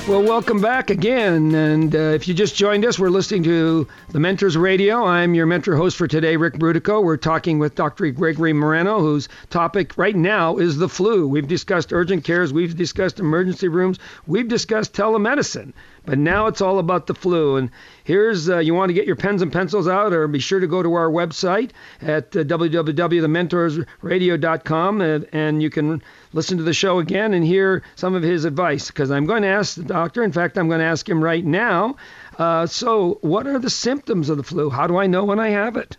Well, 0.09 0.23
welcome 0.23 0.61
back 0.61 0.89
again. 0.91 1.55
And 1.55 1.95
uh, 1.95 1.99
if 1.99 2.27
you 2.27 2.33
just 2.33 2.57
joined 2.57 2.85
us, 2.85 2.99
we're 2.99 3.11
listening 3.11 3.43
to 3.43 3.87
the 4.09 4.19
Mentors 4.19 4.57
Radio. 4.57 5.05
I'm 5.05 5.35
your 5.35 5.45
mentor 5.45 5.77
host 5.77 5.99
for 5.99 6.09
today, 6.09 6.37
Ric 6.37 6.55
Brutocao. 6.55 7.05
We're 7.05 7.19
talking 7.19 7.59
with 7.59 7.75
Dr. 7.75 8.11
Gregory 8.11 8.55
Moreno, 8.55 9.01
whose 9.01 9.29
topic 9.51 9.99
right 9.99 10.16
now 10.16 10.57
is 10.57 10.79
the 10.79 10.89
flu. 10.89 11.29
We've 11.29 11.47
discussed 11.47 11.93
urgent 11.93 12.25
cares, 12.25 12.55
we've 12.55 12.75
discussed 12.75 13.21
emergency 13.21 13.69
rooms, 13.69 13.99
we've 14.27 14.49
discussed 14.49 14.95
telemedicine. 14.95 15.75
But 16.09 16.18
now 16.18 16.46
it's 16.46 16.62
all 16.62 16.78
about 16.78 17.06
the 17.06 17.14
flu. 17.14 17.56
And 17.56 17.70
here's 18.02 18.48
uh, 18.48 18.61
you 18.61 18.72
want 18.72 18.88
to 18.88 18.94
get 18.94 19.06
your 19.06 19.14
pens 19.14 19.42
and 19.42 19.52
pencils 19.52 19.86
out, 19.86 20.14
or 20.14 20.26
be 20.26 20.38
sure 20.38 20.59
to 20.59 20.66
go 20.66 20.82
to 20.82 20.94
our 20.94 21.11
website 21.11 21.72
at 22.00 22.34
uh, 22.34 22.44
www.thementorsradio.com, 22.44 25.00
and, 25.02 25.28
and 25.32 25.62
you 25.62 25.68
can 25.68 26.02
listen 26.32 26.56
to 26.56 26.64
the 26.64 26.72
show 26.72 26.98
again 26.98 27.34
and 27.34 27.44
hear 27.44 27.82
some 27.94 28.14
of 28.14 28.22
his 28.22 28.46
advice 28.46 28.86
because 28.86 29.11
I'm 29.11 29.26
going 29.26 29.42
to 29.42 29.48
ask 29.48 29.74
the 29.74 29.84
doctor. 29.84 30.24
In 30.24 30.32
fact, 30.32 30.56
I'm 30.56 30.68
going 30.68 30.80
to 30.80 30.86
ask 30.86 31.06
him 31.06 31.22
right 31.22 31.44
now. 31.44 31.96
Uh, 32.38 32.66
so, 32.66 33.18
what 33.20 33.46
are 33.46 33.59
the 33.59 33.68
symptoms 33.68 34.30
of 34.30 34.38
the 34.38 34.42
flu? 34.42 34.70
How 34.70 34.86
do 34.86 34.96
I 34.96 35.09
know 35.09 35.24
when 35.24 35.38
I 35.38 35.50
have 35.50 35.76
it? 35.76 35.98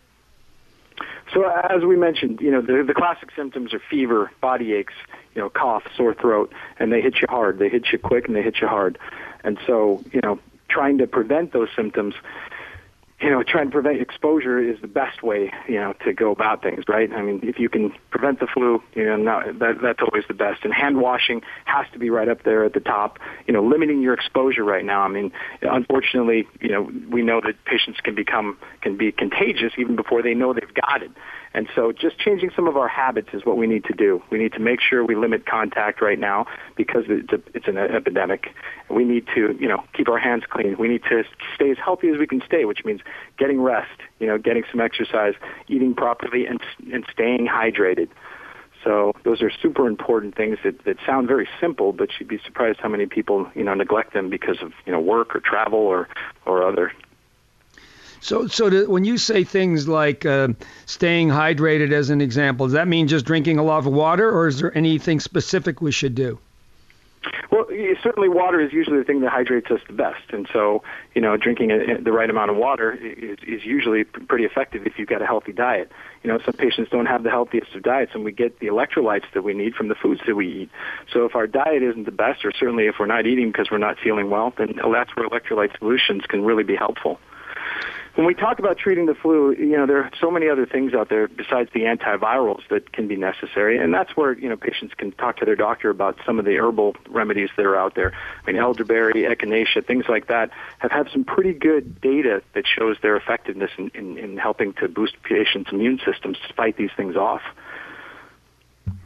So, 1.32 1.48
as 1.48 1.84
we 1.84 1.96
mentioned, 1.96 2.42
you 2.42 2.50
know, 2.50 2.64
the, 2.64 2.84
the 2.84 2.96
classic 2.96 3.30
symptoms 3.36 3.76
are 3.76 3.82
fever, 3.92 4.32
body 4.42 4.74
aches, 4.74 4.96
you 5.36 5.42
know, 5.42 5.50
cough, 5.50 5.84
sore 5.96 6.16
throat, 6.16 6.52
and 6.80 6.92
they 6.92 7.02
hit 7.02 7.22
you 7.22 7.28
hard. 7.30 7.60
They 7.60 7.70
hit 7.70 7.92
you 7.92 8.00
quick 8.00 8.26
and 8.26 8.36
they 8.36 8.42
hit 8.42 8.60
you 8.60 8.68
hard. 8.68 8.98
And 9.44 9.58
so, 9.66 10.04
you 10.12 10.22
know, 10.22 10.40
trying 10.70 10.98
to 11.00 11.08
prevent 11.08 11.54
those 11.54 11.70
symptoms 11.76 12.14
you 13.22 13.30
know, 13.30 13.44
trying 13.44 13.66
to 13.66 13.72
prevent 13.72 14.00
exposure 14.00 14.60
is 14.60 14.80
the 14.82 14.88
best 14.88 15.22
way, 15.22 15.52
you 15.68 15.76
know, 15.76 15.94
to 16.06 16.14
go 16.14 16.32
about 16.32 16.62
things, 16.62 16.86
right? 16.88 17.12
I 17.12 17.22
mean, 17.22 17.42
if 17.44 17.60
you 17.60 17.68
can 17.68 17.94
prevent 18.12 18.40
the 18.40 18.48
flu, 18.48 18.82
you 18.96 19.06
know, 19.18 19.42
that, 19.60 19.82
that's 19.82 20.00
always 20.02 20.24
the 20.30 20.34
best. 20.34 20.64
And 20.64 20.74
hand 20.74 21.02
washing 21.02 21.42
has 21.66 21.86
to 21.92 22.00
be 22.00 22.10
right 22.10 22.30
up 22.30 22.44
there 22.44 22.64
at 22.64 22.74
the 22.74 22.80
top. 22.80 23.20
You 23.46 23.54
know, 23.54 23.62
limiting 23.62 24.02
your 24.02 24.14
exposure 24.14 24.64
right 24.64 24.86
now. 24.86 25.02
I 25.02 25.10
mean, 25.10 25.34
unfortunately, 25.62 26.48
you 26.62 26.70
know, 26.70 26.90
we 27.10 27.22
know 27.22 27.42
that 27.42 27.64
patients 27.66 28.00
can 28.00 28.16
become 28.16 28.58
can 28.82 28.96
be 28.96 29.12
contagious 29.12 29.74
even 29.78 29.98
before 29.98 30.22
they 30.22 30.34
know 30.34 30.54
they've 30.54 30.74
got 30.74 31.04
it. 31.04 31.12
And 31.54 31.68
so 31.76 31.92
just 31.92 32.20
changing 32.20 32.52
some 32.56 32.68
of 32.68 32.78
our 32.78 32.88
habits 32.88 33.30
is 33.34 33.46
what 33.46 33.58
we 33.58 33.66
need 33.66 33.84
to 33.86 33.94
do. 33.94 34.22
We 34.30 34.38
need 34.38 34.54
to 34.54 34.60
make 34.60 34.80
sure 34.82 35.04
we 35.04 35.16
limit 35.16 35.46
contact 35.46 36.02
right 36.02 36.20
now 36.20 36.46
because 36.76 37.06
it's, 37.08 37.32
a, 37.32 37.42
it's 37.56 37.68
an 37.68 37.78
epidemic. 37.78 38.54
We 38.90 39.04
need 39.04 39.26
to, 39.36 39.58
you 39.60 39.68
know, 39.68 39.84
keep 39.94 40.10
our 40.10 40.20
hands 40.20 40.44
clean. 40.50 40.78
We 40.78 40.88
need 40.88 41.04
to 41.10 41.24
stay 41.56 41.72
as 41.72 41.78
healthy 41.84 42.10
as 42.10 42.18
we 42.20 42.28
can 42.28 42.42
stay, 42.46 42.66
which 42.66 42.86
means 42.86 43.02
getting 43.38 43.62
rest, 43.62 44.00
you 44.20 44.28
know, 44.28 44.38
getting 44.38 44.64
some 44.70 44.80
exercise, 44.80 45.34
eating 45.68 45.96
properly, 45.96 46.46
and, 46.46 46.60
and 46.94 47.04
staying 47.12 47.48
hydrated. 47.48 48.10
So 48.84 49.14
those 49.24 49.42
are 49.42 49.52
super 49.62 49.88
important 49.88 50.36
things 50.36 50.60
that, 50.64 50.86
that 50.86 50.98
sound 51.06 51.28
very 51.28 51.50
simple, 51.60 51.92
but 51.92 52.10
you'd 52.20 52.30
be 52.30 52.40
surprised 52.46 52.80
how 52.80 52.90
many 52.90 53.08
people, 53.08 53.50
you 53.56 53.64
know, 53.64 53.74
neglect 53.74 54.14
them 54.14 54.30
because 54.30 54.62
of, 54.62 54.72
you 54.86 54.92
know, 54.92 55.02
work 55.02 55.36
or 55.36 55.40
travel 55.40 55.80
or, 55.80 56.08
or 56.46 56.64
other 56.64 56.94
so, 58.22 58.48
so 58.48 58.70
to, 58.70 58.86
when 58.86 59.06
you 59.06 59.18
say 59.18 59.44
things 59.44 59.88
like 59.88 60.26
uh, 60.26 60.50
staying 60.86 61.30
hydrated, 61.30 61.92
as 61.92 62.10
an 62.10 62.22
example, 62.22 62.66
does 62.68 62.74
that 62.74 62.88
mean 62.88 63.08
just 63.08 63.26
drinking 63.26 63.58
a 63.58 63.64
lot 63.64 63.80
of 63.80 63.86
water, 63.92 64.30
or 64.30 64.48
is 64.48 64.60
there 64.60 64.76
anything 64.78 65.20
specific 65.20 65.82
we 65.82 65.92
should 65.92 66.16
do? 66.16 66.40
Well, 67.52 67.66
certainly 68.02 68.30
water 68.30 68.62
is 68.62 68.72
usually 68.72 69.00
the 69.00 69.04
thing 69.04 69.22
that 69.22 69.32
hydrates 69.32 69.70
us 69.72 69.82
the 69.88 69.94
best, 69.94 70.32
and 70.32 70.48
so 70.54 70.84
you 71.16 71.22
know, 71.22 71.36
drinking 71.36 71.72
a, 71.72 72.02
the 72.02 72.12
right 72.14 72.30
amount 72.30 72.50
of 72.52 72.56
water 72.56 72.94
is, 72.94 73.40
is 73.46 73.66
usually 73.66 74.06
pretty 74.06 74.46
effective 74.46 74.88
if 74.88 74.98
you've 74.98 75.10
got 75.10 75.22
a 75.22 75.26
healthy 75.26 75.52
diet. 75.52 75.92
You 76.24 76.32
know, 76.32 76.40
some 76.46 76.54
patients 76.54 76.90
don't 76.92 77.08
have 77.08 77.24
the 77.24 77.30
healthiest 77.30 77.76
of 77.76 77.84
diets, 77.84 78.12
and 78.14 78.24
we 78.24 78.32
get 78.32 78.60
the 78.60 78.68
electrolytes 78.68 79.26
that 79.34 79.44
we 79.44 79.54
need 79.54 79.76
from 79.76 79.90
the 79.90 79.96
foods 79.96 80.22
that 80.28 80.36
we 80.36 80.62
eat. 80.62 80.70
So 81.12 81.26
if 81.26 81.36
our 81.36 81.48
diet 81.48 81.84
isn't 81.84 82.06
the 82.06 82.12
best, 82.12 82.46
or 82.46 82.52
certainly 82.52 82.88
if 82.88 82.96
we're 83.00 83.06
not 83.06 83.26
eating 83.28 83.52
because 83.52 83.70
we're 83.70 83.80
not 83.80 83.98
feeling 84.00 84.30
well, 84.30 84.54
then 84.58 84.80
that's 84.94 85.16
where 85.16 85.28
electrolyte 85.28 85.78
solutions 85.78 86.24
can 86.28 86.46
really 86.46 86.64
be 86.64 86.76
helpful 86.76 87.20
when 88.20 88.28
we 88.28 88.34
talk 88.34 88.60
about 88.60 88.78
treating 88.78 89.06
the 89.06 89.16
flu, 89.16 89.54
you 89.54 89.78
know, 89.78 89.86
there 89.86 90.04
are 90.04 90.12
so 90.20 90.30
many 90.30 90.50
other 90.50 90.66
things 90.66 90.94
out 90.94 91.08
there 91.08 91.30
besides 91.30 91.70
the 91.74 91.84
antivirals 91.84 92.60
that 92.70 92.92
can 92.92 93.08
be 93.08 93.16
necessary, 93.16 93.78
and 93.78 93.94
that's 93.94 94.12
where 94.18 94.38
you 94.38 94.50
know 94.50 94.58
patients 94.58 94.94
can 94.94 95.14
talk 95.14 95.38
to 95.38 95.46
their 95.46 95.56
doctor 95.56 95.90
about 95.90 96.18
some 96.26 96.38
of 96.38 96.44
the 96.44 96.58
herbal 96.58 96.98
remedies 97.08 97.50
that 97.56 97.66
are 97.66 97.78
out 97.78 97.96
there. 97.96 98.12
I 98.46 98.52
mean, 98.52 98.60
elderberry, 98.60 99.24
echinacea, 99.24 99.88
things 99.88 100.04
like 100.10 100.28
that 100.28 100.52
have 100.80 100.92
had 100.92 101.08
some 101.14 101.24
pretty 101.24 101.54
good 101.54 102.02
data 102.02 102.44
that 102.56 102.66
shows 102.68 102.98
their 103.02 103.16
effectiveness 103.16 103.72
in, 103.78 103.90
in, 103.94 104.18
in 104.18 104.38
helping 104.38 104.74
to 104.74 104.90
boost 104.90 105.14
patients' 105.24 105.72
immune 105.72 106.02
systems 106.06 106.38
to 106.46 106.54
fight 106.56 106.76
these 106.76 106.92
things 106.98 107.16
off. 107.16 107.42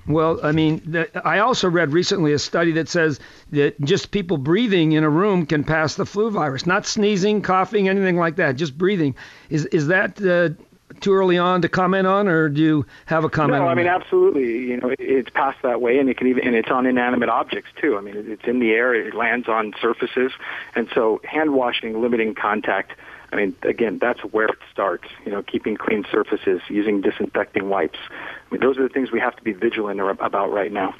Well, 0.07 0.39
I 0.43 0.51
mean, 0.51 1.05
I 1.23 1.39
also 1.39 1.69
read 1.69 1.93
recently 1.93 2.33
a 2.33 2.39
study 2.39 2.73
that 2.73 2.89
says 2.89 3.19
that 3.51 3.79
just 3.81 4.11
people 4.11 4.37
breathing 4.37 4.91
in 4.91 5.03
a 5.03 5.09
room 5.09 5.45
can 5.45 5.63
pass 5.63 5.95
the 5.95 6.05
flu 6.05 6.29
virus, 6.29 6.65
not 6.65 6.85
sneezing, 6.85 7.41
coughing, 7.41 7.87
anything 7.87 8.17
like 8.17 8.35
that, 8.35 8.57
just 8.57 8.77
breathing. 8.77 9.15
Is 9.49 9.65
is 9.67 9.87
that 9.87 10.21
uh, 10.21 10.61
too 10.99 11.13
early 11.13 11.37
on 11.37 11.61
to 11.61 11.69
comment 11.69 12.05
on, 12.05 12.27
or 12.27 12.49
do 12.49 12.61
you 12.61 12.85
have 13.05 13.23
a 13.23 13.29
comment? 13.29 13.63
No, 13.63 13.69
I 13.69 13.75
mean 13.75 13.85
that? 13.85 14.01
absolutely. 14.01 14.43
You 14.43 14.77
know, 14.77 14.93
it's 14.99 15.29
passed 15.29 15.61
that 15.63 15.81
way, 15.81 15.97
and 15.99 16.09
it 16.09 16.17
can 16.17 16.27
even 16.27 16.45
and 16.45 16.55
it's 16.55 16.69
on 16.69 16.85
inanimate 16.85 17.29
objects 17.29 17.69
too. 17.79 17.97
I 17.97 18.01
mean, 18.01 18.15
it's 18.17 18.43
in 18.45 18.59
the 18.59 18.71
air, 18.71 18.93
it 18.93 19.13
lands 19.13 19.47
on 19.47 19.73
surfaces, 19.81 20.33
and 20.75 20.89
so 20.93 21.21
hand 21.23 21.53
washing, 21.53 22.01
limiting 22.01 22.35
contact 22.35 22.93
I 23.34 23.36
mean, 23.36 23.55
again, 23.63 23.97
that's 23.99 24.19
where 24.21 24.45
it 24.45 24.59
starts. 24.71 25.05
You 25.25 25.31
know, 25.31 25.41
keeping 25.41 25.75
clean 25.75 26.05
surfaces, 26.11 26.61
using 26.69 27.01
disinfecting 27.01 27.67
wipes. 27.67 27.97
I 28.11 28.53
mean, 28.53 28.61
those 28.61 28.77
are 28.77 28.84
the 28.84 28.93
things 28.93 29.11
we 29.11 29.19
have 29.19 29.36
to 29.36 29.43
be 29.43 29.53
vigilant 29.53 29.99
about 29.99 30.51
right 30.51 30.71
now. 30.71 30.93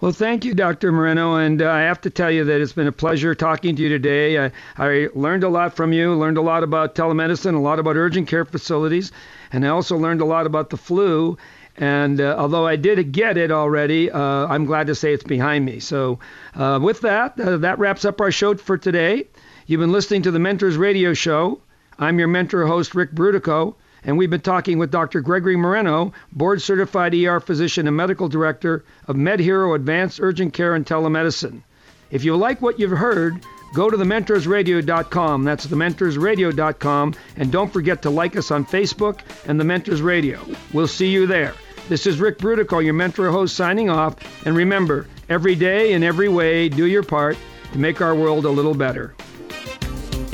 Well, 0.00 0.12
thank 0.12 0.44
you, 0.44 0.54
Dr. 0.54 0.92
Moreno. 0.92 1.34
And 1.34 1.60
uh, 1.60 1.70
I 1.70 1.80
have 1.80 2.00
to 2.02 2.10
tell 2.10 2.30
you 2.30 2.44
that 2.44 2.60
it's 2.60 2.72
been 2.72 2.86
a 2.86 2.92
pleasure 2.92 3.34
talking 3.34 3.74
to 3.74 3.82
you 3.82 3.88
today. 3.88 4.38
I, 4.38 4.52
I 4.76 5.08
learned 5.14 5.42
a 5.42 5.48
lot 5.48 5.74
from 5.74 5.92
you, 5.92 6.14
learned 6.14 6.38
a 6.38 6.42
lot 6.42 6.62
about 6.62 6.94
telemedicine, 6.94 7.54
a 7.54 7.58
lot 7.58 7.80
about 7.80 7.96
urgent 7.96 8.28
care 8.28 8.44
facilities, 8.44 9.10
and 9.50 9.66
I 9.66 9.70
also 9.70 9.96
learned 9.96 10.20
a 10.20 10.26
lot 10.26 10.46
about 10.46 10.70
the 10.70 10.76
flu. 10.76 11.36
And 11.76 12.20
uh, 12.20 12.36
although 12.38 12.66
I 12.66 12.76
did 12.76 13.10
get 13.10 13.36
it 13.36 13.50
already, 13.50 14.08
uh, 14.08 14.20
I'm 14.20 14.64
glad 14.66 14.86
to 14.86 14.94
say 14.94 15.12
it's 15.12 15.24
behind 15.24 15.64
me. 15.64 15.80
So, 15.80 16.20
uh, 16.54 16.78
with 16.80 17.00
that, 17.00 17.40
uh, 17.40 17.56
that 17.56 17.80
wraps 17.80 18.04
up 18.04 18.20
our 18.20 18.30
show 18.30 18.54
for 18.54 18.78
today. 18.78 19.26
You've 19.66 19.80
been 19.80 19.92
listening 19.92 20.20
to 20.22 20.30
the 20.30 20.38
Mentors 20.38 20.76
Radio 20.76 21.14
Show. 21.14 21.58
I'm 21.98 22.18
your 22.18 22.28
mentor 22.28 22.66
host, 22.66 22.94
Ric 22.94 23.12
Brutocao, 23.12 23.74
and 24.04 24.18
we've 24.18 24.28
been 24.28 24.42
talking 24.42 24.76
with 24.76 24.90
Dr. 24.90 25.22
Gregory 25.22 25.56
Moreno, 25.56 26.12
board 26.32 26.60
certified 26.60 27.14
ER 27.14 27.40
physician 27.40 27.86
and 27.86 27.96
medical 27.96 28.28
director 28.28 28.84
of 29.08 29.16
MedHero 29.16 29.74
Advanced 29.74 30.20
Urgent 30.20 30.52
Care 30.52 30.74
and 30.74 30.84
Telemedicine. 30.84 31.62
If 32.10 32.24
you 32.24 32.36
like 32.36 32.60
what 32.60 32.78
you've 32.78 32.90
heard, 32.90 33.40
go 33.72 33.88
to 33.88 33.96
thementorsradio.com. 33.96 35.44
That's 35.44 35.66
thementorsradio.com. 35.66 37.14
And 37.38 37.50
don't 37.50 37.72
forget 37.72 38.02
to 38.02 38.10
like 38.10 38.36
us 38.36 38.50
on 38.50 38.66
Facebook 38.66 39.20
and 39.46 39.58
The 39.58 39.64
Mentors 39.64 40.02
Radio. 40.02 40.40
We'll 40.74 40.88
see 40.88 41.08
you 41.08 41.26
there. 41.26 41.54
This 41.88 42.06
is 42.06 42.20
Ric 42.20 42.36
Brutocao, 42.36 42.84
your 42.84 42.92
mentor 42.92 43.30
host, 43.30 43.56
signing 43.56 43.88
off. 43.88 44.16
And 44.44 44.54
remember, 44.54 45.06
every 45.30 45.54
day 45.54 45.94
in 45.94 46.02
every 46.02 46.28
way, 46.28 46.68
do 46.68 46.84
your 46.84 47.02
part 47.02 47.38
to 47.72 47.78
make 47.78 48.02
our 48.02 48.14
world 48.14 48.44
a 48.44 48.50
little 48.50 48.74
better. 48.74 49.14